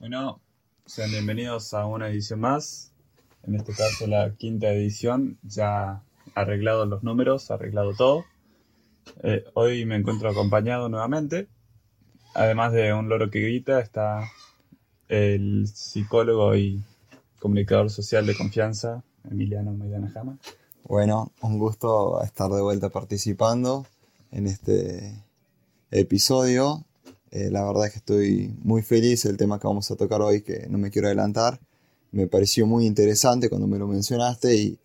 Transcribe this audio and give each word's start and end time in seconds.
Bueno, 0.00 0.40
sean 0.86 1.10
bienvenidos 1.10 1.74
a 1.74 1.84
una 1.84 2.08
edición 2.08 2.40
más. 2.40 2.90
En 3.42 3.54
este 3.54 3.74
caso, 3.74 4.06
la 4.06 4.34
quinta 4.34 4.72
edición. 4.72 5.38
Ya 5.42 6.02
arreglado 6.34 6.86
los 6.86 7.02
números, 7.02 7.50
arreglado 7.50 7.92
todo. 7.94 8.24
Eh, 9.22 9.44
hoy 9.52 9.84
me 9.84 9.96
encuentro 9.96 10.30
acompañado 10.30 10.88
nuevamente. 10.88 11.48
Además 12.32 12.72
de 12.72 12.94
un 12.94 13.10
loro 13.10 13.30
que 13.30 13.42
grita, 13.42 13.78
está 13.78 14.26
el 15.08 15.68
psicólogo 15.68 16.56
y 16.56 16.82
comunicador 17.38 17.90
social 17.90 18.24
de 18.24 18.34
confianza, 18.34 19.04
Emiliano 19.30 19.74
Maidana 19.74 20.10
Jama. 20.10 20.38
Bueno, 20.84 21.30
un 21.42 21.58
gusto 21.58 22.22
estar 22.22 22.50
de 22.50 22.62
vuelta 22.62 22.88
participando 22.88 23.86
en 24.30 24.46
este 24.46 25.22
episodio. 25.90 26.86
Eh, 27.30 27.50
la 27.50 27.64
verdad 27.64 27.86
es 27.86 27.92
que 27.92 27.98
estoy 27.98 28.54
muy 28.62 28.82
feliz 28.82 29.24
el 29.24 29.36
tema 29.36 29.58
que 29.60 29.68
vamos 29.68 29.90
a 29.90 29.96
tocar 29.96 30.20
hoy, 30.20 30.42
que 30.42 30.66
no 30.68 30.78
me 30.78 30.90
quiero 30.90 31.08
adelantar. 31.08 31.60
Me 32.10 32.26
pareció 32.26 32.66
muy 32.66 32.86
interesante 32.86 33.48
cuando 33.48 33.68
me 33.68 33.78
lo 33.78 33.86
mencionaste 33.86 34.56
y 34.56 34.78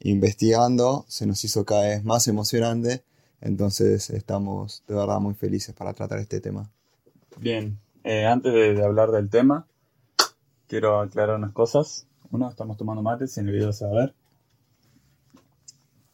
investigando 0.00 1.04
se 1.08 1.26
nos 1.26 1.44
hizo 1.44 1.64
cada 1.64 1.82
vez 1.88 2.04
más 2.04 2.26
emocionante. 2.26 3.04
Entonces 3.40 4.10
estamos 4.10 4.84
de 4.86 4.94
verdad 4.94 5.20
muy 5.20 5.34
felices 5.34 5.74
para 5.74 5.92
tratar 5.92 6.18
este 6.18 6.40
tema. 6.40 6.70
Bien, 7.38 7.78
eh, 8.04 8.26
antes 8.26 8.52
de, 8.52 8.84
hablar 8.84 9.10
del 9.10 9.30
tema, 9.30 9.66
quiero 10.66 11.00
aclarar 11.00 11.36
unas 11.36 11.52
cosas. 11.52 12.06
Uno, 12.30 12.48
estamos 12.48 12.76
tomando 12.76 13.02
mates, 13.02 13.36
en 13.38 13.48
el 13.48 13.54
video 13.54 13.72
se 13.72 13.84
va 13.84 13.90
a 13.90 13.94
ver. 13.94 14.14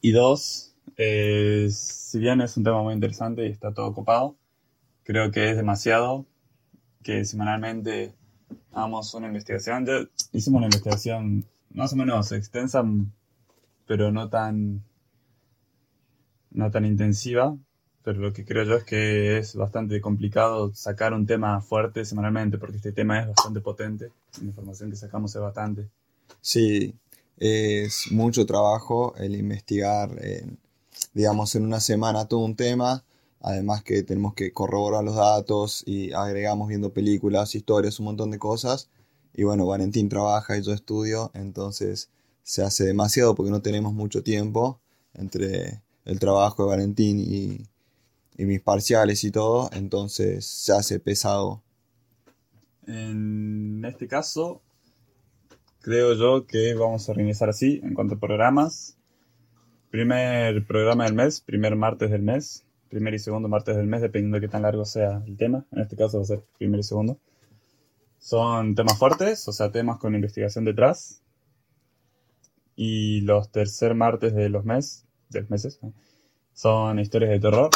Y 0.01 0.11
dos, 0.11 0.75
eh, 0.97 1.69
si 1.71 2.19
bien 2.19 2.41
es 2.41 2.55
un 2.57 2.63
tema 2.63 2.81
muy 2.83 2.93
interesante 2.93 3.47
y 3.47 3.51
está 3.51 3.73
todo 3.73 3.87
ocupado, 3.87 4.35
creo 5.09 5.31
que 5.31 5.49
es 5.49 5.57
demasiado 5.57 6.27
que 7.01 7.25
semanalmente 7.25 8.13
hagamos 8.71 9.11
una 9.15 9.25
investigación. 9.25 9.83
Ya 9.83 10.07
hicimos 10.33 10.59
una 10.59 10.67
investigación 10.67 11.45
más 11.73 11.93
o 11.93 11.95
menos 11.95 12.31
extensa, 12.31 12.83
pero 13.87 14.11
no 14.11 14.29
tan, 14.29 14.83
no 16.51 16.69
tan 16.69 16.85
intensiva. 16.85 17.57
Pero 18.03 18.19
lo 18.19 18.33
que 18.33 18.45
creo 18.45 18.63
yo 18.65 18.75
es 18.75 18.83
que 18.83 19.39
es 19.39 19.55
bastante 19.55 19.99
complicado 19.99 20.75
sacar 20.75 21.15
un 21.15 21.25
tema 21.25 21.59
fuerte 21.59 22.05
semanalmente, 22.05 22.59
porque 22.59 22.77
este 22.77 22.91
tema 22.91 23.19
es 23.19 23.29
bastante 23.29 23.61
potente. 23.61 24.11
La 24.39 24.49
información 24.49 24.91
que 24.91 24.95
sacamos 24.95 25.35
es 25.35 25.41
bastante. 25.41 25.89
Sí, 26.39 26.93
es 27.37 28.11
mucho 28.11 28.45
trabajo 28.45 29.15
el 29.17 29.35
investigar, 29.35 30.11
digamos, 31.15 31.55
en 31.55 31.65
una 31.65 31.79
semana 31.79 32.27
todo 32.27 32.41
un 32.41 32.55
tema, 32.55 33.03
además 33.41 33.83
que 33.83 34.03
tenemos 34.03 34.33
que 34.33 34.51
corroborar 34.51 35.03
los 35.03 35.15
datos 35.15 35.83
y 35.85 36.11
agregamos 36.13 36.67
viendo 36.67 36.93
películas, 36.93 37.55
historias, 37.55 37.99
un 37.99 38.05
montón 38.05 38.31
de 38.31 38.39
cosas. 38.39 38.89
Y 39.33 39.43
bueno, 39.43 39.65
Valentín 39.65 40.09
trabaja 40.09 40.57
y 40.57 40.63
yo 40.63 40.73
estudio, 40.73 41.31
entonces 41.33 42.09
se 42.43 42.63
hace 42.63 42.85
demasiado 42.85 43.35
porque 43.35 43.51
no 43.51 43.61
tenemos 43.61 43.93
mucho 43.93 44.23
tiempo 44.23 44.79
entre 45.13 45.81
el 46.05 46.19
trabajo 46.19 46.63
de 46.63 46.69
Valentín 46.69 47.19
y, 47.19 47.67
y 48.37 48.45
mis 48.45 48.61
parciales 48.61 49.23
y 49.23 49.31
todo, 49.31 49.69
entonces 49.73 50.45
se 50.45 50.73
hace 50.73 50.99
pesado. 50.99 51.61
En 52.87 53.83
este 53.85 54.07
caso, 54.07 54.61
creo 55.81 56.15
yo 56.15 56.47
que 56.47 56.73
vamos 56.73 57.07
a 57.07 57.11
organizar 57.11 57.49
así 57.49 57.79
en 57.83 57.93
cuanto 57.93 58.15
a 58.15 58.19
programas. 58.19 58.97
Primer 59.91 60.65
programa 60.65 61.05
del 61.05 61.13
mes, 61.13 61.41
primer 61.41 61.75
martes 61.75 62.11
del 62.11 62.21
mes, 62.21 62.63
primer 62.89 63.13
y 63.13 63.19
segundo 63.19 63.47
martes 63.47 63.75
del 63.75 63.87
mes, 63.87 64.01
dependiendo 64.01 64.35
de 64.35 64.41
qué 64.41 64.47
tan 64.47 64.63
largo 64.63 64.85
sea 64.85 65.23
el 65.25 65.37
tema. 65.37 65.65
En 65.71 65.79
este 65.79 65.95
caso 65.95 66.17
va 66.17 66.23
a 66.23 66.27
ser 66.27 66.43
primer 66.57 66.79
y 66.79 66.83
segundo. 66.83 67.19
Son 68.17 68.75
temas 68.75 68.97
fuertes, 68.97 69.47
o 69.47 69.53
sea, 69.53 69.71
temas 69.71 69.97
con 69.99 70.15
investigación 70.15 70.65
detrás. 70.65 71.21
Y 72.75 73.21
los 73.21 73.51
tercer 73.51 73.95
martes 73.95 74.33
de 74.33 74.49
los 74.49 74.65
meses, 74.65 75.05
de 75.29 75.41
los 75.41 75.49
meses, 75.49 75.79
son 76.53 76.99
historias 76.99 77.31
de 77.31 77.39
terror, 77.39 77.69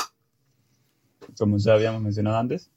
como 1.37 1.57
ya 1.57 1.73
habíamos 1.73 2.01
mencionado 2.01 2.37
antes. 2.37 2.71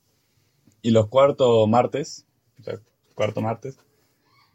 Y 0.83 0.91
los 0.91 1.09
cuarto 1.09 1.67
martes, 1.67 2.27
o 2.61 2.63
sea, 2.63 2.81
cuarto 3.15 3.41
martes, 3.41 3.79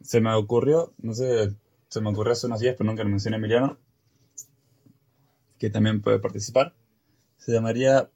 se 0.02 0.22
me 0.22 0.34
ocurrió, 0.34 0.94
no 1.02 1.14
sé, 1.14 1.54
se 1.90 2.02
me 2.02 2.10
ocurrió 2.10 2.34
hace 2.34 2.48
unos 2.48 2.60
días, 2.60 2.76
pero 2.78 2.90
nunca 2.90 3.04
lo 3.04 3.10
mencioné 3.10 3.38
Emiliano, 3.38 3.78
que 5.58 5.70
también 5.70 6.02
puede 6.02 6.20
participar. 6.20 6.74
Se 7.42 7.52
llamaría 7.52 8.08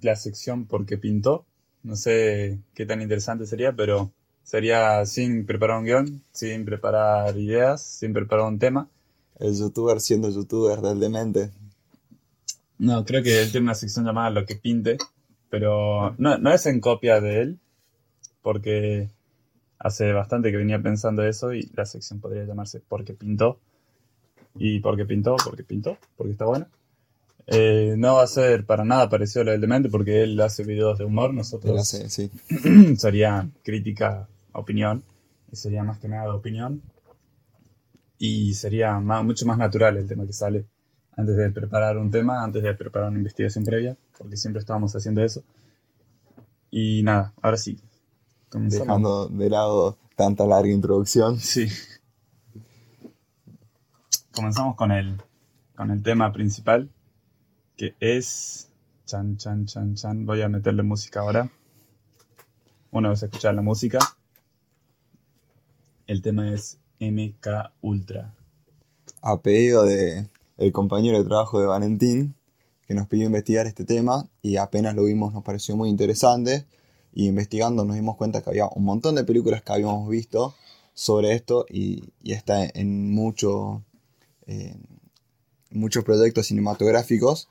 la 0.00 0.16
sección 0.16 0.64
Porque 0.64 0.96
Pintó. 0.96 1.44
No 1.82 1.96
sé 1.96 2.60
qué 2.74 2.86
tan 2.86 3.02
interesante 3.02 3.46
sería, 3.46 3.72
pero 3.72 4.12
sería 4.44 5.04
sin 5.06 5.44
preparar 5.44 5.78
un 5.78 5.84
guion, 5.84 6.22
sin 6.30 6.64
preparar 6.64 7.36
ideas, 7.36 7.82
sin 7.82 8.12
preparar 8.12 8.46
un 8.46 8.58
tema. 8.58 8.88
El 9.38 9.58
youtuber 9.58 10.00
siendo 10.00 10.30
youtuber 10.30 10.80
del 10.80 11.00
demente. 11.00 11.50
No, 12.78 13.04
creo 13.04 13.22
que 13.22 13.42
él 13.42 13.50
tiene 13.50 13.64
una 13.64 13.74
sección 13.74 14.04
llamada 14.04 14.30
Lo 14.30 14.46
que 14.46 14.56
pinte, 14.56 14.98
pero 15.48 16.14
no, 16.18 16.38
no 16.38 16.52
es 16.52 16.64
en 16.66 16.80
copia 16.80 17.20
de 17.20 17.40
él, 17.42 17.58
porque 18.40 19.08
hace 19.78 20.12
bastante 20.12 20.50
que 20.52 20.58
venía 20.58 20.80
pensando 20.80 21.24
eso 21.24 21.52
y 21.52 21.68
la 21.74 21.86
sección 21.86 22.20
podría 22.20 22.44
llamarse 22.44 22.80
Porque 22.86 23.14
pintó. 23.14 23.58
Y 24.54 24.78
porque 24.80 25.06
pintó, 25.06 25.36
porque 25.44 25.64
pintó, 25.64 25.96
porque 26.16 26.32
está 26.32 26.44
bueno. 26.44 26.66
Eh, 27.52 27.96
no 27.98 28.14
va 28.14 28.22
a 28.22 28.28
ser 28.28 28.64
para 28.64 28.84
nada 28.84 29.08
parecido 29.08 29.42
a 29.42 29.44
lo 29.46 29.50
del 29.50 29.60
demente 29.60 29.88
porque 29.88 30.22
él 30.22 30.40
hace 30.40 30.62
videos 30.62 30.98
de 30.98 31.04
humor, 31.04 31.34
nosotros 31.34 31.86
sí. 31.88 32.30
sería 32.96 33.48
crítica, 33.64 34.28
opinión, 34.52 35.02
y 35.50 35.56
sería 35.56 35.82
más 35.82 35.98
que 35.98 36.08
nada 36.08 36.32
opinión. 36.34 36.80
Y 38.18 38.54
sería 38.54 39.00
mucho 39.00 39.46
más 39.46 39.58
natural 39.58 39.96
el 39.96 40.06
tema 40.06 40.26
que 40.26 40.32
sale 40.32 40.66
antes 41.16 41.36
de 41.36 41.50
preparar 41.50 41.98
un 41.98 42.10
tema, 42.10 42.44
antes 42.44 42.62
de 42.62 42.74
preparar 42.74 43.08
una 43.08 43.18
investigación 43.18 43.64
previa, 43.64 43.96
porque 44.16 44.36
siempre 44.36 44.60
estábamos 44.60 44.94
haciendo 44.94 45.22
eso. 45.24 45.42
Y 46.70 47.02
nada, 47.02 47.32
ahora 47.42 47.56
sí, 47.56 47.80
Dejando 48.52 49.28
de 49.28 49.48
lado 49.48 49.96
tanta 50.16 50.44
larga 50.44 50.70
introducción. 50.70 51.38
Sí. 51.38 51.68
Comenzamos 54.32 54.74
con 54.76 54.90
el, 54.90 55.20
con 55.76 55.90
el 55.90 56.02
tema 56.02 56.32
principal, 56.32 56.90
que 57.80 57.94
es... 57.98 58.68
Chan, 59.06 59.38
chan, 59.38 59.64
chan, 59.64 59.94
chan. 59.94 60.26
Voy 60.26 60.42
a 60.42 60.50
meterle 60.50 60.82
música 60.82 61.20
ahora. 61.20 61.50
Una 62.90 63.08
vez 63.08 63.22
escuchar 63.22 63.54
la 63.54 63.62
música. 63.62 63.98
El 66.06 66.20
tema 66.20 66.52
es 66.52 66.76
MK 67.00 67.72
Ultra. 67.80 68.34
A 69.22 69.40
pedido 69.40 69.84
de 69.84 70.28
el 70.58 70.72
compañero 70.72 71.16
de 71.16 71.24
trabajo 71.24 71.58
de 71.58 71.68
Valentín, 71.68 72.34
que 72.86 72.92
nos 72.92 73.08
pidió 73.08 73.24
investigar 73.24 73.66
este 73.66 73.86
tema 73.86 74.28
y 74.42 74.56
apenas 74.56 74.94
lo 74.94 75.04
vimos 75.04 75.32
nos 75.32 75.42
pareció 75.42 75.74
muy 75.74 75.88
interesante 75.88 76.66
y 77.14 77.28
investigando 77.28 77.86
nos 77.86 77.96
dimos 77.96 78.18
cuenta 78.18 78.42
que 78.42 78.50
había 78.50 78.68
un 78.68 78.84
montón 78.84 79.14
de 79.14 79.24
películas 79.24 79.62
que 79.62 79.72
habíamos 79.72 80.06
visto 80.06 80.54
sobre 80.92 81.32
esto 81.32 81.64
y, 81.70 82.12
está 82.24 82.62
en 82.62 83.10
mucho, 83.10 83.82
muchos 85.70 86.04
proyectos 86.04 86.48
cinematográficos 86.48 87.48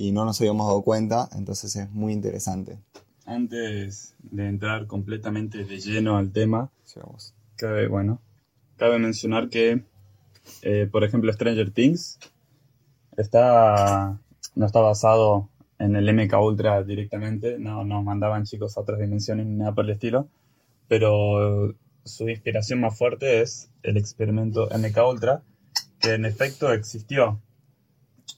y 0.00 0.12
no 0.12 0.24
nos 0.24 0.40
habíamos 0.40 0.66
dado 0.66 0.80
cuenta, 0.80 1.28
entonces 1.36 1.76
es 1.76 1.90
muy 1.90 2.14
interesante. 2.14 2.78
Antes 3.26 4.14
de 4.22 4.48
entrar 4.48 4.86
completamente 4.86 5.62
de 5.62 5.78
lleno 5.78 6.16
al 6.16 6.32
tema, 6.32 6.70
cabe, 7.56 7.86
bueno, 7.86 8.18
cabe 8.78 8.98
mencionar 8.98 9.50
que, 9.50 9.84
eh, 10.62 10.88
por 10.90 11.04
ejemplo, 11.04 11.30
Stranger 11.30 11.70
Things 11.70 12.18
está, 13.18 14.18
no 14.54 14.64
está 14.64 14.80
basado 14.80 15.50
en 15.78 15.94
el 15.96 16.08
MK 16.14 16.32
Ultra 16.40 16.82
directamente, 16.82 17.58
no 17.58 17.84
nos 17.84 18.02
mandaban 18.02 18.44
chicos 18.44 18.78
a 18.78 18.80
otras 18.80 19.00
dimensiones 19.00 19.44
ni 19.44 19.56
nada 19.56 19.74
por 19.74 19.84
el 19.84 19.90
estilo, 19.90 20.28
pero 20.88 21.74
su 22.04 22.26
inspiración 22.26 22.80
más 22.80 22.96
fuerte 22.96 23.42
es 23.42 23.70
el 23.82 23.98
experimento 23.98 24.66
MK 24.70 24.96
Ultra, 25.06 25.42
que 26.00 26.14
en 26.14 26.24
efecto 26.24 26.72
existió. 26.72 27.38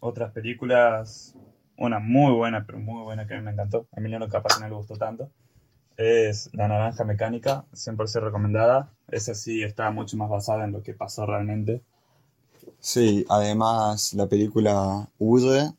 Otras 0.01 0.33
películas, 0.33 1.37
una 1.77 1.99
muy 1.99 2.33
buena, 2.33 2.65
pero 2.67 2.79
muy 2.79 3.03
buena 3.03 3.27
que 3.27 3.35
a 3.35 3.39
mí 3.39 3.45
me 3.45 3.53
encantó, 3.53 3.87
a 3.93 4.01
Emiliano 4.01 4.29
capaz 4.29 4.59
no 4.61 4.69
le 4.69 4.75
gustó 4.75 4.97
tanto, 4.97 5.31
es 5.97 6.51
La 6.53 6.69
Naranja 6.69 7.05
Mecánica, 7.05 7.65
100% 7.73 8.23
recomendada. 8.23 8.91
Esa 9.09 9.35
sí 9.35 9.63
está 9.63 9.91
mucho 9.91 10.17
más 10.17 10.31
basada 10.31 10.65
en 10.65 10.73
lo 10.73 10.83
que 10.83 10.95
pasó 10.95 11.27
realmente. 11.27 11.83
Sí, 12.81 13.25
además 13.29 14.15
la 14.15 14.27
película 14.27 15.09
Huye, 15.19 15.73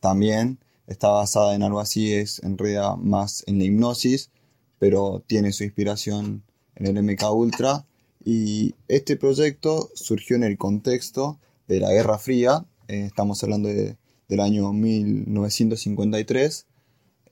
también 0.00 0.58
está 0.86 1.08
basada 1.08 1.54
en 1.54 1.62
algo 1.62 1.80
así, 1.80 2.14
es 2.14 2.42
en 2.42 2.56
realidad 2.58 2.96
más 2.96 3.44
en 3.46 3.58
la 3.58 3.64
hipnosis, 3.64 4.30
pero 4.78 5.22
tiene 5.26 5.52
su 5.52 5.64
inspiración 5.64 6.42
en 6.76 6.96
el 6.96 7.02
MK 7.02 7.32
Ultra. 7.32 7.84
Y 8.24 8.74
este 8.88 9.16
proyecto 9.16 9.88
surgió 9.94 10.36
en 10.36 10.44
el 10.44 10.58
contexto 10.58 11.38
de 11.66 11.80
la 11.80 11.90
Guerra 11.90 12.18
Fría, 12.18 12.64
eh, 12.88 13.04
estamos 13.06 13.42
hablando 13.42 13.68
del 14.28 14.40
año 14.40 14.72
1953, 14.72 16.66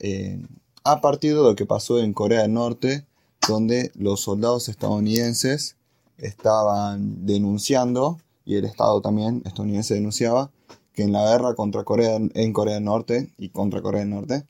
eh, 0.00 0.40
a 0.84 1.00
partir 1.00 1.34
de 1.34 1.42
lo 1.42 1.54
que 1.54 1.66
pasó 1.66 1.98
en 1.98 2.12
Corea 2.12 2.42
del 2.42 2.54
Norte 2.54 3.04
donde 3.48 3.92
los 3.94 4.20
soldados 4.20 4.68
estadounidenses 4.68 5.76
estaban 6.18 7.26
denunciando, 7.26 8.18
y 8.44 8.56
el 8.56 8.64
Estado 8.64 9.00
también 9.00 9.42
estadounidense 9.44 9.94
denunciaba, 9.94 10.50
que 10.92 11.02
en 11.02 11.12
la 11.12 11.30
guerra 11.30 11.54
contra 11.54 11.84
Corea, 11.84 12.16
en 12.16 12.52
Corea 12.52 12.74
del 12.74 12.84
Norte 12.84 13.30
y 13.38 13.50
contra 13.50 13.82
Corea 13.82 14.00
del 14.00 14.10
Norte, 14.10 14.46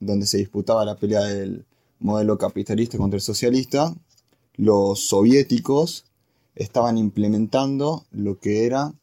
donde 0.00 0.26
se 0.26 0.38
disputaba 0.38 0.84
la 0.84 0.96
pelea 0.96 1.22
del 1.22 1.64
modelo 1.98 2.38
capitalista 2.38 2.98
contra 2.98 3.16
el 3.16 3.22
socialista, 3.22 3.94
los 4.54 5.06
soviéticos 5.06 6.04
estaban 6.54 6.98
implementando 6.98 8.04
lo 8.10 8.38
que 8.38 8.66
era... 8.66 8.94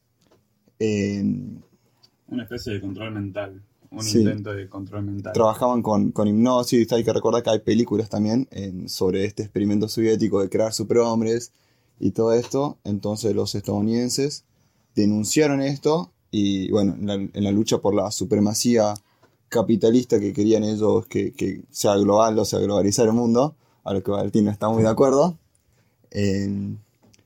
Una 2.28 2.44
especie 2.44 2.74
de 2.74 2.82
control 2.82 3.14
mental, 3.14 3.62
un 3.92 4.08
intento 4.08 4.54
de 4.54 4.68
control 4.68 5.04
mental. 5.04 5.34
Trabajaban 5.34 5.82
con, 5.82 6.12
con 6.12 6.28
hipnosis, 6.28 6.92
hay 6.92 7.04
que 7.04 7.14
recordar 7.14 7.44
que 7.44 7.50
hay 7.52 7.60
películas 7.60 8.10
también 8.10 8.48
sobre 8.88 9.26
este 9.26 9.44
experimento 9.44 9.88
soviético 9.88 10.42
de 10.42 10.50
crear 10.50 10.74
superhombres 10.74 11.52
y 12.00 12.12
todo 12.12 12.34
esto. 12.34 12.78
Entonces 12.84 13.36
los 13.36 13.54
estadounidenses 13.56 14.46
denunciaron 14.96 15.62
esto 15.62 16.12
y 16.32 16.72
bueno, 16.72 16.96
en 16.96 17.44
la, 17.44 17.52
lucha 17.52 17.78
por 17.78 17.94
la 17.94 18.10
supremacía 18.10 18.96
capitalista 19.50 20.20
que 20.20 20.34
querían 20.34 20.64
ellos 20.64 21.06
que, 21.06 21.64
sea 21.70 21.96
global 21.96 22.40
o 22.40 22.46
sea 22.46 22.60
globalizar 22.60 23.06
el 23.06 23.14
mundo, 23.14 23.56
a 23.84 23.94
lo 23.94 24.02
que 24.02 24.10
Valentín 24.10 24.48
está 24.48 24.68
muy 24.70 24.82
de 24.82 24.90
acuerdo, 24.90 25.38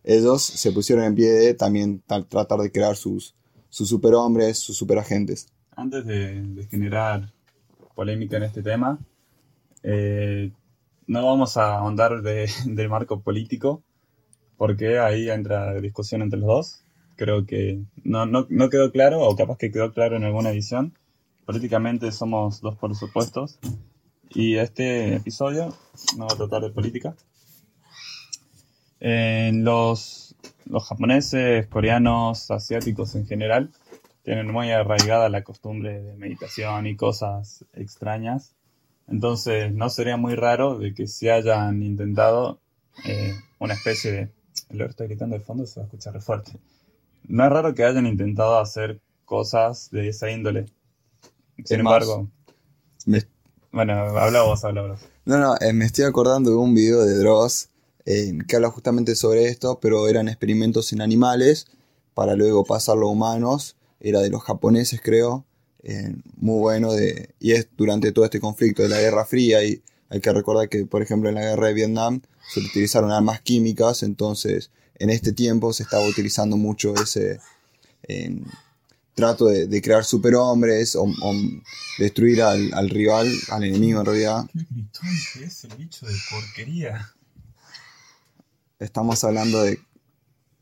ellos 0.03 0.41
se 0.41 0.71
pusieron 0.73 1.05
en 1.05 1.15
pie 1.15 1.29
de 1.29 1.53
también 1.53 2.03
tratar 2.27 2.59
de 2.59 2.71
crear 2.71 2.97
sus, 2.97 3.33
sus 3.69 3.89
superhombres, 3.89 4.59
sus 4.59 4.77
superagentes. 4.77 5.47
Antes 5.75 6.05
de, 6.05 6.67
generar 6.69 7.31
polémica 7.95 8.37
en 8.37 8.43
este 8.43 8.63
tema, 8.63 8.99
eh, 9.83 10.51
no 11.07 11.25
vamos 11.25 11.57
a 11.57 11.77
ahondar 11.77 12.21
del 12.21 12.89
marco 12.89 13.21
político, 13.21 13.83
porque 14.57 14.99
ahí 14.99 15.29
entra 15.29 15.79
discusión 15.81 16.21
entre 16.21 16.39
los 16.39 16.47
dos. 16.47 16.83
Creo 17.15 17.45
que 17.45 17.81
no, 18.03 18.25
no, 18.25 18.45
no 18.49 18.69
quedó 18.69 18.91
claro, 18.91 19.21
o 19.21 19.35
capaz 19.35 19.57
que 19.57 19.71
quedó 19.71 19.93
claro 19.93 20.17
en 20.17 20.23
alguna 20.23 20.51
edición. 20.51 20.93
Políticamente 21.45 22.11
somos 22.11 22.61
dos 22.61 22.75
por 22.75 22.95
supuestos. 22.95 23.59
Y 24.29 24.57
este 24.57 25.15
episodio 25.15 25.73
no 26.17 26.27
va 26.27 26.33
a 26.33 26.37
tratar 26.37 26.61
de 26.61 26.69
política, 26.69 27.15
los, 28.99 30.26
los 30.69 30.87
japoneses, 30.87 31.67
coreanos, 31.67 32.51
asiáticos 32.51 33.15
en 33.15 33.25
general, 33.25 33.71
tienen 34.23 34.51
muy 34.51 34.71
arraigada 34.71 35.29
la 35.29 35.43
costumbre 35.43 36.01
de 36.01 36.15
meditación 36.15 36.87
y 36.87 36.95
cosas 36.95 37.65
extrañas. 37.73 38.55
Entonces 39.07 39.73
no 39.73 39.89
sería 39.89 40.17
muy 40.17 40.35
raro 40.35 40.77
de 40.77 40.93
que 40.93 41.07
se 41.07 41.31
hayan 41.31 41.81
intentado 41.81 42.59
eh, 43.05 43.33
una 43.59 43.73
especie 43.73 44.11
de... 44.11 44.31
Lo 44.69 44.85
estoy 44.85 45.07
gritando 45.07 45.37
de 45.37 45.43
fondo, 45.43 45.65
se 45.65 45.79
va 45.79 45.85
a 45.85 45.87
escuchar 45.87 46.13
re 46.13 46.19
fuerte. 46.19 46.51
No 47.27 47.45
es 47.45 47.51
raro 47.51 47.73
que 47.73 47.85
hayan 47.85 48.05
intentado 48.05 48.59
hacer 48.59 48.99
cosas 49.23 49.89
de 49.91 50.09
esa 50.09 50.29
índole. 50.29 50.65
Sin 51.63 51.79
embargo... 51.79 52.27
Bueno, 53.71 53.93
habla 53.93 54.41
vos, 54.41 54.63
habla 54.65 54.81
vos. 54.81 54.99
No, 55.25 55.37
no, 55.37 55.55
eh, 55.59 55.71
me 55.71 55.85
estoy 55.85 56.05
acordando 56.05 56.49
de 56.49 56.55
un 56.57 56.73
video 56.73 57.05
de 57.05 57.17
Dross 57.19 57.69
que 58.47 58.55
habla 58.55 58.69
justamente 58.71 59.15
sobre 59.15 59.47
esto, 59.47 59.79
pero 59.81 60.07
eran 60.07 60.29
experimentos 60.29 60.93
en 60.93 61.01
animales 61.01 61.67
para 62.13 62.35
luego 62.35 62.63
pasarlo 62.63 63.07
a 63.07 63.11
humanos. 63.11 63.75
Era 63.99 64.21
de 64.21 64.29
los 64.29 64.43
japoneses, 64.43 65.01
creo. 65.03 65.45
muy 66.37 66.59
bueno 66.59 66.93
de, 66.93 67.33
y 67.39 67.51
es 67.51 67.67
durante 67.75 68.11
todo 68.11 68.25
este 68.25 68.39
conflicto 68.39 68.83
de 68.83 68.89
la 68.89 69.01
Guerra 69.01 69.25
Fría 69.25 69.63
y 69.63 69.81
hay 70.09 70.21
que 70.21 70.31
recordar 70.31 70.69
que, 70.69 70.85
por 70.85 71.01
ejemplo, 71.01 71.29
en 71.29 71.35
la 71.35 71.41
guerra 71.41 71.67
de 71.67 71.73
Vietnam 71.73 72.21
se 72.53 72.61
utilizaron 72.61 73.11
armas 73.11 73.41
químicas, 73.41 74.03
entonces 74.03 74.71
en 74.99 75.09
este 75.09 75.33
tiempo 75.33 75.73
se 75.73 75.83
estaba 75.83 76.07
utilizando 76.07 76.55
mucho 76.55 76.93
ese 76.95 77.39
trato 79.15 79.47
de, 79.47 79.81
crear 79.81 80.05
superhombres 80.05 80.95
o, 80.95 81.07
destruir 81.97 82.41
al, 82.41 82.89
rival, 82.89 83.29
al 83.49 83.63
enemigo 83.63 83.99
en 83.99 84.05
realidad. 84.05 84.49
¿Qué 85.33 85.43
es 85.43 85.63
el 85.65 85.75
bicho 85.75 86.05
de 86.05 86.13
porquería? 86.29 87.13
Estamos 88.79 89.23
hablando 89.23 89.61
de... 89.61 89.79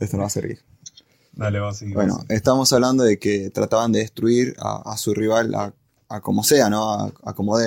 Esto 0.00 0.16
no 0.16 0.22
va 0.22 0.26
a 0.26 0.30
servir. 0.30 0.60
Dale, 1.32 1.58
va 1.58 1.70
a 1.70 1.74
Bueno, 1.92 2.24
estamos 2.28 2.72
hablando 2.72 3.02
de 3.02 3.18
que 3.18 3.50
trataban 3.50 3.92
de 3.92 4.00
destruir 4.00 4.54
a, 4.58 4.96
su 4.96 5.14
rival 5.14 5.54
a, 5.54 6.20
como 6.20 6.44
sea, 6.44 6.70
¿no? 6.70 6.92
A, 6.92 7.34
como. 7.34 7.58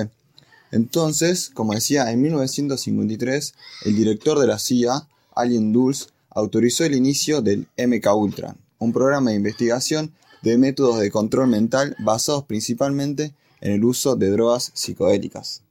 Entonces, 0.71 1.49
como 1.53 1.73
decía, 1.73 2.11
en 2.11 2.21
1953, 2.21 3.53
el 3.85 3.95
director 3.95 4.39
de 4.39 4.47
la 4.47 4.59
CIA, 4.59 5.07
Alien 5.35 5.73
Dulles, 5.73 6.09
autorizó 6.29 6.85
el 6.85 6.95
inicio 6.95 7.41
del 7.41 7.67
MK 7.77 8.15
Ultra, 8.15 8.55
un 8.79 8.93
programa 8.93 9.31
de 9.31 9.37
investigación 9.37 10.13
de 10.43 10.57
métodos 10.57 10.99
de 10.99 11.11
control 11.11 11.47
mental 11.47 11.95
basados 11.99 12.45
principalmente 12.45 13.33
en 13.59 13.73
el 13.73 13.83
uso 13.83 14.15
de 14.15 14.29
drogas 14.29 14.71
psicodélicas. 14.73 15.63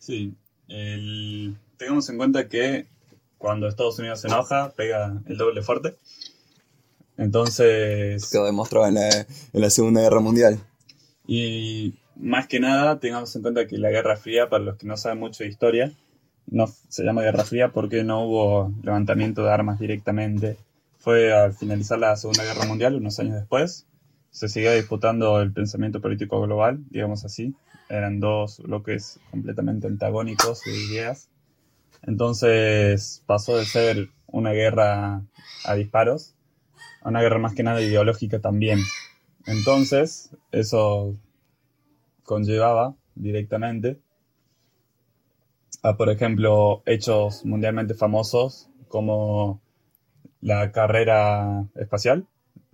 Sí, 0.00 0.34
el 0.68 1.56
tengamos 1.76 2.08
en 2.08 2.16
cuenta 2.16 2.48
que 2.48 2.86
cuando 3.38 3.68
Estados 3.68 3.98
Unidos 3.98 4.20
se 4.20 4.28
enoja, 4.28 4.72
pega 4.76 5.20
el 5.26 5.36
doble 5.36 5.62
fuerte. 5.62 5.96
Entonces. 7.16 8.30
Quedó 8.30 8.46
demostrado 8.46 8.86
en 8.86 8.94
la, 8.94 9.70
Segunda 9.70 10.00
Guerra 10.00 10.20
Mundial. 10.20 10.58
Y 11.26 11.94
más 12.16 12.46
que 12.46 12.60
nada, 12.60 12.98
tengamos 12.98 13.34
en 13.36 13.42
cuenta 13.42 13.66
que 13.66 13.78
la 13.78 13.90
Guerra 13.90 14.16
Fría, 14.16 14.48
para 14.48 14.64
los 14.64 14.76
que 14.76 14.86
no 14.86 14.96
saben 14.96 15.18
mucho 15.18 15.44
de 15.44 15.50
historia, 15.50 15.92
no 16.46 16.66
se 16.88 17.04
llama 17.04 17.22
Guerra 17.22 17.44
Fría 17.44 17.70
porque 17.72 18.04
no 18.04 18.26
hubo 18.26 18.72
levantamiento 18.82 19.42
de 19.42 19.50
armas 19.50 19.78
directamente. 19.78 20.56
Fue 20.98 21.32
al 21.32 21.54
finalizar 21.54 21.98
la 21.98 22.16
Segunda 22.16 22.44
Guerra 22.44 22.66
Mundial, 22.66 22.94
unos 22.96 23.18
años 23.18 23.34
después. 23.34 23.86
Se 24.30 24.48
seguía 24.48 24.72
disputando 24.72 25.40
el 25.40 25.52
pensamiento 25.52 26.00
político 26.00 26.40
global, 26.42 26.80
digamos 26.90 27.24
así. 27.24 27.54
Eran 27.88 28.20
dos 28.20 28.58
bloques 28.58 29.20
completamente 29.30 29.86
antagónicos 29.86 30.62
de 30.64 30.76
ideas 30.76 31.28
entonces 32.06 33.22
pasó 33.26 33.56
de 33.56 33.64
ser 33.64 34.10
una 34.26 34.52
guerra 34.52 35.22
a 35.64 35.74
disparos 35.74 36.36
a 37.06 37.08
una 37.08 37.22
guerra 37.22 37.38
más 37.38 37.54
que 37.54 37.62
nada 37.62 37.80
ideológica 37.80 38.40
también. 38.40 38.80
Entonces, 39.46 40.30
eso 40.50 41.14
conllevaba 42.24 42.96
directamente 43.14 44.00
a, 45.84 45.96
por 45.96 46.10
ejemplo, 46.10 46.82
hechos 46.84 47.44
mundialmente 47.44 47.94
famosos 47.94 48.68
como 48.88 49.60
la 50.40 50.72
carrera 50.72 51.68
espacial, 51.76 52.26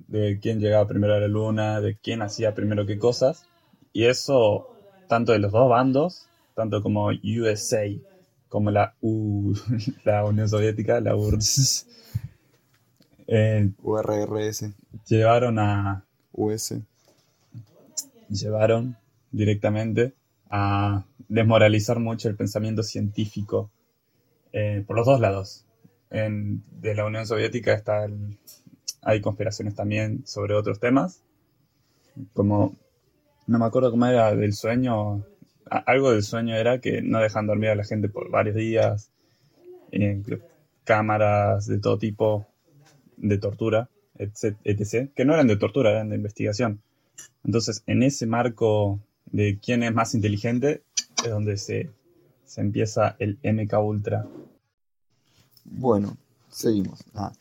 de 0.09 0.39
quién 0.41 0.61
llegaba 0.61 0.89
primero 0.89 1.15
a 1.15 1.21
la 1.21 1.29
luna, 1.29 1.83
de 1.83 1.99
quién 1.99 2.23
hacía 2.23 2.55
primero 2.55 2.87
qué 2.87 2.99
cosas. 2.99 3.47
Y 3.93 4.07
eso, 4.07 4.67
tanto 5.09 5.33
de 5.33 5.41
los 5.41 5.53
dos 5.53 5.69
bandos, 5.69 6.27
tanto 6.55 6.83
como 6.83 7.09
USA 7.09 7.85
como 8.52 8.71
la 8.71 8.94
U, 9.00 9.54
la 10.04 10.26
Unión 10.26 10.47
Soviética, 10.47 11.00
la 11.00 11.16
URSS, 11.16 11.87
URRS, 13.82 14.71
llevaron 15.09 15.59
a 15.59 16.04
US, 16.32 16.75
llevaron 18.28 18.99
directamente 19.30 20.12
a 20.50 21.06
desmoralizar 21.28 21.99
mucho 21.99 22.28
el 22.28 22.37
pensamiento 22.37 22.82
científico 22.82 23.71
eh, 24.52 24.85
por 24.87 24.97
los 24.97 25.06
dos 25.06 25.18
lados. 25.18 25.64
En, 26.11 26.62
de 26.78 26.94
la 26.94 27.06
Unión 27.06 27.26
Soviética 27.26 27.73
está 27.73 28.06
hay 29.00 29.23
conspiraciones 29.23 29.75
también 29.75 30.26
sobre 30.26 30.54
otros 30.54 30.78
temas, 30.78 31.23
como 32.35 32.76
no 33.47 33.59
me 33.59 33.64
acuerdo 33.64 33.90
cómo 33.90 34.04
era 34.04 34.37
del 34.37 34.52
sueño 34.52 35.25
algo 35.71 36.12
del 36.12 36.23
sueño 36.23 36.54
era 36.54 36.81
que 36.81 37.02
no 37.02 37.21
dejan 37.21 37.47
dormir 37.47 37.71
a 37.71 37.75
la 37.75 37.85
gente 37.85 38.09
por 38.09 38.31
varios 38.31 38.57
días, 38.57 39.11
cámaras 40.85 41.66
de 41.66 41.78
todo 41.78 41.99
tipo 41.99 42.47
de 43.16 43.38
tortura, 43.38 43.88
etc., 44.19 45.11
que 45.14 45.25
no 45.25 45.35
eran 45.35 45.47
de 45.47 45.57
tortura, 45.57 45.90
eran 45.90 46.11
de 46.11 46.16
investigación. 46.16 46.81
Entonces, 47.45 47.83
en 47.87 48.02
ese 48.02 48.26
marco 48.26 49.00
de 49.26 49.59
quién 49.62 49.83
es 49.83 49.92
más 49.95 50.14
inteligente, 50.14 50.83
es 51.25 51.31
donde 51.31 51.57
se, 51.57 51.90
se 52.45 52.61
empieza 52.61 53.16
el 53.19 53.38
MK 53.42 53.73
Ultra. 53.81 54.26
Bueno, 55.64 56.16
seguimos. 56.50 57.00
Ah. 57.14 57.33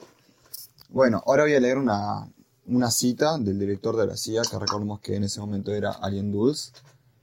Bueno, 0.89 1.23
ahora 1.25 1.43
voy 1.43 1.55
a 1.55 1.59
leer 1.59 1.77
una, 1.77 2.27
una 2.67 2.91
cita 2.91 3.37
del 3.37 3.59
director 3.59 3.95
de 3.97 4.07
la 4.07 4.17
CIA, 4.17 4.41
que 4.49 4.59
recordemos 4.59 4.99
que 4.99 5.15
en 5.15 5.23
ese 5.23 5.39
momento 5.39 5.73
era 5.73 5.91
Alien 5.91 6.31
Dulles, 6.31 6.73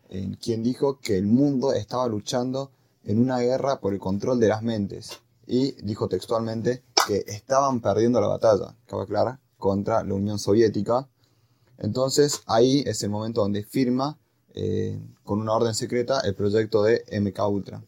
en 0.09 0.35
quien 0.35 0.63
dijo 0.63 0.99
que 1.01 1.19
el 1.19 1.27
mundo 1.27 1.73
estaba 1.73 2.07
luchando 2.09 2.71
en 3.05 3.19
una 3.19 3.39
guerra 3.39 3.81
por 3.81 3.93
el 3.93 3.99
control 3.99 4.41
de 4.41 4.49
las 4.49 4.63
mentes. 4.63 5.21
Y 5.47 5.73
dijo 5.83 6.09
textualmente 6.09 6.83
que 7.07 7.25
estaban 7.27 7.81
perdiendo 7.81 8.21
la 8.21 8.29
batalla, 8.29 8.75
cabe 8.87 9.05
aclarar, 9.05 9.39
contra 9.57 10.05
la 10.05 10.15
Unión 10.15 10.39
Soviética. 10.39 11.09
Entonces 11.79 12.43
ahí 12.47 12.83
es 12.87 13.03
el 13.03 13.11
momento 13.11 13.41
donde 13.41 13.65
firma 13.65 14.19
eh, 14.55 14.99
con 15.23 15.41
una 15.41 15.53
orden 15.53 15.75
secreta 15.75 16.21
el 16.21 16.35
proyecto 16.35 16.83
de 16.83 17.03
MK 17.21 17.49
Ultra. 17.49 17.83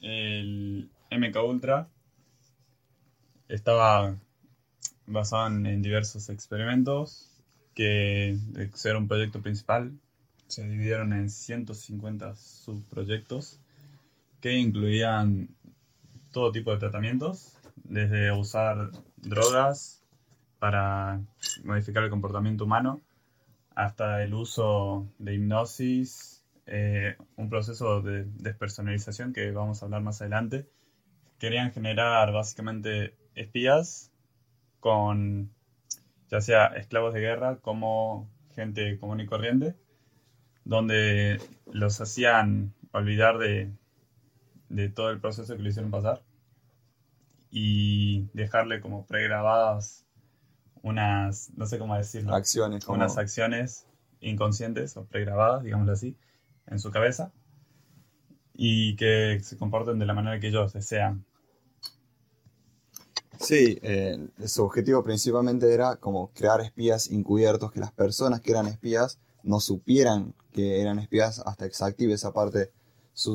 El 0.00 0.90
MK 1.10 1.36
Ultra 1.44 1.88
estaba 3.48 4.16
basado 5.06 5.46
en 5.48 5.82
diversos 5.82 6.28
experimentos 6.28 7.30
que, 7.74 8.38
ser 8.74 8.96
un 8.96 9.08
proyecto 9.08 9.42
principal, 9.42 9.92
se 10.54 10.68
dividieron 10.68 11.12
en 11.12 11.30
150 11.30 12.36
subproyectos 12.36 13.60
que 14.40 14.52
incluían 14.52 15.48
todo 16.30 16.52
tipo 16.52 16.70
de 16.70 16.78
tratamientos, 16.78 17.58
desde 17.82 18.30
usar 18.30 18.90
drogas 19.16 20.04
para 20.60 21.20
modificar 21.64 22.04
el 22.04 22.10
comportamiento 22.10 22.64
humano 22.64 23.00
hasta 23.74 24.22
el 24.22 24.32
uso 24.34 25.08
de 25.18 25.34
hipnosis, 25.34 26.44
eh, 26.66 27.16
un 27.36 27.50
proceso 27.50 28.00
de 28.00 28.24
despersonalización 28.24 29.32
que 29.32 29.50
vamos 29.50 29.82
a 29.82 29.86
hablar 29.86 30.02
más 30.02 30.20
adelante. 30.20 30.68
Querían 31.38 31.72
generar 31.72 32.32
básicamente 32.32 33.16
espías 33.34 34.12
con 34.78 35.50
ya 36.30 36.40
sea 36.40 36.66
esclavos 36.68 37.12
de 37.12 37.20
guerra 37.20 37.56
como 37.56 38.30
gente 38.54 38.98
común 38.98 39.20
y 39.20 39.26
corriente, 39.26 39.74
donde 40.64 41.40
los 41.72 42.00
hacían 42.00 42.74
olvidar 42.92 43.38
de, 43.38 43.70
de 44.68 44.88
todo 44.88 45.10
el 45.10 45.20
proceso 45.20 45.56
que 45.56 45.62
le 45.62 45.70
hicieron 45.70 45.90
pasar 45.90 46.22
y 47.50 48.26
dejarle 48.32 48.80
como 48.80 49.06
pregrabadas 49.06 50.04
unas, 50.82 51.50
no 51.56 51.66
sé 51.66 51.78
cómo 51.78 51.96
decirlo, 51.96 52.34
Acciones. 52.34 52.86
unas 52.88 53.16
acciones 53.16 53.86
inconscientes 54.20 54.96
o 54.96 55.04
pregrabadas, 55.04 55.62
digámoslo 55.62 55.92
así, 55.92 56.16
en 56.66 56.78
su 56.78 56.90
cabeza 56.90 57.32
y 58.54 58.96
que 58.96 59.40
se 59.42 59.56
comporten 59.56 59.98
de 59.98 60.06
la 60.06 60.14
manera 60.14 60.38
que 60.40 60.48
ellos 60.48 60.72
desean. 60.72 61.24
Sí, 63.40 63.78
eh, 63.82 64.28
su 64.46 64.64
objetivo 64.64 65.02
principalmente 65.02 65.72
era 65.72 65.96
como 65.96 66.32
crear 66.32 66.60
espías 66.60 67.10
encubiertos, 67.10 67.72
que 67.72 67.80
las 67.80 67.92
personas 67.92 68.40
que 68.40 68.52
eran 68.52 68.66
espías 68.66 69.18
no 69.44 69.60
supieran 69.60 70.34
que 70.52 70.80
eran 70.80 70.98
espías 70.98 71.40
hasta 71.44 71.68
que 71.68 71.74
se 71.74 71.84
active 71.84 72.14
esa 72.14 72.32
parte 72.32 72.72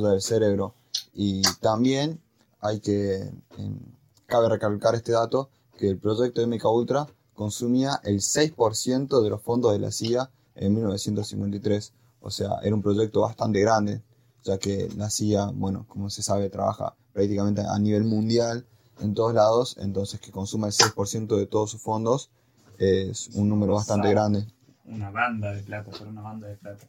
del 0.03 0.21
cerebro. 0.21 0.75
Y 1.13 1.41
también 1.61 2.21
hay 2.59 2.79
que, 2.79 3.31
em, 3.57 3.79
cabe 4.25 4.49
recalcar 4.49 4.95
este 4.95 5.13
dato, 5.13 5.49
que 5.77 5.89
el 5.89 5.97
proyecto 5.97 6.41
MK 6.41 6.65
Ultra 6.65 7.07
consumía 7.33 8.01
el 8.03 8.21
6% 8.21 9.21
de 9.21 9.29
los 9.29 9.41
fondos 9.41 9.71
de 9.71 9.79
la 9.79 9.91
CIA 9.91 10.29
en 10.55 10.73
1953. 10.75 11.93
O 12.21 12.29
sea, 12.29 12.59
era 12.63 12.75
un 12.75 12.81
proyecto 12.81 13.21
bastante 13.21 13.61
grande, 13.61 14.01
ya 14.43 14.57
que 14.57 14.89
la 14.97 15.09
CIA, 15.09 15.51
bueno, 15.53 15.85
como 15.87 16.09
se 16.09 16.21
sabe, 16.21 16.49
trabaja 16.49 16.95
prácticamente 17.13 17.61
a 17.61 17.79
nivel 17.79 18.03
mundial 18.03 18.65
en 18.99 19.13
todos 19.13 19.33
lados, 19.33 19.77
entonces 19.79 20.19
que 20.19 20.31
consuma 20.31 20.67
el 20.67 20.73
6% 20.73 21.37
de 21.37 21.45
todos 21.45 21.71
sus 21.71 21.81
fondos 21.81 22.29
es 22.77 23.29
un 23.33 23.49
número 23.49 23.75
bastante 23.75 24.09
grande. 24.09 24.47
Una 24.89 25.11
banda 25.11 25.53
de 25.53 25.61
plata, 25.61 25.91
por 25.91 26.07
una 26.07 26.21
banda 26.21 26.47
de 26.47 26.57
plata. 26.57 26.85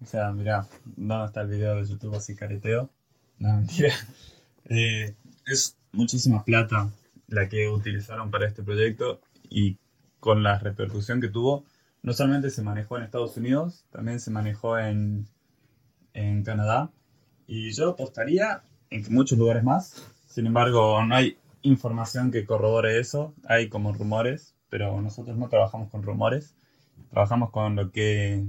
O 0.00 0.06
sea, 0.06 0.30
mirá, 0.32 0.66
¿dónde 0.96 1.26
está 1.26 1.40
el 1.42 1.48
video 1.48 1.76
de 1.76 1.84
YouTube 1.84 2.14
así 2.14 2.34
careteo? 2.34 2.90
No, 3.38 3.54
mentira. 3.54 3.92
Eh, 4.70 5.14
es 5.46 5.78
muchísima 5.92 6.44
plata 6.44 6.90
la 7.26 7.48
que 7.48 7.70
utilizaron 7.70 8.30
para 8.30 8.46
este 8.46 8.62
proyecto 8.62 9.18
y 9.48 9.78
con 10.20 10.42
la 10.42 10.58
repercusión 10.58 11.22
que 11.22 11.28
tuvo, 11.28 11.64
no 12.02 12.12
solamente 12.12 12.50
se 12.50 12.62
manejó 12.62 12.98
en 12.98 13.04
Estados 13.04 13.34
Unidos, 13.38 13.86
también 13.90 14.20
se 14.20 14.30
manejó 14.30 14.78
en, 14.78 15.26
en 16.12 16.44
Canadá 16.44 16.90
y 17.46 17.72
yo 17.72 17.90
apostaría 17.90 18.62
en 18.90 19.04
muchos 19.10 19.38
lugares 19.38 19.64
más. 19.64 20.06
Sin 20.26 20.46
embargo, 20.46 21.02
no 21.02 21.14
hay 21.14 21.38
información 21.62 22.30
que 22.30 22.44
corrobore 22.44 22.98
eso, 22.98 23.34
hay 23.46 23.70
como 23.70 23.92
rumores, 23.94 24.54
pero 24.68 25.00
nosotros 25.00 25.36
no 25.38 25.48
trabajamos 25.48 25.90
con 25.90 26.02
rumores, 26.02 26.54
trabajamos 27.10 27.50
con 27.50 27.76
lo 27.76 27.90
que 27.90 28.46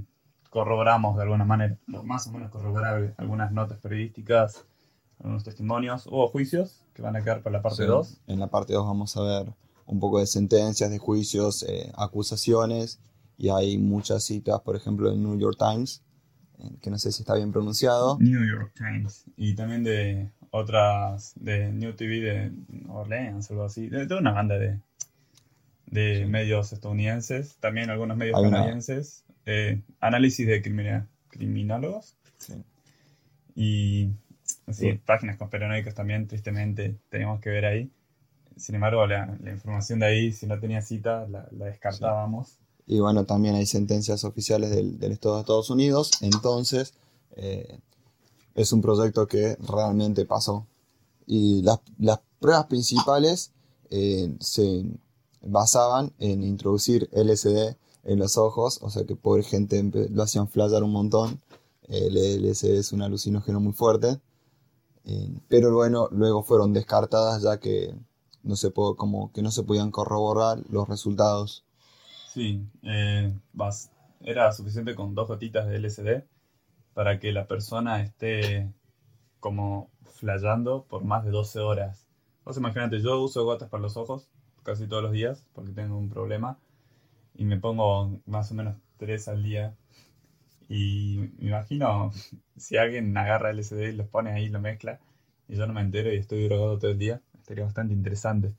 corroboramos 0.50 1.16
de 1.16 1.22
alguna 1.22 1.44
manera, 1.44 1.76
o 1.94 2.02
más 2.02 2.26
o 2.26 2.32
menos 2.32 2.50
corroborar 2.50 3.14
algunas 3.18 3.52
notas 3.52 3.78
periodísticas, 3.78 4.66
algunos 5.20 5.44
testimonios 5.44 6.08
o 6.10 6.28
juicios 6.28 6.84
que 6.94 7.02
van 7.02 7.16
a 7.16 7.22
quedar 7.22 7.42
para 7.42 7.58
la 7.58 7.62
parte 7.62 7.82
Sí. 7.82 7.88
2. 7.88 8.20
En 8.26 8.40
la 8.40 8.48
parte 8.48 8.72
2 8.72 8.84
vamos 8.86 9.16
a 9.16 9.22
ver 9.22 9.52
un 9.86 10.00
poco 10.00 10.18
de 10.18 10.26
sentencias, 10.26 10.90
de 10.90 10.98
juicios, 10.98 11.64
eh, 11.68 11.90
acusaciones, 11.96 13.00
y 13.36 13.48
hay 13.48 13.78
muchas 13.78 14.24
citas, 14.24 14.60
por 14.60 14.76
ejemplo, 14.76 15.10
en 15.10 15.22
New 15.22 15.38
York 15.38 15.56
Times, 15.58 16.02
eh, 16.58 16.76
que 16.82 16.90
no 16.90 16.98
sé 16.98 17.10
si 17.10 17.22
está 17.22 17.34
bien 17.34 17.52
pronunciado. 17.52 18.18
New 18.20 18.44
York 18.44 18.72
Times. 18.76 19.24
Y 19.36 19.54
también 19.54 19.82
de 19.82 20.30
otras, 20.50 21.32
de 21.36 21.72
New 21.72 21.94
TV 21.94 22.20
de 22.20 22.52
Orleans, 22.88 23.50
algo 23.50 23.64
así. 23.64 23.88
De 23.88 24.06
toda 24.06 24.20
una 24.20 24.32
banda 24.32 24.58
de, 24.58 24.78
de 25.90 26.24
medios 26.26 26.72
estadounidenses, 26.72 27.56
también 27.60 27.90
algunos 27.90 28.16
medios 28.16 28.36
Hay 28.38 28.44
una- 28.46 28.58
canadienses. 28.58 29.24
eh, 29.46 29.80
análisis 30.00 30.46
de 30.46 30.62
crimina- 30.62 31.08
criminólogos 31.28 32.14
Sí. 32.38 32.54
y 33.56 34.10
sí, 34.68 34.92
Sí. 34.92 35.00
páginas 35.04 35.36
conspiranoicas 35.36 35.94
también, 35.94 36.26
tristemente, 36.28 36.96
tenemos 37.08 37.40
que 37.40 37.50
ver 37.50 37.64
ahí. 37.64 37.90
Sin 38.56 38.74
embargo, 38.74 39.06
la, 39.06 39.36
la 39.42 39.50
información 39.50 40.00
de 40.00 40.06
ahí, 40.06 40.32
si 40.32 40.46
no 40.46 40.58
tenía 40.60 40.82
cita, 40.82 41.26
la, 41.28 41.48
la 41.50 41.66
descartábamos. 41.66 42.58
Y 42.86 43.00
bueno, 43.00 43.24
también 43.24 43.54
hay 43.54 43.66
sentencias 43.66 44.24
oficiales 44.24 44.70
del, 44.70 44.98
del 44.98 45.12
Estado 45.12 45.36
de 45.36 45.40
Estados 45.42 45.70
Unidos, 45.70 46.10
entonces 46.20 46.94
eh, 47.36 47.78
es 48.54 48.72
un 48.72 48.82
proyecto 48.82 49.26
que 49.26 49.56
realmente 49.60 50.24
pasó. 50.26 50.66
Y 51.26 51.62
las, 51.62 51.80
las 51.98 52.20
pruebas 52.40 52.66
principales 52.66 53.52
eh, 53.90 54.34
se 54.40 54.84
basaban 55.42 56.12
en 56.18 56.42
introducir 56.42 57.08
LSD 57.12 57.76
en 58.04 58.18
los 58.18 58.38
ojos, 58.38 58.80
o 58.82 58.90
sea 58.90 59.04
que 59.04 59.16
pobre 59.16 59.42
gente 59.42 59.82
lo 60.10 60.22
hacían 60.22 60.48
flashear 60.48 60.82
un 60.82 60.92
montón. 60.92 61.40
El 61.88 62.14
LSD 62.14 62.78
es 62.78 62.92
un 62.92 63.02
alucinógeno 63.02 63.60
muy 63.60 63.72
fuerte, 63.72 64.20
pero 65.48 65.74
bueno, 65.74 66.08
luego 66.12 66.42
fueron 66.42 66.72
descartadas 66.72 67.42
ya 67.42 67.58
que 67.58 67.94
no 68.42 68.56
se 68.56 68.70
pudo, 68.70 68.96
como 68.96 69.32
que 69.32 69.42
no 69.42 69.50
se 69.50 69.64
podían 69.64 69.90
corroborar 69.90 70.62
los 70.70 70.88
resultados. 70.88 71.64
Sí, 72.32 72.64
eh, 72.82 73.32
era 74.20 74.52
suficiente 74.52 74.94
con 74.94 75.14
dos 75.14 75.28
gotitas 75.28 75.66
de 75.66 75.78
LSD 75.78 76.24
para 76.94 77.18
que 77.18 77.32
la 77.32 77.46
persona 77.46 78.02
esté 78.02 78.72
como 79.40 79.90
flayando 80.04 80.84
por 80.84 81.02
más 81.04 81.24
de 81.24 81.30
12 81.30 81.60
horas. 81.60 82.06
Vos 82.44 82.56
imagínate, 82.56 83.00
yo 83.00 83.20
uso 83.20 83.44
gotas 83.44 83.68
para 83.68 83.82
los 83.82 83.96
ojos 83.96 84.28
casi 84.62 84.86
todos 84.88 85.02
los 85.02 85.12
días 85.12 85.46
porque 85.54 85.72
tengo 85.72 85.96
un 85.98 86.08
problema 86.10 86.58
y 87.34 87.44
me 87.46 87.58
pongo 87.58 88.20
más 88.26 88.52
o 88.52 88.54
menos 88.54 88.76
tres 88.98 89.28
al 89.28 89.42
día. 89.42 89.76
Y 90.68 91.30
me 91.38 91.48
imagino 91.48 92.12
si 92.56 92.76
alguien 92.78 93.16
agarra 93.16 93.50
LSD 93.50 93.90
y 93.90 93.96
los 93.96 94.08
pone 94.08 94.32
ahí, 94.32 94.48
lo 94.48 94.60
mezcla 94.60 95.00
y 95.48 95.56
yo 95.56 95.66
no 95.66 95.74
me 95.74 95.82
entero 95.82 96.12
y 96.12 96.18
estoy 96.18 96.44
drogado 96.48 96.78
todo 96.78 96.90
el 96.92 96.98
día, 96.98 97.20
estaría 97.38 97.64
bastante 97.64 97.94
interesante. 97.94 98.54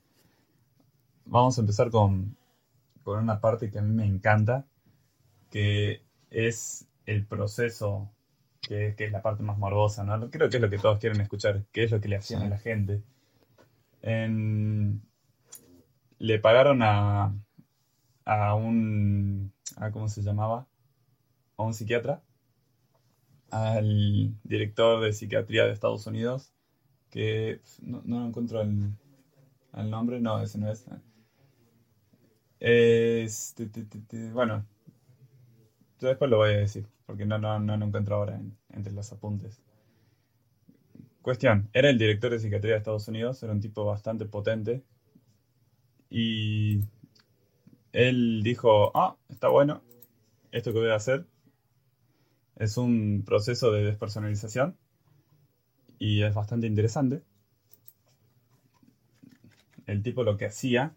Vamos 1.24 1.58
a 1.58 1.60
empezar 1.62 1.90
con, 1.90 2.36
con 3.04 3.18
una 3.20 3.40
parte 3.40 3.70
que 3.70 3.78
a 3.78 3.82
mí 3.82 3.92
me 3.94 4.06
encanta, 4.06 4.66
que 5.50 6.02
es 6.30 6.88
el 7.06 7.26
proceso, 7.26 8.10
que, 8.62 8.94
que 8.96 9.06
es 9.06 9.12
la 9.12 9.22
parte 9.22 9.42
más 9.44 9.58
morbosa, 9.58 10.04
¿no? 10.04 10.30
Creo 10.30 10.50
que 10.50 10.56
es 10.58 10.62
lo 10.62 10.70
que 10.70 10.78
todos 10.78 10.98
quieren 11.00 11.20
escuchar, 11.20 11.64
qué 11.72 11.84
es 11.84 11.90
lo 11.92 12.00
que 12.00 12.08
le 12.08 12.16
hacían 12.16 12.42
Sí. 12.42 12.46
a 12.46 12.48
la 12.48 12.58
gente. 12.58 13.02
En- 14.02 15.02
le 16.28 16.38
pagaron 16.38 16.82
a, 16.82 17.34
a 18.26 18.54
un, 18.56 19.52
a, 19.76 19.90
¿cómo 19.92 20.08
se 20.08 20.22
llamaba? 20.22 20.68
A 21.58 21.64
un 21.64 21.74
psiquiatra, 21.74 22.22
al 23.50 24.34
director 24.44 25.00
de 25.00 25.12
psiquiatría 25.12 25.64
de 25.64 25.72
Estados 25.72 26.06
Unidos, 26.06 26.52
que 27.10 27.60
no, 27.82 28.02
no 28.04 28.26
encuentro 28.26 28.62
el, 28.62 28.92
el 29.74 29.90
nombre, 29.90 30.20
no, 30.20 30.40
ese 30.42 30.58
no 30.58 30.70
es. 30.72 30.86
Bueno, 34.32 34.64
yo 36.00 36.08
después 36.08 36.30
lo 36.30 36.36
voy 36.36 36.50
a 36.50 36.58
decir, 36.58 36.86
porque 37.06 37.24
no, 37.24 37.38
no, 37.38 37.58
no 37.58 37.76
lo 37.78 37.86
encuentro 37.86 38.16
ahora 38.16 38.34
en- 38.36 38.58
entre 38.74 38.92
los 38.92 39.10
apuntes. 39.10 39.62
Cuestión, 41.22 41.70
era 41.72 41.88
el 41.88 41.96
director 41.98 42.30
de 42.30 42.38
psiquiatría 42.38 42.72
de 42.72 42.78
Estados 42.78 43.08
Unidos, 43.08 43.42
era 43.42 43.52
un 43.52 43.60
tipo 43.60 43.84
bastante 43.84 44.26
potente, 44.26 44.84
y 46.14 46.82
él 47.92 48.42
dijo, 48.44 48.92
ah, 48.94 49.16
está 49.30 49.48
bueno, 49.48 49.82
esto 50.50 50.72
que 50.72 50.78
voy 50.78 50.90
a 50.90 50.96
hacer 50.96 51.26
es 52.56 52.76
un 52.76 53.24
proceso 53.24 53.72
de 53.72 53.82
despersonalización, 53.82 54.76
y 55.98 56.22
es 56.22 56.34
bastante 56.34 56.66
interesante. 56.66 57.22
El 59.86 60.02
tipo 60.02 60.22
lo 60.22 60.36
que 60.36 60.46
hacía 60.46 60.94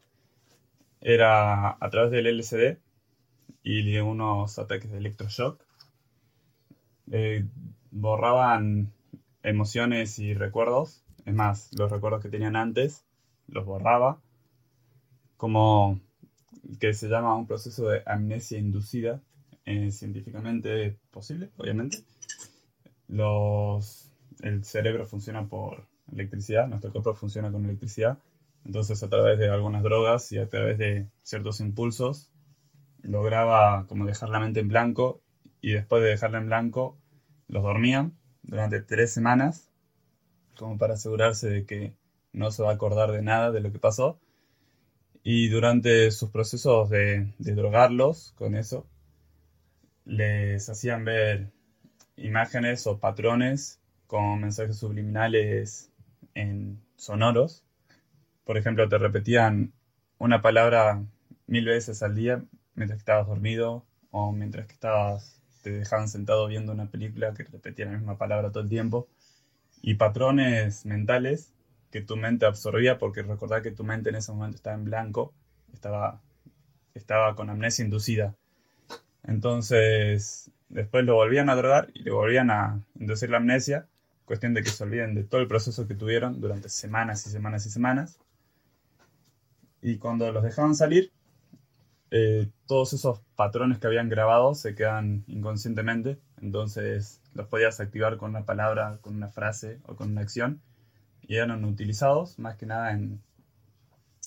era 1.00 1.78
a 1.80 1.90
través 1.90 2.12
del 2.12 2.28
LSD 2.28 2.78
y 3.64 3.90
de 3.90 4.02
unos 4.02 4.60
ataques 4.60 4.92
de 4.92 4.98
electroshock, 4.98 5.64
eh, 7.12 7.46
borraban 7.92 8.92
emociones 9.44 10.20
y 10.20 10.34
recuerdos. 10.34 11.06
Es 11.26 11.34
más, 11.34 11.70
los 11.78 11.90
recuerdos 11.90 12.22
que 12.22 12.30
tenían 12.30 12.58
antes 12.58 13.06
los 13.48 13.66
borraba. 13.66 14.20
Como 15.38 16.00
que 16.80 16.94
se 16.94 17.08
llama 17.08 17.36
un 17.36 17.48
proceso 17.48 17.88
de 17.88 18.02
amnesia 18.06 18.58
inducida. 18.58 19.22
Eh, 19.66 19.92
científicamente 19.92 20.96
posible, 21.10 21.50
obviamente. 21.58 21.98
Los, 23.08 24.12
el 24.42 24.64
cerebro 24.64 25.08
funciona 25.08 25.48
por 25.48 25.88
electricidad, 26.12 26.68
nuestro 26.68 26.92
cuerpo 26.92 27.16
funciona 27.16 27.52
con 27.52 27.66
electricidad. 27.66 28.20
Entonces, 28.64 29.02
a 29.02 29.10
través 29.10 29.40
de 29.40 29.50
algunas 29.50 29.82
drogas 29.82 30.32
y 30.32 30.38
a 30.38 30.48
través 30.50 30.78
de 30.78 31.08
ciertos 31.24 31.62
impulsos, 31.62 32.30
lograba 33.02 33.86
como 33.88 34.06
dejar 34.06 34.30
la 34.30 34.40
mente 34.40 34.60
en 34.60 34.68
blanco 34.68 35.22
y 35.62 35.72
después 35.72 36.04
de 36.04 36.10
dejarla 36.10 36.38
en 36.38 36.48
blanco, 36.48 36.98
los 37.48 37.64
dormían 37.64 38.14
durante 38.44 38.82
tres 38.82 39.12
semanas, 39.12 39.72
como 40.58 40.78
para 40.78 40.94
asegurarse 40.94 41.50
de 41.50 41.66
que 41.66 41.96
no 42.34 42.52
se 42.52 42.62
va 42.62 42.70
a 42.70 42.76
acordar 42.76 43.12
de 43.12 43.24
nada 43.24 43.52
de 43.52 43.62
lo 43.62 43.72
que 43.72 43.80
pasó. 43.80 44.20
Y 45.28 45.50
durante 45.50 46.12
sus 46.12 46.30
procesos 46.30 46.92
de, 46.92 47.34
drogarlos 47.40 48.32
con 48.38 48.56
eso, 48.56 48.86
les 50.06 50.70
hacían 50.70 51.04
ver 51.04 51.50
imágenes 52.16 52.86
o 52.86 53.00
patrones 53.00 53.80
con 54.06 54.42
mensajes 54.42 54.78
subliminales 54.78 55.90
en 56.36 56.80
sonoros. 56.96 57.64
Por 58.44 58.60
ejemplo, 58.60 58.88
te 58.88 59.00
repetían 59.00 59.74
una 60.20 60.44
palabra 60.44 61.04
mil 61.48 61.66
veces 61.66 62.04
al 62.04 62.14
día 62.14 62.44
mientras 62.76 63.00
estabas 63.00 63.26
dormido 63.26 63.84
o 64.12 64.32
mientras 64.32 64.68
que 64.68 64.74
estabas 64.74 65.42
te 65.64 65.72
dejaban 65.72 66.08
sentado 66.08 66.46
viendo 66.46 66.72
una 66.72 66.86
película 66.92 67.34
que 67.34 67.46
repetía 67.46 67.86
la 67.86 67.94
misma 67.94 68.20
palabra 68.20 68.52
todo 68.52 68.62
el 68.62 68.70
tiempo 68.70 69.08
y 69.82 69.96
patrones 69.96 70.86
mentales 70.86 71.55
que 71.96 72.02
tu 72.02 72.18
mente 72.18 72.46
absorbía 72.46 72.98
porque 72.98 73.24
recordar 73.24 73.62
que 73.62 73.72
tu 73.72 73.86
mente 73.86 74.10
en 74.10 74.18
ese 74.18 74.34
momento 74.34 74.58
estaba 74.58 74.76
en 74.76 74.84
blanco, 74.84 75.34
estaba, 75.72 76.22
estaba 76.94 77.38
con 77.38 77.50
amnesia 77.50 77.86
inducida. 77.86 78.36
Entonces, 79.24 80.52
después 80.68 81.06
lo 81.06 81.16
volvían 81.16 81.50
a 81.50 81.56
drogar 81.56 81.92
y 81.94 82.04
le 82.04 82.12
volvían 82.12 82.52
a 82.52 82.82
inducir 83.00 83.30
la 83.30 83.38
amnesia, 83.38 83.88
cuestión 84.26 84.54
de 84.54 84.62
que 84.62 84.72
se 84.72 84.84
olviden 84.84 85.16
de 85.16 85.24
todo 85.24 85.40
el 85.40 85.48
proceso 85.48 85.88
que 85.88 85.96
tuvieron 85.96 86.42
durante 86.42 86.68
semanas 86.68 87.26
y 87.28 87.30
semanas 87.30 87.66
y 87.66 87.70
semanas. 87.70 88.20
Y 89.82 89.98
cuando 89.98 90.30
los 90.34 90.44
dejaban 90.44 90.76
salir, 90.76 91.14
eh, 92.12 92.50
todos 92.68 92.92
esos 92.92 93.22
patrones 93.38 93.80
que 93.80 93.88
habían 93.88 94.10
grabado 94.10 94.54
se 94.54 94.76
quedan 94.76 95.24
inconscientemente, 95.28 96.20
entonces 96.42 97.22
los 97.34 97.48
podías 97.48 97.80
activar 97.80 98.18
con 98.18 98.32
una 98.32 98.44
palabra, 98.44 98.98
con 99.00 99.16
una 99.16 99.30
frase 99.30 99.80
o 99.86 99.96
con 99.96 100.12
una 100.12 100.20
acción, 100.20 100.60
y 101.28 101.38
eran 101.38 101.64
utilizados 101.66 102.40
más 102.40 102.56
que 102.56 102.66
nada 102.66 102.92
en, 102.92 103.22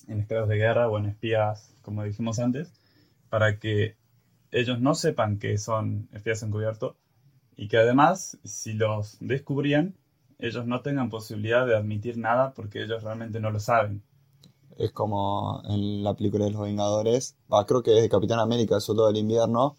en 0.07 0.19
esclavos 0.19 0.49
de 0.49 0.57
guerra 0.57 0.89
o 0.89 0.97
en 0.97 1.05
espías, 1.05 1.73
como 1.81 2.03
dijimos 2.03 2.39
antes, 2.39 2.71
para 3.29 3.59
que 3.59 3.95
ellos 4.51 4.79
no 4.79 4.95
sepan 4.95 5.37
que 5.37 5.57
son 5.57 6.09
espías 6.13 6.41
encubiertos 6.43 6.95
y 7.55 7.67
que 7.67 7.77
además, 7.77 8.37
si 8.43 8.73
los 8.73 9.17
descubrían, 9.19 9.95
ellos 10.39 10.65
no 10.65 10.81
tengan 10.81 11.09
posibilidad 11.09 11.67
de 11.67 11.75
admitir 11.75 12.17
nada 12.17 12.53
porque 12.53 12.83
ellos 12.83 13.03
realmente 13.03 13.39
no 13.39 13.51
lo 13.51 13.59
saben. 13.59 14.01
Es 14.77 14.91
como 14.91 15.61
en 15.67 16.03
la 16.03 16.13
película 16.13 16.45
de 16.45 16.51
los 16.51 16.61
Vengadores, 16.61 17.35
ah, 17.49 17.65
creo 17.67 17.83
que 17.83 17.97
es 17.97 18.01
de 18.01 18.09
Capitán 18.09 18.39
América, 18.39 18.75
el 18.75 18.81
Soldado 18.81 19.09
del 19.09 19.17
Invierno, 19.17 19.75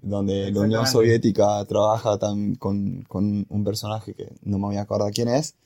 donde 0.00 0.52
la 0.52 0.60
Unión 0.60 0.86
Soviética 0.86 1.64
trabaja 1.64 2.16
tan, 2.18 2.54
con, 2.54 3.02
con, 3.08 3.44
un 3.48 3.64
personaje 3.64 4.14
que 4.14 4.32
no 4.42 4.58
me 4.58 4.66
voy 4.66 4.76
a 4.76 4.82
acordar 4.82 5.12
quién 5.12 5.28
es, 5.28 5.56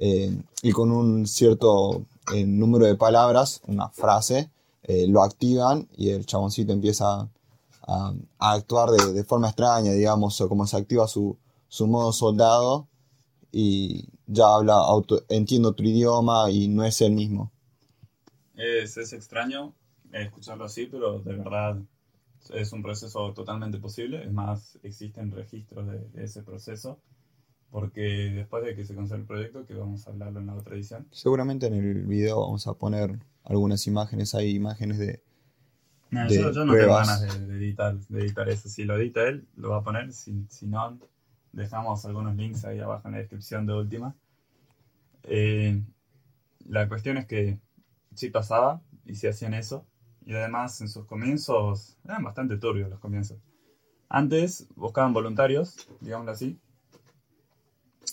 eh, 0.00 0.36
y 0.62 0.72
con 0.72 0.92
un 0.92 1.26
cierto 1.26 2.04
eh, 2.34 2.44
número 2.44 2.86
de 2.86 2.94
palabras, 2.94 3.60
una 3.66 3.88
frase, 3.88 4.50
eh, 4.82 5.06
lo 5.08 5.22
activan 5.22 5.88
y 5.96 6.10
el 6.10 6.24
chaboncito 6.24 6.72
empieza 6.72 7.28
a, 7.82 8.14
actuar 8.38 8.90
de, 8.90 9.12
de, 9.12 9.24
forma 9.24 9.48
extraña, 9.48 9.92
digamos, 9.92 10.40
o 10.40 10.48
como 10.48 10.66
se 10.66 10.76
activa 10.76 11.08
su, 11.08 11.36
su 11.68 11.86
modo 11.86 12.12
soldado 12.12 12.86
y 13.50 14.08
ya 14.26 14.54
habla, 14.54 14.74
auto, 14.74 15.22
entiende 15.28 15.68
otro 15.68 15.86
idioma 15.86 16.50
y 16.50 16.68
no 16.68 16.84
es 16.84 17.00
el 17.00 17.12
mismo. 17.12 17.50
Es, 18.54 18.96
es 18.96 19.12
extraño 19.12 19.74
escucharlo 20.12 20.64
así, 20.64 20.86
pero 20.86 21.20
de 21.20 21.34
verdad 21.34 21.78
es 22.50 22.72
un 22.72 22.82
proceso 22.82 23.32
totalmente 23.32 23.78
posible. 23.78 24.24
Es 24.24 24.32
más, 24.32 24.78
existen 24.82 25.30
registros 25.30 25.86
de, 25.86 25.98
de, 25.98 26.24
ese 26.24 26.42
proceso. 26.42 26.98
Porque 27.70 28.32
después 28.34 28.64
de 28.64 28.74
que 28.74 28.84
se 28.84 28.94
cancele 28.94 29.20
el 29.20 29.26
proyecto, 29.26 29.66
que 29.66 29.74
vamos 29.74 30.06
a 30.06 30.10
hablarlo 30.10 30.40
en 30.40 30.46
la 30.46 30.54
otra 30.54 30.74
edición. 30.74 31.06
Seguramente 31.10 31.66
en 31.66 31.74
el 31.74 32.06
video 32.06 32.40
vamos 32.40 32.66
a 32.66 32.74
poner 32.74 33.18
algunas 33.44 33.86
imágenes, 33.86 34.34
hay 34.34 34.54
imágenes 34.54 34.98
de. 34.98 35.22
No, 36.10 36.26
de 36.26 36.34
yo, 36.34 36.52
yo, 36.52 36.64
no 36.64 36.74
tengo 36.74 36.94
ganas 36.94 37.20
de, 37.20 37.46
de, 37.46 37.56
editar, 37.58 37.94
de 37.94 38.20
editar 38.20 38.48
eso. 38.48 38.68
Si 38.68 38.84
lo 38.84 38.96
edita 38.96 39.28
él, 39.28 39.46
lo 39.56 39.70
va 39.70 39.78
a 39.78 39.82
poner. 39.82 40.12
Si, 40.14 40.46
si 40.48 40.66
no, 40.66 40.98
dejamos 41.52 42.04
algunos 42.04 42.34
links 42.36 42.64
ahí 42.64 42.80
abajo 42.80 43.08
en 43.08 43.12
la 43.12 43.18
descripción 43.18 43.66
de 43.66 43.74
última. 43.74 44.14
Eh, 45.24 45.82
la 46.66 46.88
cuestión 46.88 47.18
es 47.18 47.26
que 47.26 47.58
sí 48.14 48.30
pasaba 48.30 48.80
y 49.04 49.14
se 49.14 49.28
hacían 49.28 49.54
eso. 49.54 49.84
Y 50.24 50.34
además 50.34 50.80
en 50.80 50.88
sus 50.88 51.06
comienzos 51.06 51.96
eran 52.04 52.22
bastante 52.22 52.58
turbios 52.58 52.90
los 52.90 53.00
comienzos. 53.00 53.38
Antes 54.08 54.68
buscaban 54.74 55.12
voluntarios, 55.12 55.88
digámoslo 56.00 56.32
así, 56.32 56.58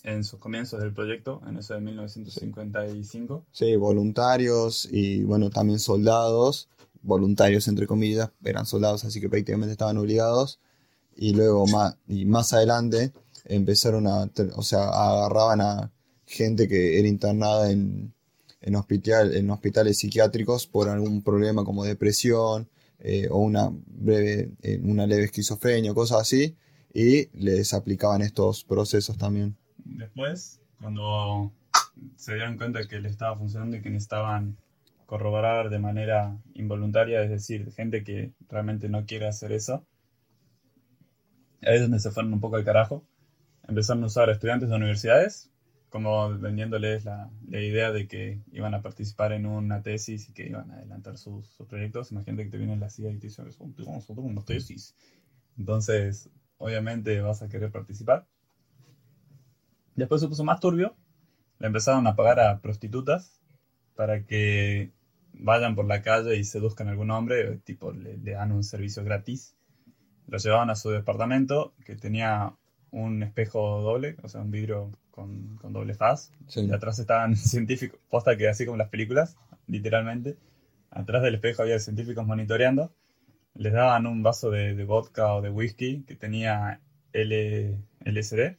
en 0.06 0.24
sus 0.24 0.40
comienzos 0.40 0.80
del 0.80 0.94
proyecto, 0.94 1.42
en 1.48 1.58
eso 1.58 1.74
de 1.74 1.82
1955. 1.82 3.46
Sí, 3.52 3.76
voluntarios 3.76 4.88
y 4.92 5.24
bueno, 5.24 5.50
también 5.50 5.80
soldados, 5.80 6.70
voluntarios 7.02 7.68
entre 7.68 7.88
comillas, 7.88 8.30
eran 8.44 8.68
soldados 8.68 9.04
así 9.04 9.20
que 9.20 9.30
prácticamente 9.30 9.72
estaban 9.72 9.98
obligados. 9.98 10.60
Y 11.18 11.34
luego 11.34 11.66
más, 11.68 11.98
y 12.08 12.26
más 12.26 12.54
adelante 12.54 13.14
empezaron 13.46 14.06
a, 14.06 14.30
o 14.56 14.62
sea, 14.62 14.90
agarraban 14.90 15.62
a 15.62 15.92
gente 16.26 16.68
que 16.68 17.00
era 17.00 17.08
internada 17.08 17.72
en, 17.72 18.14
en, 18.62 18.76
hospital, 18.76 19.36
en 19.36 19.50
hospitales 19.50 19.98
psiquiátricos 19.98 20.68
por 20.68 20.90
algún 20.90 21.24
problema 21.24 21.64
como 21.64 21.84
depresión 21.84 22.70
eh, 23.00 23.28
o 23.32 23.40
una, 23.40 23.72
breve, 23.72 24.52
eh, 24.62 24.80
una 24.84 25.08
leve 25.08 25.26
esquizofrenia 25.26 25.94
cosas 25.94 26.22
así, 26.22 26.56
y 26.94 27.28
les 27.38 27.74
aplicaban 27.74 28.22
estos 28.22 28.64
procesos 28.64 29.18
también. 29.18 29.58
Después, 29.86 30.62
cuando 30.82 31.52
se 32.16 32.34
dieron 32.34 32.58
cuenta 32.58 32.88
que 32.88 33.00
le 33.00 33.10
estaba 33.10 33.38
funcionando 33.38 33.78
y 33.78 33.82
que 33.82 33.90
necesitaban 33.90 34.58
corroborar 35.06 35.70
de 35.70 35.80
manera 35.80 36.38
involuntaria, 36.54 37.22
es 37.24 37.30
decir, 37.30 37.72
gente 37.72 38.04
que 38.04 38.34
realmente 38.50 38.90
no 38.90 39.06
quiere 39.06 39.28
hacer 39.28 39.52
eso, 39.52 39.86
ahí 41.62 41.76
es 41.76 41.82
donde 41.82 42.00
se 42.00 42.12
fueron 42.12 42.34
un 42.34 42.42
poco 42.42 42.58
al 42.58 42.66
carajo. 42.66 43.06
Empezaron 43.68 44.04
a 44.04 44.08
usar 44.08 44.30
estudiantes 44.30 44.70
de 44.70 44.76
universidades 44.76 45.52
como 45.90 46.38
vendiéndoles 46.38 47.06
la, 47.06 47.32
idea 47.48 47.92
de 47.94 48.06
que 48.06 48.42
iban 48.52 48.74
a 48.74 48.82
participar 48.82 49.32
en 49.32 49.46
una 49.46 49.82
tesis 49.82 50.28
y 50.28 50.34
que 50.34 50.46
iban 50.46 50.70
a 50.72 50.76
adelantar 50.76 51.18
sus, 51.18 51.56
proyectos. 51.70 52.12
Imagínate 52.12 52.44
que 52.44 52.50
te 52.50 52.58
viene 52.58 52.76
la 52.76 52.90
CIA 52.90 53.12
y 53.12 53.18
te 53.18 53.28
dicen, 53.28 53.46
vamos 53.86 54.10
a 54.10 54.14
una 54.14 54.44
tesis. 54.44 54.94
Entonces, 55.58 56.30
obviamente 56.58 57.22
vas 57.22 57.42
a 57.44 57.48
querer 57.48 57.72
participar. 57.72 58.28
Después 59.96 60.22
se 60.22 60.28
puso 60.28 60.44
más 60.44 60.60
turbio. 60.60 60.96
Le 61.60 61.68
empezaron 61.68 62.06
a 62.08 62.16
pagar 62.16 62.40
a 62.40 62.60
prostitutas 62.60 63.42
para 63.96 64.26
que 64.26 64.92
vayan 65.34 65.76
por 65.76 65.86
la 65.86 66.02
calle 66.02 66.36
y 66.36 66.44
seduzcan 66.44 66.88
a 66.88 66.92
algún 66.92 67.12
hombre, 67.12 67.58
tipo 67.60 67.92
le, 67.92 68.18
le 68.18 68.32
dan 68.32 68.52
un 68.52 68.64
servicio 68.64 69.04
gratis. 69.04 69.56
Lo 70.28 70.38
llevaban 70.38 70.70
a 70.70 70.76
su 70.76 70.90
departamento 70.90 71.74
que 71.86 71.96
tenía 71.96 72.54
un 72.92 73.24
espejo 73.24 73.82
doble, 73.82 74.18
o 74.24 74.30
sea, 74.30 74.42
un 74.42 74.52
vidrio 74.52 74.92
con, 75.12 75.58
con 75.58 75.74
doble 75.74 75.94
faz. 75.94 76.32
Sí. 76.48 76.66
Y 76.66 76.74
atrás 76.74 77.00
estaban 77.00 77.36
científicos, 77.36 78.00
posta 78.10 78.38
que 78.38 78.48
así 78.48 78.66
como 78.66 78.78
las 78.78 78.90
películas, 78.90 79.38
literalmente. 79.68 80.38
Atrás 80.92 81.24
del 81.24 81.36
espejo 81.36 81.62
había 81.62 81.80
científicos 81.80 82.26
monitoreando. 82.26 82.94
Les 83.54 83.74
daban 83.74 84.08
un 84.08 84.24
vaso 84.24 84.50
de, 84.50 84.76
de 84.76 84.84
vodka 84.84 85.34
o 85.34 85.42
de 85.42 85.50
whisky 85.50 86.04
que 86.04 86.16
tenía 86.16 86.82
L, 87.14 87.78
LSD. 88.06 88.58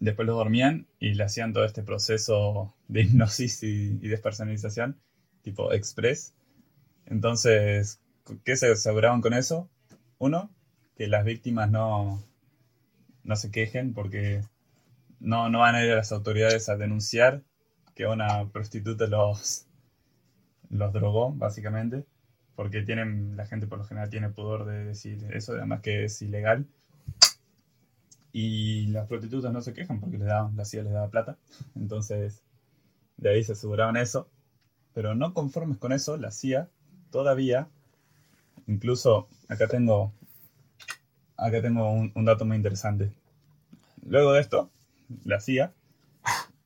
Después 0.00 0.26
los 0.26 0.36
dormían 0.36 0.86
y 0.98 1.14
le 1.14 1.24
hacían 1.24 1.52
todo 1.52 1.64
este 1.64 1.82
proceso 1.82 2.74
de 2.88 3.02
hipnosis 3.02 3.62
y, 3.62 3.98
y 4.00 4.08
despersonalización, 4.08 5.00
tipo 5.42 5.72
express. 5.72 6.34
Entonces, 7.06 8.00
¿qué 8.44 8.56
se 8.56 8.70
aseguraban 8.70 9.20
con 9.20 9.32
eso? 9.32 9.70
Uno, 10.18 10.50
que 10.96 11.06
las 11.08 11.24
víctimas 11.24 11.70
no, 11.70 12.22
no 13.22 13.36
se 13.36 13.50
quejen 13.50 13.92
porque 13.92 14.42
no, 15.20 15.48
no 15.50 15.60
van 15.60 15.74
a 15.74 15.84
ir 15.84 15.92
a 15.92 15.96
las 15.96 16.12
autoridades 16.12 16.68
a 16.68 16.76
denunciar 16.76 17.42
que 17.94 18.06
una 18.06 18.48
prostituta 18.50 19.06
los, 19.06 19.66
los 20.70 20.92
drogó, 20.92 21.32
básicamente, 21.32 22.04
porque 22.54 22.82
tienen, 22.82 23.36
la 23.36 23.46
gente 23.46 23.66
por 23.66 23.78
lo 23.78 23.84
general 23.84 24.10
tiene 24.10 24.30
pudor 24.30 24.64
de 24.66 24.84
decir 24.84 25.26
eso, 25.32 25.52
además 25.52 25.80
que 25.80 26.04
es 26.04 26.20
ilegal, 26.22 26.66
Y 28.38 28.88
las 28.88 29.08
prostitutas 29.08 29.50
no 29.50 29.62
se 29.62 29.72
quejan 29.72 29.98
porque 29.98 30.18
les 30.18 30.26
daban, 30.26 30.54
la 30.58 30.66
CIA 30.66 30.82
les 30.82 30.92
daba 30.92 31.08
plata. 31.08 31.38
Entonces, 31.74 32.42
de 33.16 33.30
ahí 33.30 33.42
se 33.42 33.52
aseguraban 33.52 33.96
eso. 33.96 34.28
Pero 34.92 35.14
no 35.14 35.32
conformes 35.32 35.78
con 35.78 35.90
eso, 35.90 36.18
la 36.18 36.30
CIA 36.30 36.68
todavía, 37.10 37.66
incluso 38.66 39.26
acá 39.48 39.68
tengo, 39.68 40.12
acá 41.38 41.62
tengo 41.62 41.90
un, 41.90 42.24
dato 42.26 42.44
muy 42.44 42.58
interesante. 42.58 43.10
Luego 44.06 44.34
de 44.34 44.42
esto, 44.42 44.68
la 45.24 45.40
CIA, 45.40 45.72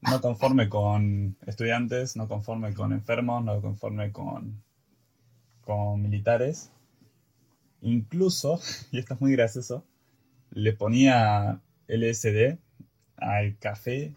no 0.01 0.21
conforme 0.21 0.69
con 0.69 1.37
estudiantes, 1.47 2.17
no 2.17 2.27
conforme 2.27 2.75
con 2.75 2.93
enfermos, 2.93 3.45
no 3.45 3.63
conforme 3.63 4.11
con, 4.11 4.61
con 5.61 6.03
militares, 6.03 6.73
incluso, 7.81 8.59
y 8.91 8.99
esto 8.99 9.15
es 9.15 9.21
muy 9.21 9.31
gracioso, 9.31 9.85
le 10.51 10.73
ponía 10.73 11.61
LSD 11.89 12.59
al 13.17 13.59
café 13.59 14.15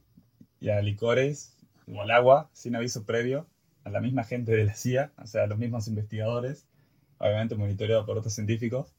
y 0.60 0.70
a 0.70 0.82
licores 0.82 1.58
o 1.88 2.02
al 2.02 2.12
agua 2.12 2.50
sin 2.54 2.76
aviso 2.76 3.06
previo 3.06 3.48
a 3.84 3.90
la 3.90 4.00
misma 4.00 4.24
gente 4.24 4.54
de 4.54 4.66
la 4.66 4.76
CIA, 4.76 5.12
o 5.22 5.28
sea, 5.28 5.44
a 5.44 5.48
los 5.48 5.58
mismos 5.58 5.88
investigadores, 5.88 6.66
obviamente 7.18 7.56
monitoreado 7.56 8.06
por 8.06 8.18
otros 8.18 8.34
científicos, 8.34 8.94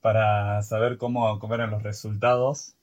para 0.00 0.62
saber 0.62 0.96
cómo, 0.96 1.38
cómo 1.38 1.54
eran 1.54 1.70
los 1.70 1.82
resultados 1.82 2.76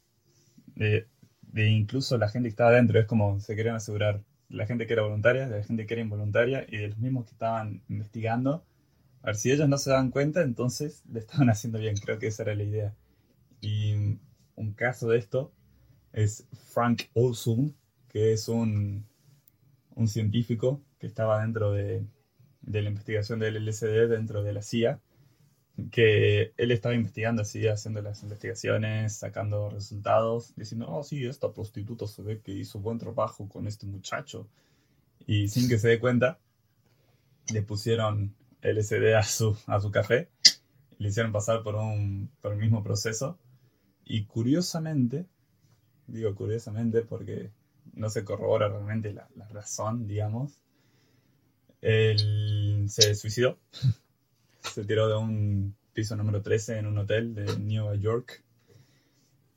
de, 0.76 1.08
incluso 1.56 2.17
la 2.17 2.30
gente 2.30 2.48
que 2.48 2.52
estaba 2.52 2.71
dentro. 2.71 3.00
Es 3.00 3.06
como 3.08 3.39
se 3.39 3.56
querían 3.56 3.76
asegurar 3.76 4.21
la 4.50 4.67
gente 4.67 4.86
que 4.86 4.93
era 4.93 5.04
voluntaria, 5.04 5.48
de 5.48 5.60
la 5.60 5.63
gente 5.63 5.86
que 5.86 5.93
era 5.95 6.02
involuntaria 6.02 6.65
y 6.69 6.78
de 6.78 6.89
los 6.89 6.98
mismos 6.98 7.26
que 7.26 7.32
estaban 7.32 7.82
investigando. 7.89 8.63
A 9.24 9.28
ver, 9.28 9.36
si 9.36 9.52
ellos 9.52 9.67
no 9.67 9.78
se 9.78 9.91
dan 9.91 10.12
cuenta, 10.12 10.41
entonces 10.41 11.04
le 11.12 11.19
estaban 11.19 11.50
haciendo 11.50 11.80
bien. 11.80 11.95
Creo 11.98 12.19
que 12.19 12.28
esa 12.28 12.43
era 12.43 12.56
la 12.56 12.63
idea. 12.63 12.93
Un 14.56 14.74
caso 14.74 15.10
de 15.10 15.18
esto 15.18 15.52
es 16.13 16.48
Frank 16.74 17.04
Olson, 17.13 17.76
que 18.10 18.34
es 18.34 18.48
un, 18.48 19.06
un 19.96 20.08
científico 20.08 20.82
que 21.00 21.08
estaba 21.08 21.41
dentro 21.41 21.72
de, 21.72 22.06
de 22.62 22.82
la 22.82 22.89
investigación 22.89 23.39
del 23.39 23.65
LSD 23.65 24.08
dentro 24.10 24.44
de 24.44 24.54
la 24.54 24.62
CIA, 24.62 25.00
que 25.91 26.54
él 26.58 26.72
estaba 26.72 26.96
investigando 26.96 27.41
así, 27.41 27.68
haciendo 27.68 28.02
las 28.02 28.24
investigaciones, 28.24 29.18
sacando 29.18 29.70
resultados, 29.70 30.54
diciendo, 30.56 30.88
oh 30.89 31.04
sí, 31.04 31.26
esta 31.26 31.52
prostituta 31.52 32.08
se 32.08 32.22
ve 32.22 32.39
que 32.39 32.54
hizo 32.54 32.80
buen 32.80 32.98
trabajo 32.98 33.50
con 33.50 33.68
este 33.68 33.86
muchacho. 33.86 34.48
Y 35.28 35.50
sin 35.50 35.68
que 35.68 35.78
se 35.78 35.89
dé 35.89 36.00
cuenta, 36.00 36.39
le 37.52 37.62
pusieron 37.62 38.34
LSD 38.62 39.15
a 39.15 39.24
su, 39.24 39.58
a 39.68 39.80
su 39.82 39.91
café, 39.91 40.30
le 40.98 41.10
hicieron 41.10 41.32
pasar 41.32 41.62
por, 41.62 41.76
un, 41.76 42.30
por 42.41 42.54
el 42.54 42.60
mismo 42.60 42.84
proceso. 42.84 43.38
Y 44.06 44.26
curiosamente, 44.26 45.26
digo 46.08 46.36
curiosamente 46.36 47.02
porque 47.02 47.52
no 47.94 48.10
se 48.10 48.24
corrobora 48.24 48.70
realmente 48.70 49.13
la, 49.13 49.28
razón, 49.50 50.08
digamos, 50.08 50.54
él 51.82 52.86
se 52.88 53.15
suicidó. 53.15 53.58
se 54.62 54.86
tiró 54.86 55.08
de 55.08 55.18
un 55.18 55.76
piso 55.94 56.15
número 56.15 56.41
13 56.41 56.80
en 56.80 56.88
un 56.88 56.98
hotel 57.00 57.34
de 57.34 57.58
Nueva 57.58 57.96
York 57.96 58.44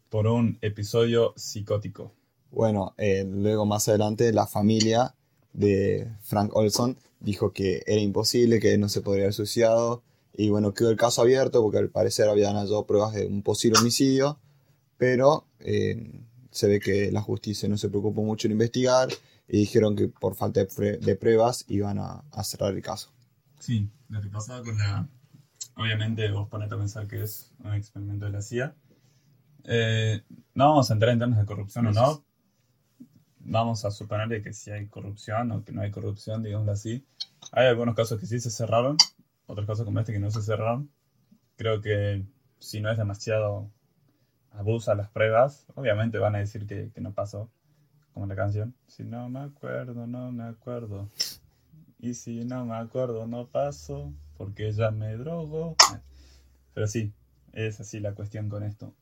por 0.08 0.26
un 0.26 0.58
episodio 0.62 1.34
psicótico. 1.36 2.12
Bueno, 2.50 2.94
eh, 2.96 3.26
luego 3.28 3.66
más 3.66 3.88
adelante 3.88 4.32
la 4.32 4.46
familia 4.46 5.14
de 5.52 6.08
Frank 6.22 6.54
Olson 6.54 6.96
dijo 7.20 7.52
que 7.52 7.82
era 7.86 8.00
imposible, 8.00 8.60
que 8.60 8.78
no 8.78 8.88
se 8.88 9.02
podría 9.02 9.24
haber 9.24 9.34
suicidado. 9.34 10.02
Y 10.40 10.50
bueno, 10.50 10.72
quedó 10.72 10.90
el 10.90 10.96
caso 10.96 11.22
abierto 11.22 11.60
porque 11.60 11.78
al 11.78 11.90
parecer 11.90 12.28
habían 12.28 12.54
hallado 12.54 12.86
pruebas 12.86 13.12
de 13.12 13.26
un 13.26 13.42
posible 13.42 13.80
homicidio, 13.80 14.38
pero 14.96 15.48
eh, 15.58 16.24
se 16.52 16.68
ve 16.68 16.78
que 16.78 17.10
la 17.10 17.20
justicia 17.20 17.68
no 17.68 17.76
se 17.76 17.88
preocupó 17.88 18.22
mucho 18.22 18.46
en 18.46 18.52
investigar 18.52 19.08
y 19.48 19.58
dijeron 19.58 19.96
que 19.96 20.06
por 20.06 20.36
falta 20.36 20.64
de, 20.64 20.98
de 20.98 21.16
pruebas 21.16 21.64
iban 21.66 21.98
a, 21.98 22.22
a 22.30 22.44
cerrar 22.44 22.72
el 22.72 22.82
caso. 22.82 23.12
Sí, 23.58 23.90
lo 24.08 24.22
que 24.22 24.28
pasaba 24.28 24.62
con 24.62 24.78
la... 24.78 25.08
Obviamente 25.74 26.30
vos 26.30 26.48
ponete 26.48 26.76
a 26.76 26.78
pensar 26.78 27.08
que 27.08 27.20
es 27.20 27.52
un 27.64 27.74
experimento 27.74 28.26
de 28.26 28.30
la 28.30 28.40
CIA. 28.40 28.76
Eh, 29.64 30.22
no 30.54 30.68
vamos 30.68 30.88
a 30.88 30.94
entrar 30.94 31.12
en 31.14 31.18
temas 31.18 31.40
de 31.40 31.46
corrupción 31.46 31.88
o 31.88 31.92
no. 31.92 32.24
Vamos 33.40 33.84
a 33.84 33.90
suponer 33.90 34.40
que 34.40 34.52
si 34.52 34.70
hay 34.70 34.86
corrupción 34.86 35.50
o 35.50 35.64
que 35.64 35.72
no 35.72 35.82
hay 35.82 35.90
corrupción, 35.90 36.44
digámoslo 36.44 36.70
así. 36.70 37.04
Hay 37.50 37.66
algunos 37.66 37.96
casos 37.96 38.20
que 38.20 38.26
sí 38.26 38.38
se 38.38 38.52
cerraron, 38.52 38.96
otros 39.48 39.66
casos 39.66 39.84
como 39.84 39.98
este 39.98 40.12
que 40.12 40.20
no 40.20 40.30
se 40.30 40.42
cerraron. 40.42 40.90
Creo 41.56 41.80
que 41.80 42.24
si 42.60 42.80
no 42.80 42.90
es 42.90 42.98
demasiado 42.98 43.72
abuso 44.52 44.92
a 44.92 44.94
las 44.94 45.08
pruebas, 45.08 45.66
obviamente 45.74 46.18
van 46.18 46.36
a 46.36 46.38
decir 46.38 46.66
que, 46.66 46.92
que 46.94 47.00
no 47.00 47.12
pasó, 47.12 47.50
como 48.14 48.26
la 48.26 48.36
canción. 48.36 48.74
Si 48.86 49.02
no 49.02 49.28
me 49.28 49.40
acuerdo, 49.40 50.06
no 50.06 50.30
me 50.30 50.44
acuerdo. 50.44 51.08
Y 51.98 52.14
si 52.14 52.44
no 52.44 52.64
me 52.64 52.76
acuerdo, 52.76 53.26
no 53.26 53.48
paso, 53.48 54.12
porque 54.36 54.70
ya 54.70 54.90
me 54.90 55.16
drogo. 55.16 55.76
Pero 56.74 56.86
sí, 56.86 57.12
es 57.52 57.80
así 57.80 57.98
la 57.98 58.14
cuestión 58.14 58.48
con 58.48 58.62
esto. 58.62 58.94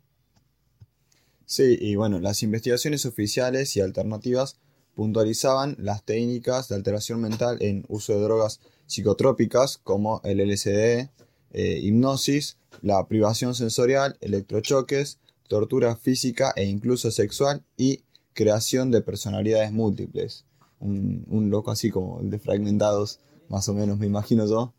Sí, 1.44 1.76
y 1.80 1.96
bueno, 1.96 2.18
las 2.18 2.42
investigaciones 2.42 3.04
oficiales 3.04 3.76
y 3.76 3.80
alternativas 3.80 4.58
puntualizaban 4.96 5.76
las 5.78 6.02
técnicas 6.02 6.68
de 6.68 6.74
alteración 6.74 7.20
mental 7.20 7.58
en 7.60 7.84
uso 7.88 8.14
de 8.14 8.22
drogas 8.22 8.60
psicotrópicas 8.86 9.76
como 9.76 10.22
el 10.24 10.40
LSD, 10.40 11.10
eh, 11.52 11.80
hipnosis, 11.82 12.56
la 12.80 13.06
privación 13.06 13.54
sensorial, 13.54 14.16
electrochoques, 14.22 15.18
tortura 15.48 15.96
física 15.96 16.52
e 16.56 16.64
incluso 16.64 17.10
sexual 17.10 17.62
y 17.76 18.04
creación 18.32 18.90
de 18.90 19.02
personalidades 19.02 19.70
múltiples. 19.70 20.46
Un, 20.80 21.24
un 21.28 21.50
loco 21.50 21.70
así 21.70 21.90
como 21.90 22.20
el 22.20 22.30
de 22.30 22.38
Fragmentados, 22.38 23.20
más 23.50 23.68
o 23.68 23.74
menos, 23.74 23.98
me 23.98 24.06
imagino 24.06 24.46
yo. 24.46 24.72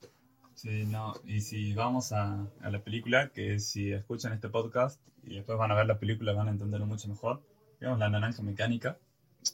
Sí, 0.56 0.86
no, 0.88 1.13
y 1.27 1.41
si 1.41 1.73
vamos 1.73 2.12
a, 2.12 2.47
a 2.62 2.69
la 2.71 2.84
película, 2.84 3.30
que 3.30 3.60
si 3.60 3.91
escuchan 3.91 4.34
este 4.34 4.49
podcast 4.49 4.99
y 5.23 5.36
después 5.36 5.60
van 5.60 5.71
a 5.71 5.75
ver 5.75 5.86
la 5.86 5.99
película 5.99 6.34
van 6.34 6.47
a 6.47 6.51
entenderlo 6.51 6.88
mucho 6.88 7.08
mejor. 7.08 7.43
Digamos 7.80 7.99
la 7.99 8.10
naranja 8.10 8.41
mecánica, 8.41 8.97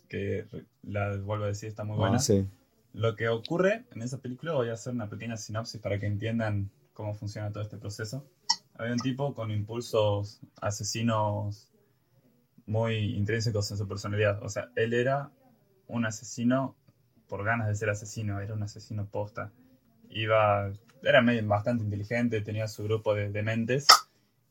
que 0.10 0.46
la 0.84 1.16
vuelvo 1.18 1.46
a 1.46 1.48
decir 1.48 1.70
está 1.70 1.84
muy 1.84 1.98
buena. 1.98 2.18
Ah, 2.18 2.20
sí. 2.20 2.48
Lo 2.94 3.16
que 3.16 3.28
ocurre 3.28 3.86
en 3.94 4.02
esa 4.02 4.20
película, 4.20 4.54
voy 4.54 4.70
a 4.70 4.74
hacer 4.74 4.94
una 4.94 5.10
pequeña 5.10 5.38
sinopsis 5.38 5.82
para 5.82 6.00
que 6.00 6.06
entiendan 6.06 6.70
cómo 6.94 7.16
funciona 7.16 7.52
todo 7.52 7.64
este 7.64 7.78
proceso. 7.78 8.26
Había 8.76 8.94
un 8.94 9.00
tipo 9.00 9.34
con 9.34 9.52
impulsos 9.52 10.40
asesinos 10.62 11.72
muy 12.66 13.16
intrínsecos 13.16 13.70
en 13.72 13.78
su 13.78 13.88
personalidad. 13.88 14.42
O 14.44 14.50
sea, 14.50 14.70
él 14.76 14.94
era 14.94 15.32
un 15.88 16.06
asesino 16.06 16.76
por 17.28 17.44
ganas 17.44 17.68
de 17.68 17.76
ser 17.76 17.90
asesino, 17.90 18.40
era 18.40 18.54
un 18.54 18.64
asesino 18.64 19.08
posta. 19.08 19.52
Iba, 20.10 20.72
era 21.02 21.22
medio, 21.22 21.48
bastante 21.48 21.84
inteligente, 21.84 22.42
tenía 22.42 22.68
su 22.68 22.84
grupo 22.84 23.16
de 23.16 23.30
dementes, 23.30 23.88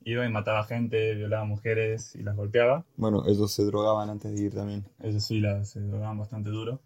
iba 0.05 0.25
y 0.25 0.29
mataba 0.31 0.65
gente, 0.65 1.15
violaba 1.15 1.45
mujeres 1.45 2.15
y 2.15 2.23
las 2.23 2.37
golpeaba. 2.37 2.85
Bueno, 2.97 3.25
ellos 3.27 3.53
se 3.53 3.65
drogaban 3.65 4.11
antes 4.11 4.35
de 4.35 4.43
ir 4.43 4.55
también. 4.55 4.85
Ellos 5.01 5.25
sí 5.25 5.41
las 5.41 5.71
se 5.71 5.81
drogaban 5.81 6.19
bastante 6.19 6.51
duro. 6.51 6.81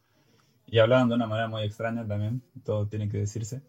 Y 0.67 0.79
hablaban 0.79 1.09
de 1.09 1.15
una 1.15 1.27
manera 1.27 1.49
muy 1.49 1.63
extraña 1.63 2.07
también, 2.07 2.43
todo 2.65 2.87
tiene 2.89 3.09
que 3.09 3.19
decirse. 3.19 3.63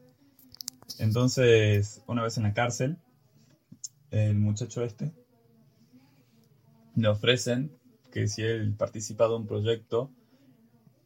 Entonces, 0.99 2.03
una 2.07 2.23
vez 2.23 2.37
en 2.37 2.43
la 2.43 2.53
cárcel, 2.53 2.97
el 4.11 4.35
muchacho 4.35 4.83
este 4.83 5.13
le 6.95 7.07
ofrecen 7.07 7.71
que 8.11 8.27
si 8.27 8.41
él 8.41 8.73
participa 8.77 9.27
de 9.29 9.35
un 9.35 9.47
proyecto, 9.47 10.11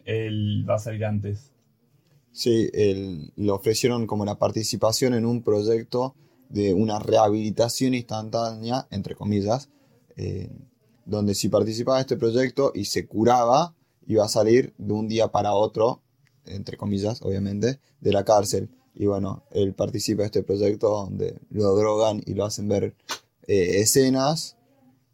él 0.06 0.66
va 0.70 0.76
a 0.76 0.80
salir 0.80 1.06
antes. 1.06 1.52
Sí, 2.32 2.70
el- 2.74 3.32
le 3.36 3.52
ofrecieron 3.52 4.08
como 4.08 4.26
la 4.26 4.36
participación 4.40 5.14
en 5.14 5.26
un 5.26 5.44
proyecto 5.44 6.16
de 6.52 6.74
una 6.74 7.00
rehabilitación 7.00 7.94
instantánea, 7.94 8.88
entre 8.92 9.16
comillas, 9.16 9.70
eh, 10.18 10.50
donde 11.06 11.34
si 11.34 11.50
participaba 11.50 11.98
de 11.98 12.02
este 12.02 12.18
proyecto 12.18 12.72
y 12.76 12.86
se 12.86 13.08
curaba, 13.08 13.74
iba 14.06 14.26
a 14.26 14.30
salir 14.30 14.74
de 14.78 14.94
un 14.94 15.08
día 15.08 15.30
para 15.30 15.54
otro, 15.54 16.02
entre 16.46 16.78
comillas, 16.78 17.22
obviamente, 17.22 17.80
de 18.02 18.12
la 18.12 18.24
cárcel. 18.26 18.70
Y 18.96 19.06
bueno, 19.06 19.44
él 19.52 19.74
participa 19.74 20.24
de 20.24 20.26
este 20.28 20.44
proyecto 20.44 20.90
donde 20.90 21.40
lo 21.50 21.76
drogan 21.76 22.22
y 22.26 22.34
lo 22.34 22.46
hacen 22.46 22.68
ver 22.68 22.96
eh, 23.48 23.80
escenas 23.82 24.58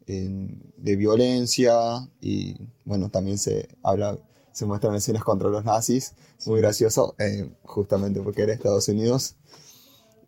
en- 0.06 0.72
de 0.76 0.96
violencia 0.96 2.08
y 2.20 2.56
bueno, 2.84 3.08
también 3.10 3.38
se 3.38 3.68
habla, 3.82 4.18
se 4.52 4.66
muestran 4.66 4.94
escenas 4.94 5.22
contra 5.24 5.48
los 5.48 5.64
nazis, 5.64 6.14
muy 6.46 6.60
gracioso, 6.60 7.14
eh, 7.18 7.50
justamente 7.62 8.20
porque 8.20 8.42
era 8.42 8.52
Estados 8.52 8.88
Unidos. 8.88 9.36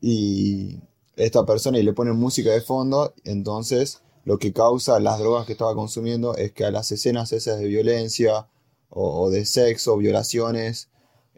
Y 0.01 0.79
esta 1.25 1.45
persona 1.45 1.79
y 1.79 1.83
le 1.83 1.93
ponen 1.93 2.17
música 2.17 2.51
de 2.51 2.61
fondo, 2.61 3.13
entonces 3.25 4.03
lo 4.25 4.39
que 4.39 4.53
causa 4.53 5.01
las 5.01 5.19
drogas 5.19 5.47
que 5.47 5.53
estaba 5.53 5.75
consumiendo 5.75 6.35
es 6.37 6.53
que 6.53 6.65
a 6.65 6.71
las 6.71 6.93
escenas 6.93 7.33
esas 7.33 7.59
de 7.59 7.67
violencia 7.67 8.47
o, 8.91 9.23
o 9.23 9.31
de 9.31 9.45
sexo, 9.47 9.97
violaciones, 9.97 10.89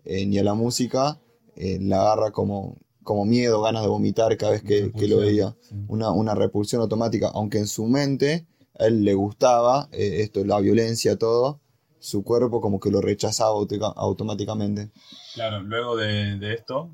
eh, 0.04 0.26
ni 0.26 0.38
a 0.38 0.44
la 0.44 0.54
música, 0.54 1.20
eh, 1.56 1.78
la 1.80 2.00
agarra 2.00 2.30
como, 2.32 2.76
como 3.04 3.24
miedo, 3.24 3.62
ganas 3.62 3.82
de 3.82 3.88
vomitar 3.88 4.36
cada 4.36 4.52
vez 4.52 4.62
que, 4.62 4.90
que 4.92 5.06
lo 5.08 5.18
veía 5.18 5.54
Sí. 5.60 5.74
una, 5.88 6.10
una 6.10 6.34
repulsión 6.34 6.80
automática, 6.82 7.30
aunque 7.34 7.58
en 7.58 7.66
su 7.66 7.86
mente 7.86 8.46
a 8.78 8.86
él 8.86 9.04
le 9.04 9.14
gustaba 9.14 9.88
eh, 9.92 10.22
esto, 10.22 10.44
la 10.44 10.58
violencia, 10.60 11.16
todo, 11.16 11.60
su 12.00 12.24
cuerpo 12.24 12.60
como 12.60 12.80
que 12.80 12.90
lo 12.90 13.00
rechazaba 13.00 13.54
automáticamente. 13.96 14.90
Claro, 15.34 15.62
luego 15.62 15.96
de, 15.96 16.36
de 16.38 16.54
esto, 16.54 16.90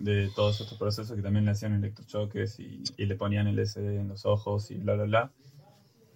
de 0.00 0.30
todos 0.34 0.60
estos 0.60 0.78
procesos 0.78 1.14
que 1.14 1.22
también 1.22 1.44
le 1.44 1.50
hacían 1.52 1.74
electrochoques 1.74 2.58
y, 2.58 2.82
le 2.96 3.16
ponían 3.16 3.46
el 3.46 3.64
SD 3.64 4.00
en 4.00 4.08
los 4.08 4.24
ojos 4.24 4.70
y 4.70 4.76
bla, 4.76 4.94
bla, 4.94 5.04
bla. 5.04 5.32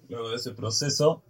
Luego 0.09 0.31
de 0.31 0.37
ese 0.37 0.53
proceso, 0.53 1.23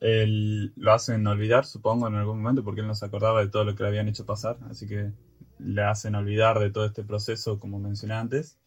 él 0.00 0.72
lo 0.76 0.92
hacen 0.92 1.26
olvidar, 1.26 1.66
supongo, 1.66 2.08
en 2.08 2.14
algún 2.14 2.38
momento, 2.38 2.64
porque 2.64 2.80
él 2.80 2.86
no 2.86 2.94
se 2.94 3.04
acordaba 3.04 3.40
de 3.40 3.50
todo 3.50 3.64
lo 3.64 3.74
que 3.74 3.82
le 3.82 3.90
habían 3.90 4.08
hecho 4.08 4.24
pasar. 4.24 4.56
Así 4.70 4.88
que 4.88 5.12
le 5.58 5.82
hacen 5.82 6.14
olvidar 6.14 6.58
de 6.58 6.70
todo 6.70 6.86
este 6.86 7.04
proceso, 7.04 7.58
como 7.58 7.78
mencioné 7.78 8.14
antes. 8.14 8.58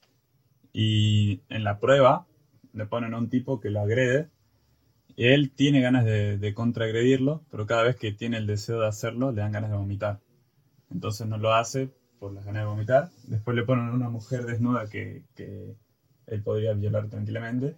Y 0.72 1.42
en 1.50 1.64
la 1.64 1.80
prueba 1.80 2.28
le 2.74 2.86
ponen 2.86 3.16
a 3.16 3.18
un 3.18 3.30
tipo 3.30 3.60
que 3.60 3.72
lo 3.72 3.82
agrede. 3.82 4.30
Él 5.18 5.52
tiene 5.56 5.82
ganas 5.82 6.06
de, 6.06 6.38
de 6.38 6.54
contraagredirlo, 6.54 7.44
pero 7.50 7.66
cada 7.66 7.84
vez 7.84 7.96
que 7.96 8.12
tiene 8.12 8.38
el 8.38 8.46
deseo 8.46 8.82
de 8.82 8.88
hacerlo, 8.88 9.32
le 9.32 9.42
dan 9.42 9.54
ganas 9.54 9.72
de 9.72 9.78
vomitar. 9.78 10.20
Entonces 10.92 11.26
no 11.26 11.38
lo 11.38 11.54
hace 11.54 11.92
por 12.20 12.34
las 12.34 12.46
ganas 12.46 12.64
de 12.64 12.68
vomitar. 12.68 13.10
Después 13.28 13.56
le 13.56 13.64
ponen 13.64 13.90
a 13.90 13.94
una 13.94 14.10
mujer 14.10 14.46
desnuda 14.46 14.88
que, 14.90 15.24
que 15.36 15.76
él 16.28 16.44
podría 16.44 16.74
violar 16.74 17.10
tranquilamente. 17.10 17.76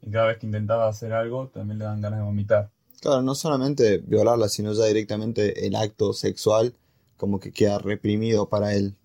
Y 0.00 0.10
cada 0.10 0.28
vez 0.28 0.38
que 0.38 0.46
intentaba 0.46 0.88
hacer 0.88 1.12
algo, 1.12 1.48
también 1.48 1.78
le 1.78 1.84
dan 1.84 2.00
ganas 2.00 2.20
de 2.20 2.24
vomitar. 2.24 2.70
Claro, 3.00 3.22
no 3.22 3.34
solamente 3.34 3.98
violarla, 3.98 4.48
sino 4.48 4.72
ya 4.72 4.84
directamente 4.86 5.66
el 5.66 5.74
acto 5.76 6.12
sexual 6.12 6.74
como 7.16 7.38
que 7.38 7.52
queda 7.52 7.78
reprimido 7.78 8.48
para 8.48 8.74
él. 8.74 8.96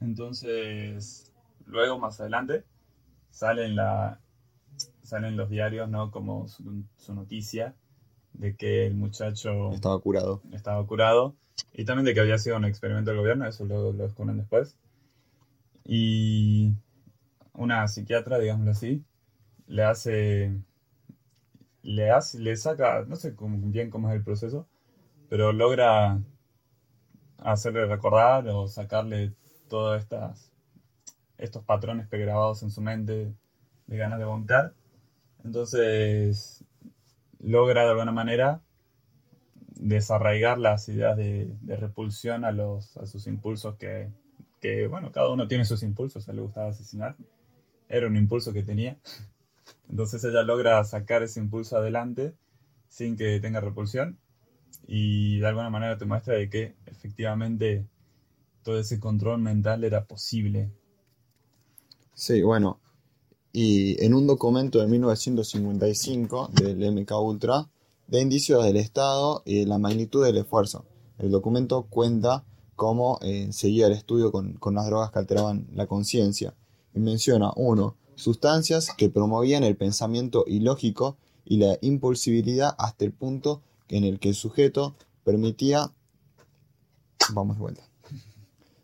Entonces, 0.00 1.32
luego 1.66 1.98
más 1.98 2.20
adelante, 2.20 2.64
sale 3.30 3.66
en 3.66 3.76
la, 3.76 4.20
salen 5.02 5.36
los 5.36 5.48
diarios, 5.50 5.88
¿no? 5.88 6.10
Como 6.10 6.48
su, 6.48 6.84
su 6.96 7.14
noticia 7.14 7.74
de 8.32 8.56
que 8.56 8.86
el 8.86 8.94
muchacho 8.94 9.72
Estaba 9.72 9.98
curado. 9.98 10.42
estaba 10.52 10.86
curado 10.86 11.36
y 11.72 11.84
también 11.84 12.04
de 12.06 12.14
que 12.14 12.20
había 12.20 12.38
sido 12.38 12.56
un 12.56 12.64
experimento 12.64 13.10
del 13.10 13.20
gobierno, 13.20 13.46
eso 13.46 13.64
lo, 13.64 13.92
lo 13.92 14.04
descubren 14.04 14.38
después. 14.38 14.76
Y 15.84 16.74
una 17.54 17.88
psiquiatra, 17.88 18.38
digámoslo 18.38 18.72
así, 18.72 19.04
le 19.68 19.84
hace, 19.84 20.54
le 21.82 22.10
hace, 22.10 22.38
le 22.38 22.54
saca, 22.56 23.04
no 23.06 23.16
sé 23.16 23.34
cómo- 23.34 23.58
bien 23.70 23.90
cómo 23.90 24.08
es 24.10 24.16
el 24.16 24.24
proceso, 24.24 24.66
pero 25.28 25.52
logra 25.52 26.18
hacerle 27.38 27.86
recordar 27.86 28.48
o 28.48 28.68
sacarle 28.68 29.32
todos 29.68 29.98
estas, 30.00 30.50
estos 31.38 31.64
patrones 31.64 32.08
pregrabados 32.08 32.62
en 32.64 32.70
su 32.72 32.82
mente 32.82 33.34
de 33.88 33.98
ganas 33.98 34.18
de 34.18 34.24
vomitar. 34.26 34.74
Entonces 35.44 36.64
logra 37.40 37.84
de 37.84 37.90
alguna 37.90 38.12
manera 38.12 38.62
desarraigar 39.76 40.58
las 40.58 40.88
ideas 40.88 41.16
de, 41.16 41.54
repulsión 41.66 42.44
a, 42.44 42.52
los, 42.52 42.96
a 42.96 43.06
sus 43.06 43.26
impulsos 43.26 43.76
que, 43.76 44.10
que, 44.60 44.86
bueno, 44.86 45.12
cada 45.12 45.30
uno 45.30 45.48
tiene 45.48 45.64
sus 45.64 45.82
impulsos, 45.82 46.28
a 46.28 46.32
él 46.32 46.36
le 46.36 46.42
gustaba 46.42 46.68
asesinar, 46.68 47.16
era 47.88 48.06
un 48.06 48.16
impulso 48.16 48.52
que 48.52 48.62
tenía. 48.62 48.98
Entonces 49.88 50.22
ella 50.24 50.42
logra 50.42 50.82
sacar 50.84 51.22
ese 51.22 51.40
impulso 51.40 51.76
adelante 51.76 52.34
sin 52.88 53.16
que 53.16 53.40
tenga 53.40 53.60
repulsión 53.60 54.18
y 54.86 55.38
de 55.38 55.46
alguna 55.46 55.70
manera 55.70 55.98
te 55.98 56.04
muestra 56.04 56.34
de 56.34 56.48
que 56.48 56.74
efectivamente 56.86 57.86
todo 58.62 58.78
ese 58.78 58.98
control 58.98 59.40
mental 59.40 59.84
era 59.84 60.04
posible. 60.04 60.70
Sí, 62.14 62.42
bueno. 62.42 62.80
Y 63.52 64.02
en 64.04 64.14
un 64.14 64.26
documento 64.26 64.80
de 64.80 64.86
1955 64.86 66.50
del 66.52 66.92
MK 66.92 67.12
Ultra, 67.20 67.68
de 68.08 68.20
indicios 68.20 68.64
del 68.64 68.76
Estado 68.76 69.42
y 69.44 69.64
la 69.64 69.78
magnitud 69.78 70.24
del 70.24 70.36
esfuerzo. 70.36 70.84
El 71.18 71.30
documento 71.30 71.86
cuenta 71.88 72.44
cómo 72.74 73.18
eh, 73.22 73.48
seguía 73.52 73.86
el 73.86 73.92
estudio 73.92 74.30
con, 74.30 74.54
con 74.54 74.74
las 74.74 74.86
drogas 74.86 75.10
que 75.10 75.18
alteraban 75.18 75.66
la 75.74 75.86
conciencia. 75.86 76.54
Y 76.94 77.00
menciona, 77.00 77.52
uno, 77.56 77.96
sustancias 78.14 78.90
que 78.96 79.08
promovían 79.08 79.64
el 79.64 79.76
pensamiento 79.76 80.44
ilógico 80.46 81.16
y 81.44 81.58
la 81.58 81.78
impulsibilidad 81.80 82.74
hasta 82.78 83.04
el 83.04 83.12
punto 83.12 83.62
en 83.88 84.04
el 84.04 84.18
que 84.18 84.30
el 84.30 84.34
sujeto 84.34 84.94
permitía... 85.24 85.92
Vamos 87.32 87.56
de 87.56 87.62
vuelta. 87.62 87.88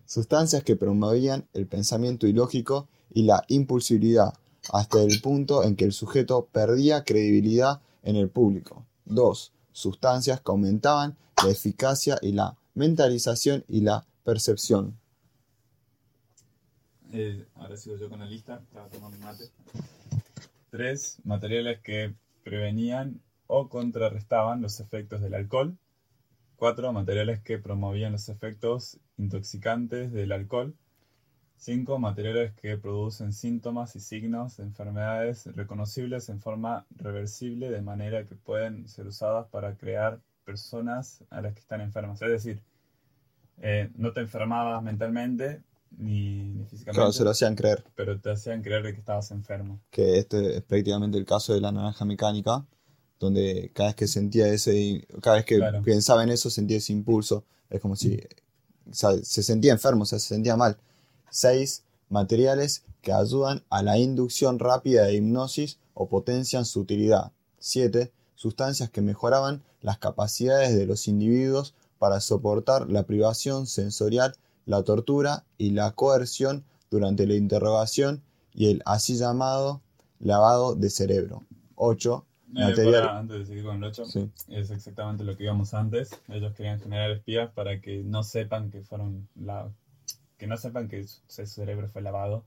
Sustancias 0.07 0.63
que 0.63 0.77
promovían 0.77 1.49
el 1.53 1.67
pensamiento 1.67 2.27
ilógico 2.27 2.89
y 3.11 3.23
la 3.23 3.45
impulsibilidad 3.49 4.35
hasta 4.71 5.03
el 5.03 5.21
punto 5.21 5.65
en 5.65 5.77
que 5.77 5.85
el 5.85 5.93
sujeto 5.93 6.49
perdía 6.53 7.05
credibilidad 7.05 7.81
en 8.03 8.17
el 8.17 8.29
público. 8.29 8.85
2. 9.05 9.53
Sustancias 9.73 10.41
que 10.41 10.51
aumentaban 10.51 11.17
la 11.43 11.51
eficacia 11.51 12.19
y 12.23 12.33
la 12.33 12.57
mentalización 12.75 13.65
y 13.69 13.81
la 13.81 14.05
percepción. 14.25 14.99
Eh, 17.13 17.47
yo 17.85 18.09
con 18.09 18.21
la 18.21 18.27
lista, 18.27 18.63
estaba 18.63 18.89
tomando 18.89 19.19
mate. 19.19 19.51
Tres, 20.71 21.19
materiales 21.25 21.81
que 21.81 22.15
prevenían 22.43 23.21
o 23.47 23.69
contrarrestaban 23.69 24.63
los 24.63 24.81
efectos 24.81 25.21
del 25.21 25.35
alcohol. 25.35 25.77
Cuatro, 26.57 26.93
materiales 26.93 27.43
que 27.43 27.59
promovían 27.59 28.13
los 28.13 28.29
efectos 28.29 28.99
intoxicantes 29.19 30.13
del 30.13 30.33
alcohol. 30.33 30.75
Cinco, 31.65 32.01
materiales 32.01 32.53
que 32.61 32.77
producen 32.77 33.33
síntomas 33.33 33.95
y 33.95 34.01
signos 34.01 34.57
de 34.57 34.65
enfermedades 34.65 35.47
reconocibles 35.55 36.29
en 36.29 36.41
forma 36.41 36.87
reversible 36.97 37.71
de 37.71 37.81
manera 37.81 38.25
que 38.25 38.35
pueden 38.35 38.89
ser 38.89 39.07
usadas 39.07 39.47
para 39.47 39.77
crear 39.77 40.19
personas 40.45 41.23
a 41.31 41.41
las 41.41 41.55
que 41.55 41.61
están 41.61 41.81
enfermas. 41.81 42.21
Es 42.21 42.31
decir, 42.31 42.61
eh, 43.61 43.91
no 43.95 44.13
te 44.13 44.23
enfermabas 44.23 44.83
mentalmente 44.83 45.63
ni, 45.97 46.49
ni 46.51 46.65
físicamente, 46.65 46.97
Claro, 46.99 47.13
se 47.13 47.23
lo 47.23 47.31
hacían 47.31 47.55
creer. 47.55 47.85
pero 47.95 48.19
te 48.19 48.33
hacían 48.33 48.61
creer 48.61 48.83
de 48.83 48.93
que 48.95 48.99
estabas 48.99 49.31
enfermo. 49.31 49.79
Que 49.93 50.19
este 50.19 50.57
es 50.57 50.63
prácticamente 50.63 51.17
el 51.17 51.25
caso 51.25 51.55
de 51.55 51.61
la 51.61 51.71
naranja 51.71 52.05
mecánica, 52.05 52.67
donde 53.21 53.71
cada 53.73 53.91
vez 53.91 53.95
que 53.95 54.09
sentía 54.09 54.49
ese, 54.49 55.07
cada 55.21 55.37
vez 55.37 55.45
que 55.45 55.59
Claro. 55.59 55.81
pensaba 55.83 56.25
en 56.25 56.31
eso 56.31 56.51
sentía 56.51 56.79
ese 56.79 56.93
impulso. 56.93 57.45
Es 57.71 57.81
como 57.81 57.95
si 57.95 58.19
o 58.91 58.95
sea, 58.95 59.13
se 59.23 59.45
sentía 59.45 59.71
enfermo, 59.73 60.03
o 60.03 60.07
sea, 60.07 60.19
se 60.19 60.27
sentía 60.35 60.57
mal. 60.57 60.77
6. 61.33 61.83
Materiales 62.11 62.85
que 63.01 63.13
ayudan 63.13 63.65
a 63.71 63.83
la 63.83 63.99
inducción 63.99 64.59
rápida 64.59 65.05
de 65.05 65.15
hipnosis 65.15 65.79
o 65.95 66.09
potencian 66.09 66.65
su 66.67 66.81
utilidad. 66.81 67.33
7. 67.59 68.13
Sustancias 68.35 68.91
que 68.91 69.01
mejoraban 69.01 69.63
las 69.81 69.99
capacidades 69.99 70.77
de 70.77 70.87
los 70.87 71.09
individuos 71.09 71.75
para 71.99 72.21
soportar 72.21 72.91
la 72.91 73.05
privación 73.05 73.67
sensorial, 73.67 74.35
la 74.67 74.83
tortura 74.83 75.45
y 75.57 75.71
la 75.71 75.93
coerción 75.93 76.65
durante 76.91 77.27
la 77.27 77.35
interrogación 77.35 78.23
y 78.53 78.71
el 78.71 78.83
así 78.85 79.17
llamado 79.17 79.81
lavado 80.21 80.75
de 80.75 80.91
cerebro. 80.91 81.43
8. 81.77 82.27
Eh, 82.55 82.75
para, 82.85 83.19
antes 83.19 83.39
de 83.39 83.47
seguir 83.47 83.65
con 83.65 83.77
el 83.77 83.85
8, 83.85 84.05
Sí. 84.05 84.31
es 84.49 84.71
exactamente 84.71 85.25
lo 85.25 85.35
que 85.37 85.45
íbamos 85.45 85.73
antes. 85.73 86.11
Ellos 86.29 86.53
querían 86.55 86.79
generar 86.79 87.11
espías 87.11 87.51
para 87.53 87.81
que 87.81 88.03
no 88.05 88.23
sepan 88.23 88.71
que 88.71 88.83
fueron 88.83 89.27
la, 89.35 89.71
que 90.43 90.49
no 90.49 90.57
sepan 90.57 90.89
que 90.89 91.07
su 91.07 91.21
su 91.29 91.47
cerebro 91.47 91.89
fue 91.89 92.03
lavado. 92.03 92.45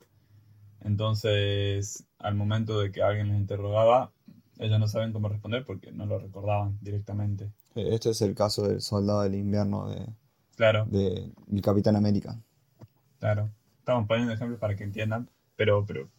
Entonces, 0.81 2.03
al 2.19 2.35
momento 2.35 2.77
de 2.81 2.91
que 2.91 3.01
alguien 3.01 3.29
les 3.29 3.37
interrogaba, 3.37 4.11
ellos 4.59 4.77
no 4.81 4.89
saben 4.89 5.13
cómo 5.13 5.29
responder 5.29 5.63
porque 5.63 5.93
no 5.93 6.05
lo 6.05 6.19
recordaban 6.19 6.77
directamente. 6.81 7.53
Este 7.73 8.09
es 8.09 8.21
el 8.21 8.35
caso 8.35 8.67
del 8.67 8.81
soldado 8.81 9.21
del 9.21 9.35
invierno 9.35 9.87
de, 9.87 10.07
Claro, 10.57 10.85
de 10.87 11.31
el 11.49 11.61
Capitán 11.61 11.95
América. 11.95 12.37
claro. 13.19 13.49
Estamos 13.79 14.09
poniendo 14.09 14.33
ejemplos 14.33 14.59
para 14.59 14.75
que 14.75 14.83
entiendan, 14.83 15.29
pero, 15.55 15.85
pero 15.85 16.09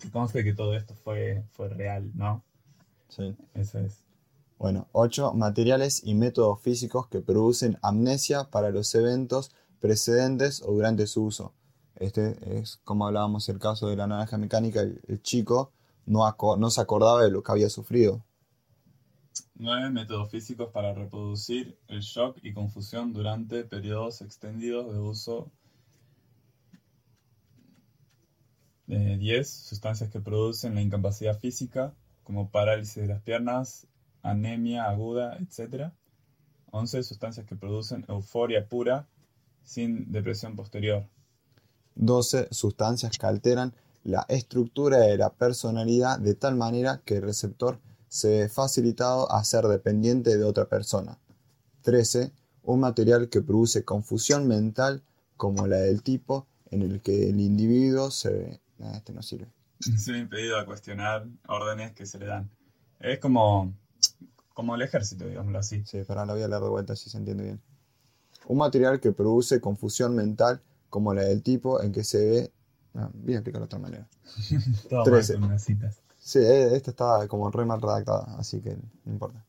que 0.00 0.10
conste 0.10 0.42
que 0.42 0.54
todo 0.54 0.74
esto 0.74 0.96
fue, 0.96 1.44
fue 1.52 1.68
real, 1.68 2.10
¿no? 2.14 2.42
Sí. 3.10 3.36
Eso 3.54 3.78
es. 3.78 4.02
Bueno, 4.58 4.88
8. 4.90 5.34
Materiales 5.34 6.02
y 6.04 6.16
métodos 6.16 6.60
físicos 6.60 7.06
que 7.06 7.20
producen 7.20 7.78
amnesia 7.80 8.50
para 8.50 8.70
los 8.70 8.92
eventos 8.96 9.52
precedentes 9.80 10.62
o 10.62 10.72
durante 10.72 11.06
su 11.06 11.24
uso. 11.24 11.54
Este 11.96 12.38
es 12.58 12.78
como 12.84 13.06
hablábamos 13.06 13.48
el 13.48 13.58
caso 13.58 13.88
de 13.88 13.96
la 13.96 14.06
naranja 14.06 14.38
mecánica, 14.38 14.80
el, 14.80 15.22
chico 15.22 15.72
no, 16.06 16.34
no 16.56 16.70
se 16.70 16.80
acordaba 16.80 17.22
de 17.22 17.30
lo 17.30 17.42
que 17.42 17.52
había 17.52 17.68
sufrido. 17.68 18.24
9 19.56 19.90
métodos 19.90 20.30
físicos 20.30 20.70
para 20.72 20.94
reproducir 20.94 21.78
el 21.88 22.00
shock 22.00 22.38
y 22.42 22.54
confusión 22.54 23.12
durante 23.12 23.64
periodos 23.64 24.22
extendidos 24.22 24.92
de 24.92 24.98
uso. 24.98 25.50
10 28.86 29.48
sustancias 29.48 30.10
que 30.10 30.20
producen 30.20 30.74
la 30.74 30.80
incapacidad 30.80 31.38
física, 31.38 31.94
como 32.24 32.50
parálisis 32.50 32.96
de 32.96 33.06
las 33.06 33.22
piernas, 33.22 33.86
anemia 34.22 34.88
aguda, 34.88 35.36
etc. 35.36 35.92
11 36.72 37.02
sustancias 37.02 37.46
que 37.46 37.54
producen 37.54 38.04
euforia 38.08 38.66
pura 38.66 39.06
sin 39.64 40.10
depresión 40.10 40.56
posterior. 40.56 41.06
12. 41.94 42.48
Sustancias 42.50 43.18
que 43.18 43.26
alteran 43.26 43.74
la 44.04 44.24
estructura 44.28 44.98
de 44.98 45.18
la 45.18 45.30
personalidad 45.30 46.18
de 46.18 46.34
tal 46.34 46.56
manera 46.56 47.02
que 47.04 47.16
el 47.16 47.22
receptor 47.22 47.78
se 48.08 48.40
ve 48.40 48.48
facilitado 48.48 49.30
a 49.30 49.44
ser 49.44 49.66
dependiente 49.66 50.36
de 50.36 50.44
otra 50.44 50.66
persona. 50.66 51.18
13. 51.82 52.32
Un 52.62 52.80
material 52.80 53.28
que 53.28 53.40
produce 53.40 53.84
confusión 53.84 54.46
mental 54.46 55.02
como 55.36 55.66
la 55.66 55.76
del 55.76 56.02
tipo 56.02 56.46
en 56.70 56.82
el 56.82 57.00
que 57.00 57.30
el 57.30 57.40
individuo 57.40 58.10
se 58.10 58.30
ve... 58.32 58.60
Ah, 58.80 58.94
este 58.96 59.12
no 59.12 59.22
sirve. 59.22 59.48
Se 59.96 60.12
ve 60.12 60.18
impedido 60.18 60.58
a 60.58 60.66
cuestionar 60.66 61.26
órdenes 61.48 61.92
que 61.92 62.04
se 62.04 62.18
le 62.18 62.26
dan. 62.26 62.50
Es 62.98 63.18
como, 63.18 63.74
como 64.52 64.74
el 64.74 64.82
ejército, 64.82 65.26
digámoslo 65.26 65.58
así. 65.58 65.82
Sí, 65.86 66.02
pero 66.06 66.24
la 66.26 66.34
voy 66.34 66.42
a 66.42 66.48
leer 66.48 66.60
de 66.60 66.68
vuelta 66.68 66.96
si 66.96 67.08
se 67.08 67.16
entiende 67.16 67.44
bien. 67.44 67.60
Un 68.46 68.58
material 68.58 69.00
que 69.00 69.12
produce 69.12 69.60
confusión 69.60 70.14
mental 70.14 70.60
como 70.88 71.14
la 71.14 71.22
del 71.22 71.42
tipo 71.42 71.82
en 71.82 71.92
que 71.92 72.04
se 72.04 72.30
ve... 72.30 72.52
Ah, 72.94 73.08
voy 73.14 73.34
a 73.34 73.36
explicarlo 73.36 73.66
de 73.66 73.66
otra 73.66 73.78
manera. 73.78 74.08
Todo 74.88 75.00
mal 75.00 75.04
13. 75.04 75.34
con 75.34 75.44
unas 75.44 75.62
citas. 75.62 76.00
Sí, 76.18 76.38
eh, 76.40 76.74
esta 76.74 76.90
está 76.90 77.28
como 77.28 77.50
re 77.50 77.64
mal 77.64 77.80
redactada, 77.80 78.36
así 78.38 78.60
que 78.60 78.76
no 79.04 79.12
importa. 79.12 79.44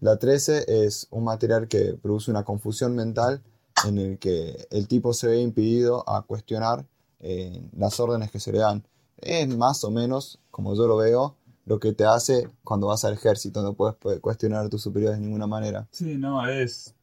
La 0.00 0.16
13 0.18 0.86
es 0.86 1.06
un 1.10 1.24
material 1.24 1.68
que 1.68 1.94
produce 2.00 2.30
una 2.30 2.44
confusión 2.44 2.94
mental 2.94 3.42
en 3.86 3.98
el 3.98 4.18
que 4.18 4.66
el 4.70 4.86
tipo 4.88 5.12
se 5.12 5.28
ve 5.28 5.40
impedido 5.40 6.08
a 6.08 6.22
cuestionar 6.22 6.86
eh, 7.20 7.68
las 7.76 7.98
órdenes 8.00 8.30
que 8.30 8.40
se 8.40 8.52
le 8.52 8.58
dan. 8.58 8.84
Es 9.18 9.48
más 9.48 9.84
o 9.84 9.90
menos, 9.90 10.38
como 10.50 10.74
yo 10.74 10.86
lo 10.86 10.96
veo, 10.96 11.36
lo 11.66 11.78
que 11.78 11.92
te 11.92 12.04
hace 12.04 12.48
cuando 12.64 12.88
vas 12.88 13.04
al 13.04 13.14
ejército, 13.14 13.62
no 13.62 13.74
puedes 13.74 14.20
cuestionar 14.20 14.66
a 14.66 14.68
tus 14.68 14.82
superiores 14.82 15.18
de 15.18 15.24
ninguna 15.24 15.46
manera. 15.46 15.86
Sí, 15.90 16.16
no, 16.16 16.46
es. 16.48 16.94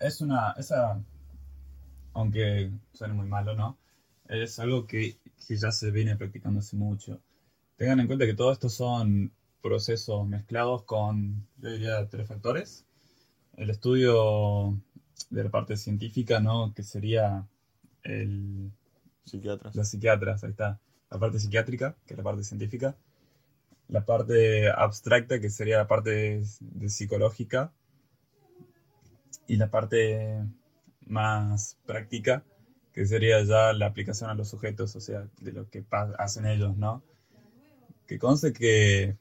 Es 0.00 0.20
una. 0.20 0.52
Esa. 0.58 1.00
Aunque 2.14 2.72
suene 2.92 3.14
muy 3.14 3.26
malo, 3.26 3.54
¿no? 3.54 3.78
Es 4.28 4.58
algo 4.58 4.86
que, 4.86 5.18
que 5.46 5.56
ya 5.56 5.70
se 5.70 5.90
viene 5.90 6.16
practicando 6.16 6.60
hace 6.60 6.76
mucho. 6.76 7.20
Tengan 7.76 8.00
en 8.00 8.06
cuenta 8.06 8.26
que 8.26 8.34
todo 8.34 8.52
esto 8.52 8.68
son 8.68 9.32
procesos 9.62 10.26
mezclados 10.26 10.82
con, 10.84 11.46
yo 11.58 11.70
diría, 11.70 12.08
tres 12.08 12.26
factores. 12.28 12.84
El 13.56 13.70
estudio 13.70 14.80
de 15.30 15.44
la 15.44 15.50
parte 15.50 15.76
científica, 15.76 16.40
¿no? 16.40 16.72
Que 16.74 16.82
sería 16.82 17.46
el, 18.02 18.72
Psiquiatras. 19.24 19.74
los 19.76 19.88
psiquiatras, 19.88 20.42
ahí 20.44 20.50
está. 20.50 20.80
La 21.10 21.18
parte 21.18 21.38
psiquiátrica, 21.38 21.96
que 22.06 22.14
es 22.14 22.18
la 22.18 22.24
parte 22.24 22.42
científica. 22.42 22.96
La 23.88 24.04
parte 24.04 24.70
abstracta, 24.70 25.40
que 25.40 25.50
sería 25.50 25.78
la 25.78 25.88
parte 25.88 26.42
de 26.60 26.88
psicológica. 26.88 27.72
Y 29.50 29.56
la 29.56 29.68
parte 29.68 30.44
más 31.06 31.76
práctica, 31.84 32.44
que 32.92 33.04
sería 33.04 33.42
ya 33.42 33.72
la 33.72 33.86
aplicación 33.86 34.30
a 34.30 34.34
los 34.34 34.48
sujetos, 34.48 34.94
o 34.94 35.00
sea, 35.00 35.26
de 35.40 35.52
lo 35.52 35.68
que 35.68 35.84
hacen 36.18 36.46
ellos, 36.46 36.76
¿no? 36.76 37.02
Que 38.06 38.18
conste 38.18 38.52
que, 38.52 39.16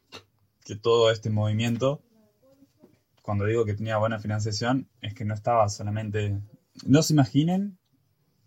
que 0.66 0.76
todo 0.76 1.10
este 1.10 1.32
movimiento, 1.32 2.04
cuando 3.24 3.46
digo 3.46 3.66
que 3.66 3.74
tenía 3.74 3.98
buena 3.98 4.20
financiación, 4.20 4.88
es 5.02 5.16
que 5.16 5.26
no 5.26 5.34
estaba 5.34 5.68
solamente... 5.70 6.40
No 6.86 7.02
se 7.02 7.14
imaginen 7.14 7.80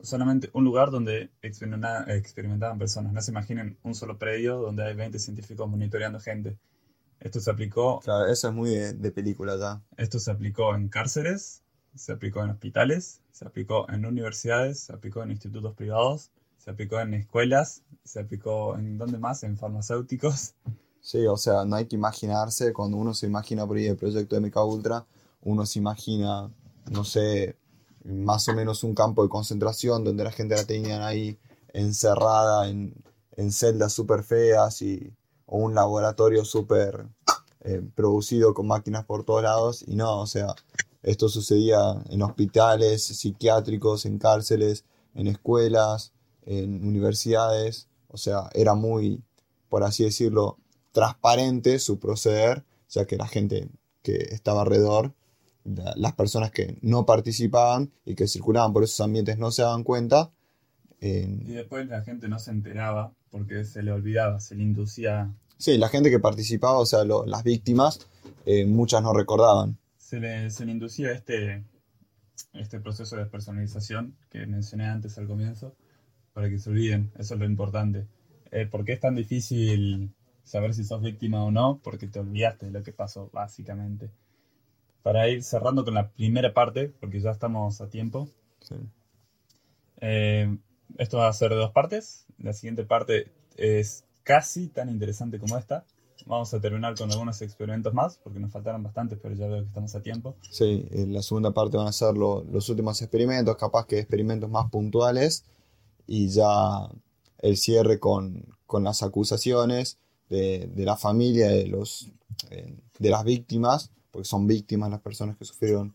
solamente 0.01 0.51
un 0.53 0.65
lugar 0.65 0.91
donde 0.93 1.31
experimenta- 1.43 2.05
experimentaban 2.15 2.79
personas. 2.79 3.13
No 3.13 3.21
se 3.23 3.33
imaginen 3.33 3.77
un 3.83 3.95
solo 3.97 4.19
predio 4.19 4.59
donde 4.61 4.85
hay 4.85 4.95
20 4.95 5.19
científicos 5.19 5.69
monitoreando 5.69 6.21
gente. 6.21 6.59
Esto 7.21 7.41
se 7.41 7.51
aplicó, 7.51 8.01
Claro, 8.01 8.27
eso 8.27 8.49
es 8.49 8.55
muy 8.55 8.71
de, 8.71 8.93
de 8.95 9.11
película 9.13 9.57
ya. 9.57 9.83
esto 9.97 10.19
se 10.19 10.31
aplicó 10.31 10.75
en 10.75 10.89
cárceles, 10.89 11.62
se 11.95 12.13
aplicó 12.13 12.43
en 12.43 12.51
hospitales, 12.51 13.21
se 13.33 13.45
aplicó 13.45 13.89
en 13.91 14.07
universidades, 14.07 14.81
se 14.81 14.93
aplicó 14.93 15.23
en 15.23 15.31
institutos 15.31 15.75
privados, 15.75 16.31
se 16.59 16.71
aplicó 16.71 17.01
en 17.01 17.15
escuelas, 17.15 17.83
se 18.05 18.21
aplicó 18.21 18.77
en 18.77 18.99
¿dónde 18.99 19.19
más? 19.19 19.43
En 19.43 19.57
farmacéuticos. 19.57 20.55
Sí, 21.01 21.27
o 21.27 21.37
sea, 21.37 21.65
no 21.65 21.77
hay 21.77 21.87
que 21.87 21.97
imaginarse, 21.97 22.73
cuando 22.73 22.97
uno 22.97 23.13
se 23.13 23.27
imagina 23.27 23.67
por 23.67 23.77
ahí 23.77 23.87
el 23.87 23.97
proyecto 23.97 24.37
de 24.37 24.49
MK 24.49 24.57
Ultra, 24.65 25.05
uno 25.43 25.67
se 25.67 25.81
imagina, 25.81 26.49
no 26.91 27.05
sé, 27.05 27.57
más 28.05 28.49
o 28.49 28.55
menos 28.55 28.85
un 28.85 28.95
campo 28.95 29.23
de 29.23 29.29
concentración 29.29 30.05
donde 30.05 30.25
la 30.25 30.31
gente 30.31 30.55
la 30.55 30.65
tenían 30.65 31.03
ahí 31.03 31.39
encerrada 31.73 32.69
en, 32.69 32.95
en 33.37 33.53
celdas 33.53 33.93
súper 33.93 34.23
feas 34.23 34.83
y, 34.83 35.13
o 35.47 35.59
un 35.59 35.75
laboratorio 35.75 36.45
súper 36.45 37.07
eh, 37.61 37.83
producido 37.95 38.55
con 38.55 38.67
máquinas 38.67 39.05
por 39.05 39.25
todos 39.25 39.43
lados. 39.43 39.85
Y 39.87 39.97
no, 39.97 40.21
o 40.21 40.27
sea, 40.27 40.55
esto 41.03 41.29
sucedía 41.29 41.79
en 42.11 42.23
hospitales 42.23 43.05
psiquiátricos, 43.05 44.07
en 44.07 44.19
cárceles, 44.19 44.85
en 45.15 45.27
escuelas, 45.27 46.13
en 46.47 46.87
universidades. 46.87 47.89
O 48.09 48.17
sea, 48.17 48.51
era 48.55 48.75
muy, 48.75 49.23
por 49.69 49.83
así 49.85 50.05
decirlo, 50.05 50.59
transparente 50.93 51.79
su 51.79 51.99
proceder, 51.99 52.65
ya 52.91 53.07
que 53.07 53.17
la 53.17 53.27
gente 53.27 53.69
que 54.03 54.17
estaba 54.31 54.63
alrededor, 54.63 55.13
la- 55.65 55.95
las 55.97 56.13
personas 56.15 56.51
que 56.51 56.77
no 56.83 57.07
participaban 57.07 57.91
y 58.05 58.15
que 58.15 58.27
circulaban 58.29 58.73
por 58.73 58.83
esos 58.85 59.01
ambientes 59.01 59.39
no 59.39 59.51
se 59.51 59.63
daban 59.63 59.85
cuenta. 59.85 60.31
eh, 61.01 61.27
Y 61.47 61.53
después 61.53 61.89
la 61.89 62.03
gente 62.03 62.29
no 62.29 62.39
se 62.39 62.51
enteraba 62.53 63.13
porque 63.31 63.65
se 63.65 63.83
le 63.83 63.91
olvidaba, 63.93 64.39
se 64.41 64.55
le 64.55 64.63
inducía, 64.63 65.33
sí, 65.59 65.79
la 65.79 65.89
gente 65.89 66.11
que 66.11 66.21
participaba, 66.21 66.79
o 66.79 66.87
sea, 66.87 67.05
lo- 67.05 67.25
las 67.27 67.43
víctimas, 67.45 68.01
eh, 68.45 68.67
muchas 68.67 69.03
no 69.03 69.13
recordaban. 69.13 69.79
Se 70.13 70.21
le, 70.21 70.51
se 70.51 70.67
le 70.67 70.73
inducía 70.73 71.11
este, 71.11 71.65
este 72.53 72.81
proceso 72.81 73.17
de 73.17 73.23
despersonalización 73.23 74.15
que 74.29 74.47
mencioné 74.47 74.85
antes 74.85 75.17
al 75.17 75.27
comienzo 75.27 75.75
para 76.35 76.51
que 76.51 76.59
se 76.59 76.69
olviden. 76.69 77.11
Eso 77.17 77.33
es 77.33 77.41
lo 77.41 77.47
importante. 77.47 78.07
Eh, 78.51 78.67
¿Por 78.67 78.85
qué 78.85 78.93
es 78.93 79.01
tan 79.01 79.15
difícil 79.15 80.13
saber 80.45 80.75
si 80.75 80.85
sos 80.85 81.01
víctima 81.01 81.43
o 81.43 81.51
no? 81.51 81.81
Porque 81.83 82.09
te 82.09 82.21
olvidaste 82.21 82.67
de 82.67 82.73
lo 82.73 82.83
que 82.83 82.93
pasó, 82.93 83.31
básicamente. 83.33 84.11
Para 85.03 85.31
ir 85.31 85.43
cerrando 85.43 85.83
con 85.83 85.95
la 85.95 86.11
primera 86.11 86.53
parte, 86.53 86.91
porque 87.01 87.19
ya 87.19 87.31
estamos 87.31 87.81
a 87.81 87.89
tiempo, 87.89 88.29
Sí. 88.61 88.75
Eh, 90.03 90.59
esto 90.99 91.17
va 91.17 91.29
a 91.29 91.33
ser 91.33 91.49
de 91.49 91.57
dos 91.57 91.73
partes. 91.73 92.27
La 92.37 92.53
siguiente 92.53 92.85
parte 92.85 93.33
es 93.57 94.05
casi 94.25 94.69
tan 94.69 94.91
interesante 94.91 95.39
como 95.39 95.57
esta. 95.57 95.87
Vamos 96.27 96.53
a 96.55 96.61
terminar 96.61 96.97
con 96.97 97.11
algunos 97.11 97.41
experimentos 97.43 97.93
más, 97.93 98.19
porque 98.23 98.39
nos 98.39 98.53
faltaron 98.53 98.83
bastantes, 98.83 99.19
pero 99.21 99.35
ya 99.35 99.47
veo 99.49 99.63
que 99.63 99.69
estamos 99.69 99.95
a 99.95 100.01
tiempo. 100.03 100.35
Sí, 100.51 100.87
en 100.91 101.13
la 101.13 101.23
segunda 101.23 101.51
parte 101.53 101.77
van 101.77 101.89
a 101.89 101.93
ser 101.93 102.17
lo- 102.17 102.45
los 102.45 102.69
últimos 102.69 103.01
experimentos, 103.03 103.57
capaz 103.57 103.87
que 103.87 103.99
experimentos 103.99 104.49
más 104.51 104.71
puntuales, 104.71 105.45
y 106.07 106.29
ya 106.29 106.89
el 107.39 107.57
cierre 107.57 107.99
con, 107.99 108.45
con 108.67 108.85
las 108.85 109.03
acusaciones 109.03 109.99
de, 110.29 110.71
de 110.75 110.85
la 110.85 110.97
familia, 110.97 111.49
de, 111.49 111.67
los, 111.67 112.09
eh, 112.51 112.75
de 112.99 113.11
las 113.11 113.25
víctimas, 113.25 113.91
porque 114.11 114.29
son 114.29 114.47
víctimas 114.47 114.91
las 114.91 115.01
personas 115.01 115.37
que 115.37 115.45
sufrieron 115.45 115.95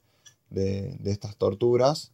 de, 0.50 0.96
de 1.00 1.12
estas 1.12 1.36
torturas, 1.38 2.12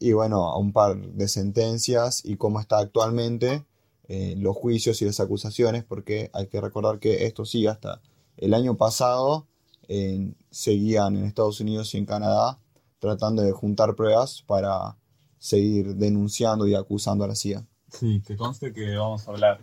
y 0.00 0.12
bueno, 0.12 0.48
a 0.50 0.58
un 0.58 0.72
par 0.72 0.96
de 0.96 1.28
sentencias 1.28 2.22
y 2.24 2.36
cómo 2.36 2.60
está 2.60 2.78
actualmente 2.78 3.64
eh, 4.08 4.34
los 4.38 4.56
juicios 4.56 5.00
y 5.02 5.04
las 5.06 5.20
acusaciones, 5.20 5.84
porque 5.84 6.30
hay 6.32 6.46
que 6.48 6.60
recordar 6.60 6.98
que 6.98 7.26
esto 7.26 7.44
sigue 7.44 7.68
hasta 7.68 8.00
el 8.36 8.54
año 8.54 8.76
pasado 8.76 9.46
en- 9.88 10.36
seguían 10.50 11.16
en 11.16 11.24
Estados 11.24 11.60
Unidos 11.60 11.94
y 11.94 11.98
en 11.98 12.06
Canadá 12.06 12.58
tratando 12.98 13.42
de 13.42 13.52
juntar 13.52 13.94
pruebas 13.96 14.42
para 14.46 14.96
seguir 15.38 15.94
denunciando 15.96 16.66
y 16.66 16.74
acusando 16.74 17.24
a 17.24 17.28
la 17.28 17.34
CIA. 17.34 17.66
Sí, 17.90 18.22
que 18.26 18.36
conste 18.36 18.72
que 18.72 18.96
vamos 18.96 19.28
a 19.28 19.30
hablar 19.32 19.60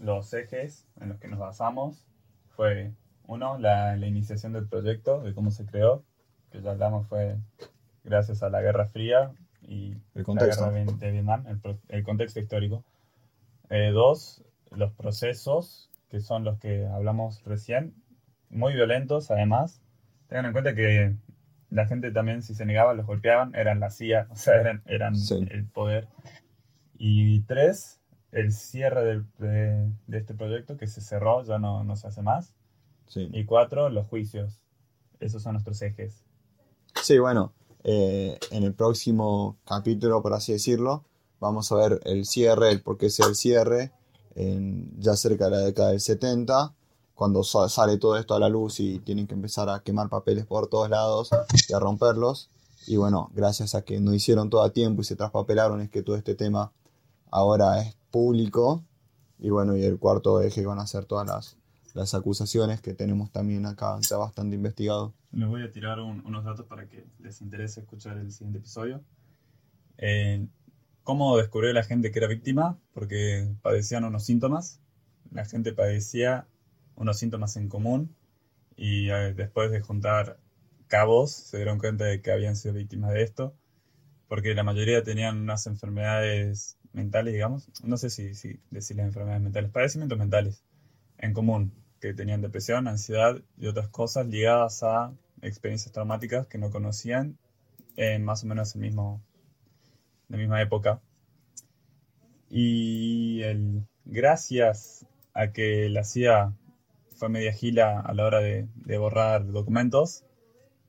los 0.00 0.32
ejes 0.34 0.84
en 1.00 1.10
los 1.10 1.18
que 1.18 1.28
nos 1.28 1.38
basamos. 1.38 2.04
Fue, 2.56 2.92
uno, 3.26 3.58
la, 3.58 3.96
la 3.96 4.06
iniciación 4.06 4.52
del 4.52 4.66
proyecto, 4.66 5.20
de 5.22 5.34
cómo 5.34 5.50
se 5.50 5.64
creó, 5.66 6.02
que 6.50 6.60
ya 6.60 6.72
hablamos 6.72 7.06
fue 7.06 7.36
gracias 8.04 8.42
a 8.42 8.50
la 8.50 8.60
Guerra 8.60 8.86
Fría 8.86 9.32
y 9.62 9.92
El 10.14 10.24
la 10.26 10.46
guerra 10.46 10.70
de, 10.70 11.12
Vietnam, 11.12 11.44
el 11.88 12.02
contexto 12.02 12.40
histórico. 12.40 12.82
Eh, 13.70 13.90
dos, 13.92 14.42
los 14.70 14.92
procesos, 14.92 15.90
que 16.10 16.20
son 16.20 16.44
los 16.44 16.58
que 16.58 16.86
hablamos 16.86 17.42
recién, 17.44 17.94
muy 18.50 18.74
violentos 18.74 19.30
además. 19.30 19.80
Tengan 20.28 20.46
en 20.46 20.52
cuenta 20.52 20.74
que 20.74 21.14
la 21.70 21.86
gente 21.86 22.10
también, 22.12 22.42
si 22.42 22.54
se 22.54 22.64
negaba, 22.66 22.94
los 22.94 23.06
golpeaban, 23.06 23.54
eran 23.54 23.80
la 23.80 23.90
CIA, 23.90 24.26
o 24.30 24.36
sea, 24.36 24.60
eran, 24.60 24.82
eran 24.86 25.16
Sí. 25.16 25.46
el 25.50 25.66
poder. 25.66 26.08
Y 26.98 27.40
tres, 27.42 28.00
el 28.32 28.52
cierre 28.52 29.04
del- 29.04 29.26
de, 29.38 29.90
de 30.06 30.18
este 30.18 30.34
proyecto 30.34 30.76
que 30.76 30.86
se 30.86 31.00
cerró, 31.00 31.42
ya 31.44 31.58
no, 31.58 31.84
no 31.84 31.96
se 31.96 32.08
hace 32.08 32.22
más. 32.22 32.54
Sí, 33.06 33.28
Y 33.32 33.44
cuatro, 33.44 33.88
los 33.88 34.06
juicios. 34.06 34.60
Esos 35.20 35.42
son 35.42 35.52
nuestros 35.54 35.80
ejes. 35.82 36.24
Sí, 37.02 37.18
bueno, 37.18 37.52
eh, 37.84 38.38
en 38.50 38.64
el 38.64 38.74
próximo 38.74 39.56
capítulo, 39.66 40.22
por 40.22 40.34
así 40.34 40.52
decirlo, 40.52 41.04
vamos 41.40 41.70
a 41.72 41.76
ver 41.76 42.00
el 42.04 42.24
cierre, 42.24 42.70
el 42.70 42.80
por 42.82 42.96
qué 42.98 43.10
sea 43.10 43.26
el 43.26 43.34
cierre, 43.34 43.92
en- 44.34 44.92
ya 45.00 45.16
cerca 45.16 45.46
de 45.46 45.50
la 45.52 45.58
década 45.58 45.90
del 45.90 46.00
70, 46.00 46.74
cuando 47.14 47.42
sa- 47.42 47.68
sale 47.68 47.98
todo 47.98 48.16
esto 48.16 48.34
a 48.34 48.38
la 48.38 48.48
luz 48.48 48.78
y 48.80 49.00
tienen 49.00 49.26
que 49.26 49.34
empezar 49.34 49.68
a 49.68 49.80
quemar 49.80 50.08
papeles 50.08 50.46
por 50.46 50.68
todos 50.68 50.88
lados 50.88 51.30
y 51.68 51.72
a 51.72 51.78
romperlos. 51.80 52.48
Y 52.86 52.96
bueno, 52.96 53.30
gracias 53.34 53.74
a 53.74 53.82
que 53.82 54.00
no 54.00 54.14
hicieron 54.14 54.48
todo 54.50 54.62
a 54.62 54.70
tiempo 54.72 55.02
y 55.02 55.04
se 55.04 55.16
traspapelaron, 55.16 55.80
es 55.80 55.90
que 55.90 56.02
todo 56.02 56.16
este 56.16 56.34
tema 56.34 56.72
ahora 57.30 57.80
es 57.82 57.96
público. 58.10 58.84
Y 59.40 59.50
bueno, 59.50 59.76
y 59.76 59.84
el 59.84 59.98
cuarto 59.98 60.40
eje 60.40 60.64
van 60.64 60.78
a 60.78 60.86
ser 60.86 61.04
todas 61.04 61.26
las, 61.26 61.56
las 61.94 62.14
acusaciones 62.14 62.80
que 62.80 62.94
tenemos 62.94 63.30
también 63.30 63.66
acá 63.66 63.98
ya 64.08 64.16
bastante 64.16 64.54
investigado. 64.56 65.12
Les 65.32 65.48
voy 65.48 65.62
a 65.62 65.70
tirar 65.70 66.00
un- 66.00 66.24
unos 66.24 66.44
datos 66.44 66.66
para 66.66 66.88
que 66.88 67.04
les 67.18 67.40
interese 67.42 67.80
escuchar 67.80 68.16
el 68.16 68.30
siguiente 68.32 68.58
episodio. 68.58 69.02
Eh, 69.98 70.46
¿Cómo 71.08 71.38
descubrió 71.38 71.72
la 71.72 71.84
gente 71.84 72.10
que 72.10 72.18
era 72.18 72.28
víctima? 72.28 72.78
Porque 72.92 73.48
padecían 73.62 74.04
unos 74.04 74.26
síntomas. 74.26 74.78
La 75.30 75.46
gente 75.46 75.72
padecía 75.72 76.46
unos 76.96 77.18
síntomas 77.18 77.56
en 77.56 77.70
común 77.70 78.14
y 78.76 79.08
eh, 79.08 79.32
después 79.32 79.70
de 79.70 79.80
juntar 79.80 80.38
cabos 80.86 81.32
se 81.32 81.56
dieron 81.56 81.78
cuenta 81.78 82.04
de 82.04 82.20
que 82.20 82.30
habían 82.30 82.56
sido 82.56 82.74
víctimas 82.74 83.14
de 83.14 83.22
esto, 83.22 83.54
porque 84.28 84.54
la 84.54 84.64
mayoría 84.64 85.02
tenían 85.02 85.38
unas 85.38 85.66
enfermedades 85.66 86.76
mentales, 86.92 87.32
digamos, 87.32 87.70
no 87.82 87.96
sé 87.96 88.10
si, 88.10 88.34
si 88.34 88.60
decirles 88.70 89.06
enfermedades 89.06 89.42
mentales, 89.42 89.70
padecimientos 89.70 90.18
mentales 90.18 90.62
en 91.16 91.32
común, 91.32 91.72
que 92.02 92.12
tenían 92.12 92.42
depresión, 92.42 92.86
ansiedad 92.86 93.40
y 93.56 93.66
otras 93.66 93.88
cosas 93.88 94.26
ligadas 94.26 94.82
a 94.82 95.14
experiencias 95.40 95.90
traumáticas 95.90 96.46
que 96.48 96.58
no 96.58 96.70
conocían 96.70 97.38
en 97.96 98.26
más 98.26 98.44
o 98.44 98.46
menos 98.46 98.74
el 98.74 98.82
mismo, 98.82 99.22
la 100.28 100.36
misma 100.36 100.62
época. 100.62 101.00
Y 102.50 103.42
el, 103.42 103.86
gracias 104.04 105.06
a 105.34 105.52
que 105.52 105.88
la 105.88 106.04
CIA 106.04 106.54
fue 107.16 107.28
media 107.28 107.52
gila 107.52 108.00
a 108.00 108.14
la 108.14 108.24
hora 108.24 108.40
de, 108.40 108.68
borrar 108.98 109.50
documentos, 109.50 110.24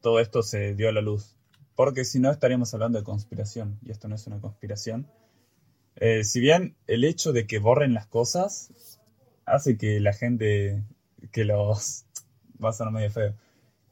todo 0.01 0.19
esto 0.19 0.43
se 0.43 0.75
dio 0.75 0.89
a 0.89 0.91
la 0.91 1.01
luz. 1.01 1.35
Porque 1.75 2.05
si 2.05 2.19
no 2.19 2.31
estaríamos 2.31 2.73
hablando 2.73 2.99
de 2.99 3.03
conspiración, 3.03 3.79
y 3.81 3.91
esto 3.91 4.07
no 4.07 4.15
es 4.15 4.27
una 4.27 4.39
conspiración. 4.39 5.07
Eh, 5.95 6.23
si 6.23 6.39
bien 6.39 6.75
el 6.87 7.03
hecho 7.03 7.33
de 7.33 7.45
que 7.47 7.59
borren 7.59 7.93
las 7.93 8.07
cosas 8.07 8.99
hace 9.45 9.77
que 9.77 9.99
la 9.99 10.13
gente, 10.13 10.83
que 11.31 11.45
los, 11.45 12.05
va 12.63 12.69
a 12.69 12.73
ser 12.73 12.89
medio 12.91 13.11
feo, 13.11 13.33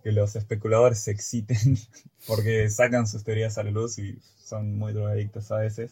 que 0.08 0.14
los 0.14 0.38
especuladores 0.38 1.00
se 1.02 1.12
exciten 1.12 1.78
porque 2.28 2.70
sacan 2.70 3.08
sus 3.08 3.26
teorías 3.26 3.58
a 3.58 3.64
la 3.64 3.72
luz 3.72 4.00
y 4.00 4.18
son 4.38 4.78
muy 4.78 4.94
drogadictos 4.94 5.52
a 5.52 5.58
veces. 5.58 5.92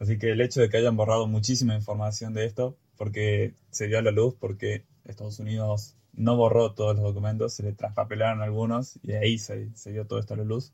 Así 0.00 0.18
que 0.18 0.30
el 0.32 0.40
hecho 0.40 0.62
de 0.62 0.70
que 0.70 0.78
hayan 0.78 0.96
borrado 0.96 1.26
muchísima 1.26 1.74
información 1.74 2.32
de 2.32 2.46
esto, 2.46 2.74
porque 2.96 3.52
se 3.70 3.86
dio 3.86 3.98
a 3.98 4.02
la 4.02 4.12
luz, 4.12 4.34
porque 4.40 4.86
Estados 5.04 5.38
Unidos 5.40 5.94
no 6.14 6.36
borró 6.36 6.72
todos 6.72 6.96
los 6.96 7.04
documentos, 7.04 7.52
se 7.52 7.62
le 7.62 7.74
traspapelaron 7.74 8.40
algunos 8.40 8.98
y 9.02 9.12
ahí 9.12 9.36
se, 9.36 9.68
se 9.74 9.92
dio 9.92 10.06
todo 10.06 10.18
esto 10.18 10.32
a 10.32 10.38
la 10.38 10.44
luz. 10.44 10.72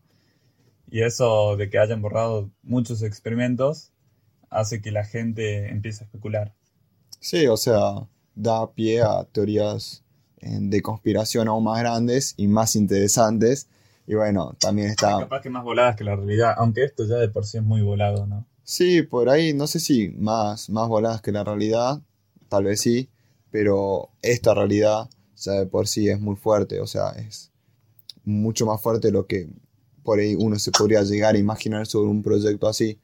Y 0.89 1.03
eso 1.03 1.57
de 1.57 1.69
que 1.69 1.81
hayan 1.81 2.03
borrado 2.03 2.53
muchos 2.63 3.03
experimentos 3.03 3.91
hace 4.49 4.81
que 4.81 4.93
la 4.93 5.05
gente 5.05 5.71
empiece 5.71 6.05
a 6.05 6.07
especular. 6.07 6.55
Sí, 7.19 7.49
o 7.49 7.57
sea, 7.57 8.07
da 8.37 8.73
pie 8.73 9.03
a 9.03 9.25
teorías 9.25 10.05
de 10.41 10.83
conspiración 10.83 11.49
aún 11.49 11.65
más 11.65 11.81
grandes 11.81 12.35
y 12.37 12.47
más 12.49 12.77
interesantes. 12.77 13.69
Y 14.07 14.15
bueno, 14.15 14.55
también 14.59 14.89
está... 14.89 15.19
Capaz 15.19 15.43
que 15.43 15.51
más 15.51 15.65
voladas 15.65 15.97
que 15.97 16.05
la 16.05 16.17
realidad, 16.17 16.55
aunque 16.57 16.85
esto 16.85 17.05
ya 17.05 17.17
de 17.17 17.29
por 17.29 17.45
sí 17.45 17.59
es 17.59 17.63
muy 17.65 17.83
volado, 17.83 18.27
¿no? 18.27 18.47
Sí, 18.65 19.03
por 19.03 19.29
ahí, 19.29 19.53
no 19.55 19.67
sé 19.67 19.81
si 19.81 20.09
más, 20.11 20.71
más 20.71 20.89
voladas 20.89 21.21
que 21.23 21.33
la 21.33 21.45
realidad, 21.45 22.01
tal 22.49 22.65
vez 22.65 22.81
sí, 22.81 23.09
pero 23.51 24.11
esta 24.23 24.55
realidad 24.55 25.09
ya 25.37 25.53
de 25.53 25.67
por 25.67 25.87
sí 25.89 26.09
es 26.09 26.21
muy 26.21 26.37
fuerte, 26.37 26.81
o 26.81 26.87
sea, 26.87 27.11
es 27.11 27.51
mucho 28.25 28.67
más 28.67 28.81
fuerte 28.81 29.09
de 29.09 29.13
lo 29.13 29.27
que 29.27 29.49
por 30.03 30.19
ahí 30.19 30.35
uno 30.35 30.59
se 30.59 30.71
podría 30.71 31.03
llegar 31.03 31.35
a 31.35 31.39
imaginar 31.39 31.87
sobre 31.87 32.11
un 32.11 32.23
proyecto 32.23 32.67
así. 32.69 32.99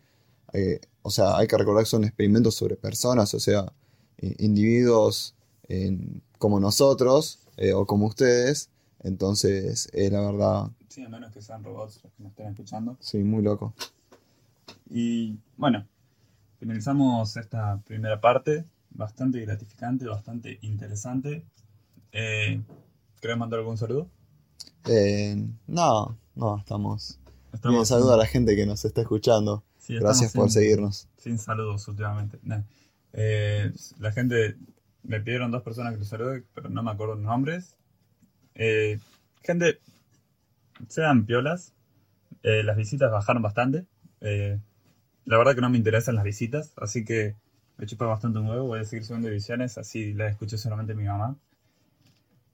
Eh, 0.52 0.80
o 1.02 1.10
sea, 1.10 1.36
hay 1.36 1.46
que 1.46 1.56
recordar 1.58 1.84
que 1.84 1.90
son 1.90 2.04
experimentos 2.04 2.54
sobre 2.54 2.76
personas, 2.76 3.32
o 3.34 3.40
sea, 3.40 3.72
eh, 4.18 4.34
individuos 4.38 5.34
en- 5.68 6.22
como 6.38 6.60
nosotros 6.60 7.40
eh, 7.56 7.72
o 7.72 7.86
como 7.86 8.06
ustedes, 8.06 8.70
entonces 9.02 9.88
es 9.92 10.12
la 10.12 10.20
verdad, 10.20 10.70
Sí, 10.88 11.02
a 11.02 11.08
menos 11.08 11.32
que 11.32 11.42
sean 11.42 11.64
robots 11.64 12.00
los 12.04 12.12
que 12.12 12.22
nos 12.22 12.30
estén 12.30 12.46
escuchando. 12.48 12.96
sí, 13.00 13.18
muy 13.18 13.42
loco. 13.42 13.74
Y 14.90 15.38
bueno, 15.56 15.86
finalizamos 16.58 17.36
esta 17.36 17.78
primera 17.84 18.20
parte, 18.20 18.64
bastante 18.90 19.40
gratificante, 19.40 20.06
bastante 20.06 20.58
interesante. 20.62 21.44
Eh, 22.12 22.62
¿Querés 23.20 23.36
mandar 23.38 23.60
algún 23.60 23.78
saludo? 23.78 24.08
Eh, 24.86 25.36
no, 25.66 26.16
no, 26.34 26.58
estamos... 26.58 27.18
Estamos 27.52 27.76
Bien, 27.76 27.86
saludo 27.86 28.12
a 28.14 28.16
la 28.16 28.26
gente 28.26 28.56
que 28.56 28.66
nos 28.66 28.84
está 28.84 29.02
escuchando. 29.02 29.62
sí, 29.78 29.94
Gracias 29.98 30.32
por 30.32 30.50
sin- 30.50 30.62
seguirnos. 30.62 31.08
Sin 31.18 31.38
saludos 31.38 31.86
últimamente. 31.88 32.38
Nah. 32.42 32.62
Eh, 33.12 33.72
la 34.00 34.10
gente, 34.12 34.56
me 35.04 35.20
pidieron 35.20 35.50
dos 35.50 35.62
personas 35.62 35.92
que 35.92 35.98
los 35.98 36.08
salude, 36.08 36.44
pero 36.54 36.68
no 36.68 36.82
me 36.82 36.90
acuerdo 36.90 37.14
los 37.14 37.24
nombres. 37.24 37.76
Eh, 38.54 38.98
gente, 39.42 39.78
sean 40.88 41.26
piolas. 41.26 41.72
Eh, 42.42 42.62
las 42.62 42.76
visitas 42.76 43.12
bajaron 43.12 43.42
bastante. 43.42 43.84
Eh, 44.20 44.58
la 45.26 45.38
verdad 45.38 45.54
que 45.54 45.60
no 45.60 45.70
me 45.70 45.78
interesan 45.78 46.16
las 46.16 46.24
visitas, 46.24 46.72
así 46.76 47.04
que 47.04 47.36
me 47.76 47.86
chupa 47.86 48.06
bastante 48.06 48.38
un 48.38 48.48
huevo. 48.48 48.66
Voy 48.66 48.80
a 48.80 48.84
seguir 48.84 49.04
subiendo 49.04 49.28
ediciones, 49.28 49.78
así 49.78 50.14
las 50.14 50.32
escuché 50.32 50.58
solamente 50.58 50.94
mi 50.94 51.04
mamá. 51.04 51.36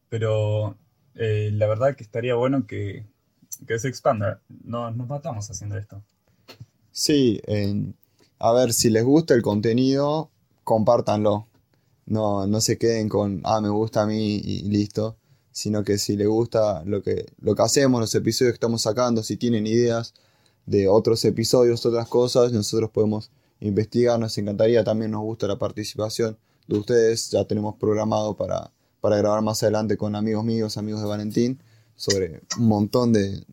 Pero 0.08 0.76
la 1.14 1.66
verdad 1.66 1.94
que 1.96 2.02
estaría 2.02 2.34
bueno 2.34 2.66
que, 2.66 3.04
que 3.66 3.78
se 3.78 3.88
expanda. 3.88 4.40
No, 4.64 4.90
nos 4.90 5.06
matamos 5.06 5.50
haciendo 5.50 5.76
esto. 5.76 6.02
Sí, 6.90 7.40
a 8.38 8.52
ver, 8.52 8.72
si 8.72 8.90
les 8.90 9.04
gusta 9.04 9.34
el 9.34 9.42
contenido, 9.42 10.30
compártanlo. 10.64 11.46
No, 12.10 12.44
no 12.48 12.60
se 12.60 12.76
queden 12.76 13.08
con, 13.08 13.40
ah, 13.44 13.60
me 13.60 13.68
gusta 13.68 14.02
a 14.02 14.06
mí 14.06 14.40
y 14.42 14.62
listo. 14.64 15.16
Sino 15.52 15.84
que 15.84 15.96
si 15.96 16.16
les 16.16 16.26
gusta 16.26 16.82
lo 16.84 17.02
que, 17.02 17.32
lo 17.40 17.54
que 17.54 17.62
hacemos, 17.62 18.00
los 18.00 18.14
episodios 18.16 18.52
que 18.52 18.56
estamos 18.56 18.82
sacando, 18.82 19.22
si 19.22 19.36
tienen 19.36 19.66
ideas 19.66 20.14
de 20.66 20.88
otros 20.88 21.24
episodios, 21.24 21.86
otras 21.86 22.08
cosas, 22.08 22.52
nosotros 22.52 22.90
podemos 22.90 23.30
investigar. 23.60 24.18
Nos 24.18 24.36
encantaría, 24.38 24.82
también 24.82 25.12
nos 25.12 25.22
gusta 25.22 25.46
la 25.46 25.56
participación 25.56 26.36
de 26.66 26.78
ustedes. 26.78 27.30
Ya 27.30 27.44
tenemos 27.44 27.76
programado 27.76 28.36
para, 28.36 28.72
para 29.00 29.16
grabar 29.16 29.42
más 29.42 29.62
adelante 29.62 29.96
con 29.96 30.16
amigos 30.16 30.44
míos, 30.44 30.78
amigos 30.78 31.02
de 31.02 31.06
Valentín, 31.06 31.62
sobre 31.94 32.42
un 32.58 32.66
montón 32.66 33.12
de, 33.12 33.44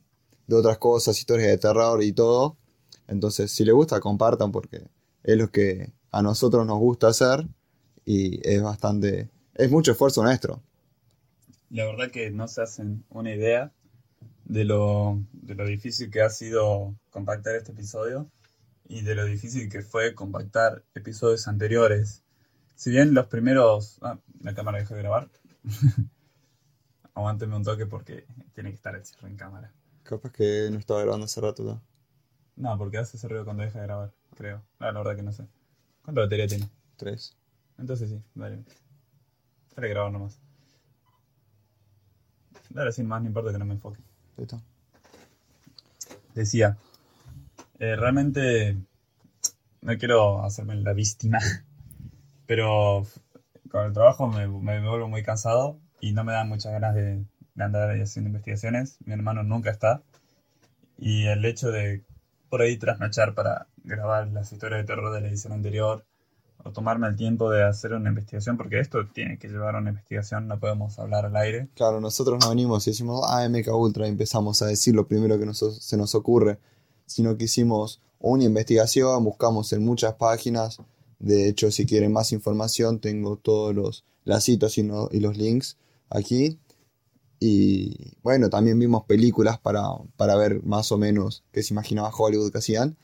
de 0.48 0.56
otras 0.56 0.80
cosas, 0.80 1.20
historias 1.20 1.50
de 1.50 1.60
terror 1.60 2.02
y 2.02 2.12
todo. 2.12 2.58
Entonces, 3.08 3.52
si 3.52 3.66
les 3.66 3.76
gusta, 3.76 4.00
compartan 4.00 4.52
porque 4.52 4.82
es 5.24 5.38
lo 5.38 5.52
que 5.52 5.94
a 6.10 6.24
nosotros 6.24 6.66
nos 6.66 6.80
gusta 6.80 7.10
hacer 7.10 7.48
y 8.08 8.40
es 8.50 8.64
bastante, 8.64 9.30
es 9.54 9.70
mucho 9.70 9.92
esfuerzo 9.92 10.24
nuestro. 10.24 10.64
La 11.70 11.84
verdad 11.84 12.10
que 12.10 12.32
no 12.32 12.48
se 12.48 12.62
hacen 12.62 13.04
una 13.10 13.36
idea 13.36 13.74
de 14.46 14.64
lo, 14.64 15.22
de 15.34 15.56
lo 15.56 15.66
difícil 15.66 16.10
que 16.10 16.22
ha 16.22 16.30
sido 16.30 16.96
compactar 17.10 17.56
este 17.56 17.74
episodio 17.74 18.32
y 18.88 19.02
de 19.02 19.14
lo 19.14 19.26
difícil 19.26 19.70
que 19.70 19.82
fue 19.82 20.16
compactar 20.16 20.86
episodios 20.96 21.50
anteriores. 21.50 22.24
Si 22.76 22.92
bien 22.92 23.14
los 23.14 23.28
primeros... 23.28 24.00
Ah, 24.02 24.18
la 24.40 24.56
cámara 24.56 24.78
dejó 24.78 24.94
de 24.94 25.02
grabar. 25.02 25.30
Aguánteme 27.14 27.58
un 27.58 27.64
toque 27.64 27.88
porque 27.88 28.26
tiene 28.54 28.70
que 28.70 28.76
estar 28.78 28.96
el 28.96 29.04
cierre 29.04 29.28
en 29.28 29.36
cámara. 29.36 29.74
Capaz 30.04 30.32
que 30.32 30.70
no 30.72 30.80
estaba 30.80 31.02
grabando 31.02 31.26
hace 31.26 31.42
rato 31.42 31.66
ya. 31.66 31.82
No, 32.56 32.78
porque 32.78 33.00
hace 33.00 33.18
ese 33.18 33.28
ruido 33.28 33.44
cuando 33.44 33.64
deja 33.64 33.82
de 33.82 33.86
grabar, 33.86 34.14
creo. 34.34 34.64
Ah, 34.80 34.94
la 34.94 35.00
verdad 35.00 35.18
que 35.18 35.24
no 35.24 35.34
sé. 35.34 35.46
¿Cuánta 36.04 36.22
batería 36.22 36.48
tiene? 36.48 36.70
Tres. 36.96 37.36
Entonces 37.78 38.10
sí, 38.10 38.22
dale. 38.36 38.64
Dale 39.76 39.90
grabar 39.90 40.12
nomás. 40.12 40.40
Dale 42.70 42.92
sin 42.92 43.08
más, 43.08 43.22
no 43.22 43.28
importa 43.28 43.52
que 43.52 43.58
no 43.58 43.66
me 43.66 43.76
enfoque. 43.76 44.02
Listo. 44.38 44.62
decía, 46.34 46.78
eh, 47.80 47.96
realmente 47.96 48.78
no 49.82 49.98
quiero 49.98 50.44
hacerme 50.44 50.76
la 50.76 50.94
víctima, 50.94 51.40
pero 52.46 53.06
con 53.70 53.86
el 53.86 53.94
trabajo 53.94 54.28
me, 54.28 54.48
me 54.48 54.88
vuelvo 54.88 55.08
muy 55.08 55.24
cansado 55.24 55.80
y 56.00 56.14
no 56.14 56.24
me 56.24 56.34
dan 56.34 56.50
muchas 56.50 56.72
ganas 56.72 56.96
de, 56.96 57.26
de 57.56 57.64
andar 57.64 57.90
haciendo 58.00 58.30
investigaciones. 58.30 58.98
Mi 59.06 59.14
hermano 59.14 59.44
nunca 59.44 59.72
está. 59.72 60.04
Y 60.98 61.28
el 61.28 61.44
hecho 61.46 61.72
de 61.72 62.04
por 62.50 62.62
ahí 62.62 62.78
trasnochar 62.78 63.34
para 63.34 63.68
grabar 63.84 64.28
las 64.28 64.52
historias 64.52 64.82
de 64.82 64.88
terror 64.88 65.14
de 65.14 65.22
la 65.22 65.28
edición 65.28 65.54
anterior 65.54 66.06
o 66.64 66.72
tomarme 66.72 67.08
el 67.08 67.16
tiempo 67.16 67.50
de 67.50 67.64
hacer 67.64 67.94
una 67.94 68.10
investigación, 68.10 68.58
porque 68.58 68.80
esto 68.80 69.08
tiene 69.14 69.38
que 69.38 69.48
llevar 69.48 69.76
a 69.76 69.80
una 69.80 69.90
investigación, 69.92 70.48
no 70.48 70.60
podemos 70.60 70.98
hablar 71.00 71.26
al 71.26 71.36
aire. 71.38 71.70
Claro, 71.76 72.00
nosotros 72.02 72.40
no 72.42 72.50
venimos 72.50 72.86
y 72.88 72.92
decimos, 72.92 73.22
ah, 73.28 73.44
MK 73.48 73.68
Ultra, 73.74 74.06
y 74.08 74.10
empezamos 74.10 74.62
a 74.62 74.66
decir 74.68 74.96
lo 74.96 75.08
primero 75.08 75.40
que 75.40 75.46
nos- 75.46 75.78
se 75.84 75.98
nos 75.98 76.14
ocurre, 76.16 76.60
sino 77.06 77.38
que 77.38 77.46
hicimos 77.46 78.02
una 78.20 78.44
investigación, 78.44 79.24
buscamos 79.24 79.72
en 79.74 79.86
muchas 79.86 80.16
páginas. 80.16 80.80
De 81.20 81.48
hecho, 81.48 81.72
si 81.72 81.86
quieren 81.86 82.12
más 82.12 82.32
información, 82.32 83.00
tengo 83.00 83.38
todos 83.38 83.74
los 83.76 84.04
las 84.26 84.44
citas 84.44 84.78
y 84.78 84.84
los 84.84 85.38
links 85.38 85.78
aquí. 86.10 86.60
Y 87.40 88.18
bueno, 88.24 88.50
también 88.50 88.78
vimos 88.80 89.06
películas 89.06 89.60
para, 89.60 89.84
para 90.16 90.36
ver 90.36 90.64
más 90.64 90.92
o 90.92 90.98
menos 90.98 91.44
qué 91.52 91.62
se 91.64 91.74
imaginaba 91.74 92.10
Hollywood 92.16 92.52
que 92.52 92.58
hacían. 92.58 92.98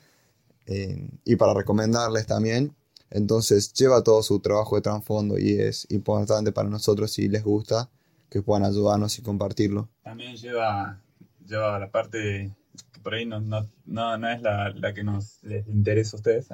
Eh, 0.66 1.10
y 1.24 1.36
para 1.36 1.54
recomendarles 1.54 2.26
también, 2.26 2.76
Entonces 3.14 3.72
lleva 3.74 4.04
todo 4.04 4.24
su 4.24 4.40
trabajo 4.40 4.76
de 4.76 4.82
trasfondo 4.82 5.38
y 5.38 5.60
es 5.60 5.86
importante 5.92 6.52
para 6.52 6.68
nosotros 6.68 7.12
si 7.14 7.30
les 7.30 7.44
gusta 7.44 7.92
que 8.28 8.42
puedan 8.42 8.66
ayudarnos 8.66 9.20
y 9.20 9.22
compartirlo. 9.22 9.88
También 10.02 10.36
lleva, 10.36 11.00
lleva 11.46 11.78
la 11.78 11.92
parte 11.92 12.52
que 12.92 13.00
por 13.02 13.14
ahí 13.14 13.28
no, 13.28 13.40
no, 13.40 13.68
no, 13.86 14.18
no 14.18 14.30
es 14.30 14.42
la, 14.42 14.72
la, 14.72 14.96
que 14.96 15.04
nos 15.04 15.44
les 15.44 15.68
interesa 15.68 16.18
a 16.18 16.20
ustedes, 16.20 16.48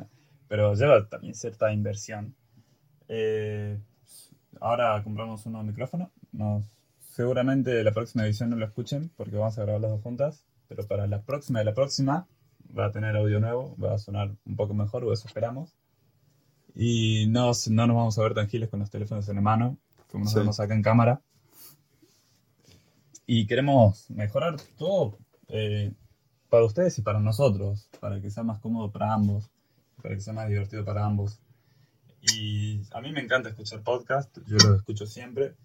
pero 0.50 0.74
lleva 0.74 1.08
también 1.08 1.34
cierta 1.34 1.72
inversión. 1.72 2.36
Eh, 3.08 3.80
ahora 4.60 5.02
compramos 5.02 5.46
un 5.46 5.54
nuevo 5.54 5.66
micrófono. 5.66 6.12
Nos, 6.34 6.66
seguramente 7.00 7.82
la 7.86 7.94
próxima 7.94 8.26
edición 8.26 8.50
no 8.50 8.58
lo 8.58 8.66
escuchen 8.66 9.12
porque 9.16 9.38
vamos 9.38 9.58
a 9.58 9.62
grabar 9.62 9.80
las 9.80 9.92
dos 9.92 10.02
juntas, 10.02 10.44
pero 10.68 10.86
para 10.86 11.08
la 11.08 11.22
próxima 11.22 11.60
de 11.60 11.66
la 11.66 11.74
próxima 11.74 12.28
va 12.78 12.88
a 12.88 12.92
tener 12.92 13.16
audio 13.16 13.40
nuevo, 13.40 13.78
va 13.82 13.94
a 13.94 13.98
sonar 13.98 14.36
un 14.46 14.58
poco 14.58 14.74
mejor, 14.74 15.06
o 15.06 15.14
eso 15.14 15.26
esperamos. 15.26 15.78
Y 16.82 17.28
no, 17.28 17.52
no 17.72 17.88
nos 17.88 17.96
vamos 17.98 18.18
a 18.18 18.22
ver 18.22 18.34
tan 18.34 18.48
giles 18.48 18.70
con 18.70 18.80
los 18.80 18.90
teléfonos 18.90 19.28
en 19.28 19.36
la 19.36 19.42
mano, 19.42 19.78
como 20.10 20.24
nos 20.24 20.34
vemos 20.34 20.62
acá 20.62 20.74
en 20.74 20.82
cámara. 20.82 21.20
Y 23.26 23.48
queremos 23.48 24.10
mejorar 24.10 24.56
todo 24.78 25.18
eh, 25.50 25.92
para 26.50 26.64
ustedes 26.64 26.98
y 26.98 27.02
para 27.02 27.20
nosotros, 27.20 27.90
para 28.00 28.22
que 28.22 28.32
sea 28.32 28.44
más 28.44 28.60
cómodo 28.60 28.94
para 28.94 29.14
ambos, 29.14 29.50
para 30.02 30.16
que 30.16 30.22
sea 30.22 30.32
más 30.32 30.48
divertido 30.48 30.86
para 30.86 31.04
ambos. 31.04 31.42
Y 32.22 32.80
a 32.92 33.02
mí 33.02 33.12
me 33.12 33.20
encanta 33.20 33.50
escuchar 33.50 33.84
podcast, 33.84 34.38
yo 34.48 34.56
lo 34.66 34.78
escucho 34.78 35.06
siempre. 35.06 35.56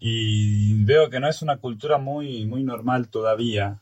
Y 0.00 0.82
veo 0.82 1.10
que 1.10 1.20
no 1.20 1.28
es 1.28 1.42
una 1.42 1.58
cultura 1.58 1.98
muy, 1.98 2.44
muy 2.46 2.64
normal 2.64 3.08
todavía. 3.08 3.80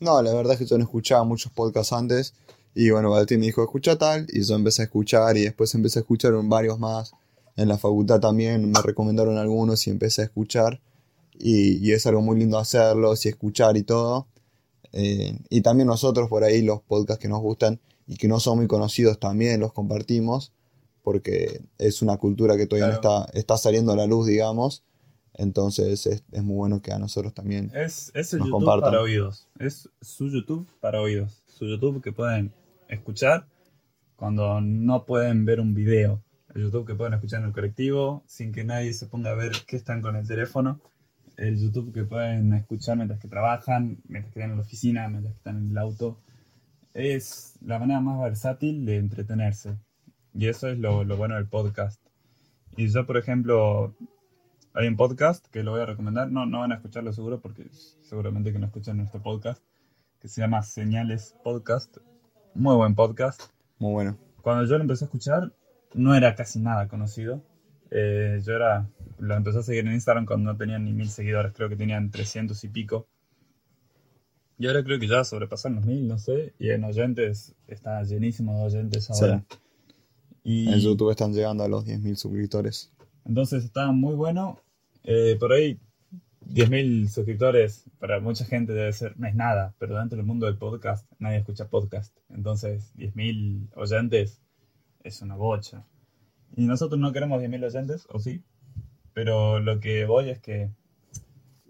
No, 0.00 0.20
la 0.20 0.34
verdad 0.34 0.54
es 0.54 0.58
que 0.58 0.66
yo 0.66 0.78
no 0.78 0.82
escuchaba 0.82 1.22
muchos 1.22 1.52
podcasts 1.52 1.92
antes. 1.92 2.34
Y 2.74 2.90
bueno, 2.90 3.10
Valentín 3.10 3.40
me 3.40 3.46
dijo, 3.46 3.62
escucha 3.62 3.96
tal. 3.96 4.26
Y 4.32 4.42
yo 4.42 4.54
empecé 4.54 4.82
a 4.82 4.84
escuchar 4.86 5.36
y 5.36 5.42
después 5.42 5.74
empecé 5.74 5.98
a 5.98 6.02
escuchar 6.02 6.32
varios 6.44 6.78
más. 6.78 7.12
En 7.56 7.68
la 7.68 7.78
facultad 7.78 8.20
también 8.20 8.70
me 8.70 8.80
recomendaron 8.82 9.36
algunos 9.36 9.86
y 9.86 9.90
empecé 9.90 10.22
a 10.22 10.24
escuchar. 10.24 10.80
Y, 11.38 11.78
y 11.86 11.92
es 11.92 12.06
algo 12.06 12.22
muy 12.22 12.38
lindo 12.38 12.58
hacerlos 12.58 13.26
y 13.26 13.28
escuchar 13.28 13.76
y 13.76 13.82
todo. 13.82 14.26
Eh, 14.92 15.38
y 15.48 15.60
también 15.62 15.86
nosotros 15.86 16.28
por 16.28 16.44
ahí 16.44 16.62
los 16.62 16.82
podcasts 16.82 17.20
que 17.20 17.28
nos 17.28 17.40
gustan 17.40 17.80
y 18.06 18.16
que 18.16 18.28
no 18.28 18.40
son 18.40 18.58
muy 18.58 18.66
conocidos 18.66 19.18
también 19.18 19.60
los 19.60 19.72
compartimos 19.72 20.52
porque 21.02 21.62
es 21.78 22.02
una 22.02 22.16
cultura 22.16 22.56
que 22.56 22.66
todavía 22.66 22.88
no 22.88 22.94
está, 22.94 23.26
está 23.32 23.56
saliendo 23.56 23.92
a 23.92 23.96
la 23.96 24.06
luz, 24.06 24.26
digamos. 24.26 24.84
Entonces 25.34 26.06
es, 26.06 26.22
es 26.30 26.42
muy 26.44 26.56
bueno 26.56 26.82
que 26.82 26.92
a 26.92 26.98
nosotros 26.98 27.32
también 27.32 27.72
es, 27.74 28.12
es 28.14 28.34
el 28.34 28.40
YouTube 28.40 28.80
para 28.80 29.00
oídos. 29.00 29.48
Es 29.58 29.88
su 30.00 30.28
YouTube 30.28 30.68
para 30.80 31.00
oídos. 31.00 31.42
Su 31.46 31.66
YouTube 31.66 32.02
que 32.02 32.12
pueden 32.12 32.52
escuchar 32.92 33.46
cuando 34.16 34.60
no 34.60 35.04
pueden 35.04 35.44
ver 35.44 35.60
un 35.60 35.74
video. 35.74 36.22
El 36.54 36.62
YouTube 36.62 36.86
que 36.86 36.94
pueden 36.94 37.14
escuchar 37.14 37.40
en 37.40 37.46
el 37.46 37.52
colectivo 37.52 38.22
sin 38.26 38.52
que 38.52 38.64
nadie 38.64 38.92
se 38.92 39.06
ponga 39.06 39.30
a 39.30 39.34
ver 39.34 39.52
qué 39.66 39.76
están 39.76 40.02
con 40.02 40.16
el 40.16 40.26
teléfono. 40.26 40.80
El 41.36 41.58
YouTube 41.58 41.92
que 41.92 42.04
pueden 42.04 42.52
escuchar 42.52 42.96
mientras 42.96 43.18
que 43.18 43.28
trabajan, 43.28 43.98
mientras 44.06 44.32
que 44.32 44.40
están 44.40 44.50
en 44.50 44.56
la 44.56 44.62
oficina, 44.62 45.08
mientras 45.08 45.32
que 45.32 45.38
están 45.38 45.56
en 45.58 45.70
el 45.70 45.78
auto. 45.78 46.20
Es 46.94 47.58
la 47.62 47.78
manera 47.78 48.00
más 48.00 48.20
versátil 48.20 48.84
de 48.84 48.98
entretenerse. 48.98 49.76
Y 50.34 50.46
eso 50.46 50.68
es 50.68 50.78
lo, 50.78 51.04
lo 51.04 51.16
bueno 51.16 51.36
del 51.36 51.48
podcast. 51.48 52.00
Y 52.76 52.88
yo, 52.88 53.06
por 53.06 53.16
ejemplo, 53.16 53.96
hay 54.74 54.88
un 54.88 54.96
podcast 54.96 55.46
que 55.48 55.62
lo 55.62 55.72
voy 55.72 55.80
a 55.80 55.86
recomendar. 55.86 56.30
No, 56.30 56.46
no 56.46 56.60
van 56.60 56.72
a 56.72 56.76
escucharlo 56.76 57.12
seguro 57.12 57.40
porque 57.40 57.66
seguramente 58.02 58.52
que 58.52 58.58
no 58.58 58.66
escuchan 58.66 58.98
nuestro 58.98 59.22
podcast. 59.22 59.62
Que 60.20 60.28
se 60.28 60.40
llama 60.40 60.62
Señales 60.62 61.34
Podcast. 61.42 61.96
Muy 62.54 62.76
buen 62.76 62.94
podcast. 62.94 63.44
Muy 63.78 63.92
bueno. 63.92 64.18
Cuando 64.42 64.66
yo 64.66 64.76
lo 64.76 64.82
empecé 64.82 65.04
a 65.04 65.06
escuchar, 65.06 65.52
no 65.94 66.14
era 66.14 66.34
casi 66.34 66.58
nada 66.60 66.86
conocido. 66.86 67.42
Eh, 67.90 68.42
yo 68.44 68.52
era, 68.52 68.90
lo 69.18 69.34
empecé 69.34 69.60
a 69.60 69.62
seguir 69.62 69.86
en 69.86 69.94
Instagram 69.94 70.26
cuando 70.26 70.52
no 70.52 70.58
tenían 70.58 70.84
ni 70.84 70.92
mil 70.92 71.08
seguidores. 71.08 71.52
Creo 71.54 71.70
que 71.70 71.76
tenían 71.76 72.10
300 72.10 72.62
y 72.64 72.68
pico. 72.68 73.06
Y 74.58 74.66
ahora 74.66 74.84
creo 74.84 75.00
que 75.00 75.08
ya 75.08 75.24
sobrepasaron 75.24 75.76
los 75.76 75.86
mil, 75.86 76.06
no 76.06 76.18
sé. 76.18 76.52
Y 76.58 76.70
en 76.70 76.84
oyentes 76.84 77.54
está 77.66 78.02
llenísimo 78.02 78.58
de 78.58 78.64
oyentes 78.64 79.10
ahora. 79.10 79.42
Y... 80.44 80.70
En 80.70 80.78
YouTube 80.80 81.10
están 81.10 81.32
llegando 81.32 81.64
a 81.64 81.68
los 81.68 81.86
10.000 81.86 82.16
suscriptores. 82.16 82.92
Entonces 83.24 83.64
está 83.64 83.90
muy 83.92 84.14
bueno. 84.14 84.60
Eh, 85.04 85.36
por 85.40 85.52
ahí 85.52 85.80
10.000 86.46 87.08
suscriptores 87.08 87.84
para 87.98 88.20
mucha 88.20 88.44
gente 88.44 88.72
debe 88.72 88.92
ser, 88.92 89.18
no 89.18 89.26
es 89.26 89.34
nada, 89.34 89.74
pero 89.78 89.98
dentro 89.98 90.16
del 90.16 90.26
mundo 90.26 90.46
del 90.46 90.58
podcast 90.58 91.10
nadie 91.18 91.38
escucha 91.38 91.68
podcast. 91.68 92.16
Entonces 92.28 92.94
10.000 92.96 93.70
oyentes 93.76 94.42
es 95.04 95.22
una 95.22 95.36
bocha. 95.36 95.84
Y 96.54 96.66
nosotros 96.66 97.00
no 97.00 97.12
queremos 97.12 97.42
10.000 97.42 97.64
oyentes, 97.64 98.06
o 98.10 98.18
sí, 98.18 98.44
pero 99.14 99.60
lo 99.60 99.80
que 99.80 100.04
voy 100.04 100.30
es 100.30 100.40
que 100.40 100.70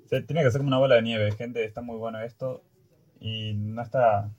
se 0.06 0.20
tiene 0.22 0.42
que 0.42 0.50
ser 0.50 0.60
como 0.60 0.68
una 0.68 0.78
bola 0.78 0.96
de 0.96 1.02
nieve. 1.02 1.32
Gente, 1.32 1.64
está 1.64 1.80
muy 1.80 1.96
bueno 1.96 2.20
esto 2.20 2.62
y 3.18 3.54
no 3.54 3.80
está, 3.80 4.30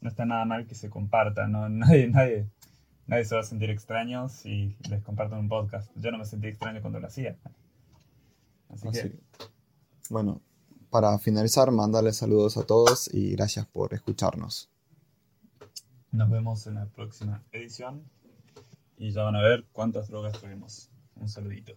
no 0.00 0.08
está 0.08 0.26
nada 0.26 0.44
mal 0.44 0.66
que 0.66 0.74
se 0.74 0.90
comparta. 0.90 1.46
No, 1.46 1.68
nadie, 1.70 2.08
nadie, 2.08 2.46
nadie 3.06 3.24
se 3.24 3.34
va 3.34 3.40
a 3.40 3.44
sentir 3.44 3.70
extraño 3.70 4.28
si 4.28 4.76
les 4.90 5.02
comparten 5.02 5.38
un 5.38 5.48
podcast. 5.48 5.90
Yo 5.96 6.10
no 6.10 6.18
me 6.18 6.24
sentí 6.24 6.48
extraño 6.48 6.80
cuando 6.80 7.00
lo 7.00 7.06
hacía. 7.06 7.36
Así, 8.68 8.90
que... 8.90 9.18
Bueno, 10.10 10.40
para 10.90 11.18
finalizar, 11.18 11.70
mandarles 11.70 12.16
saludos 12.16 12.56
a 12.56 12.64
todos 12.64 13.12
y 13.12 13.32
gracias 13.32 13.66
por 13.66 13.94
escucharnos. 13.94 14.70
Nos 16.12 16.30
vemos 16.30 16.66
en 16.66 16.74
la 16.74 16.86
próxima 16.86 17.42
edición 17.52 18.04
y 18.96 19.10
ya 19.10 19.24
van 19.24 19.36
a 19.36 19.42
ver 19.42 19.64
cuántas 19.72 20.08
drogas 20.08 20.40
tuvimos. 20.40 20.90
Un 21.16 21.28
saludito. 21.28 21.72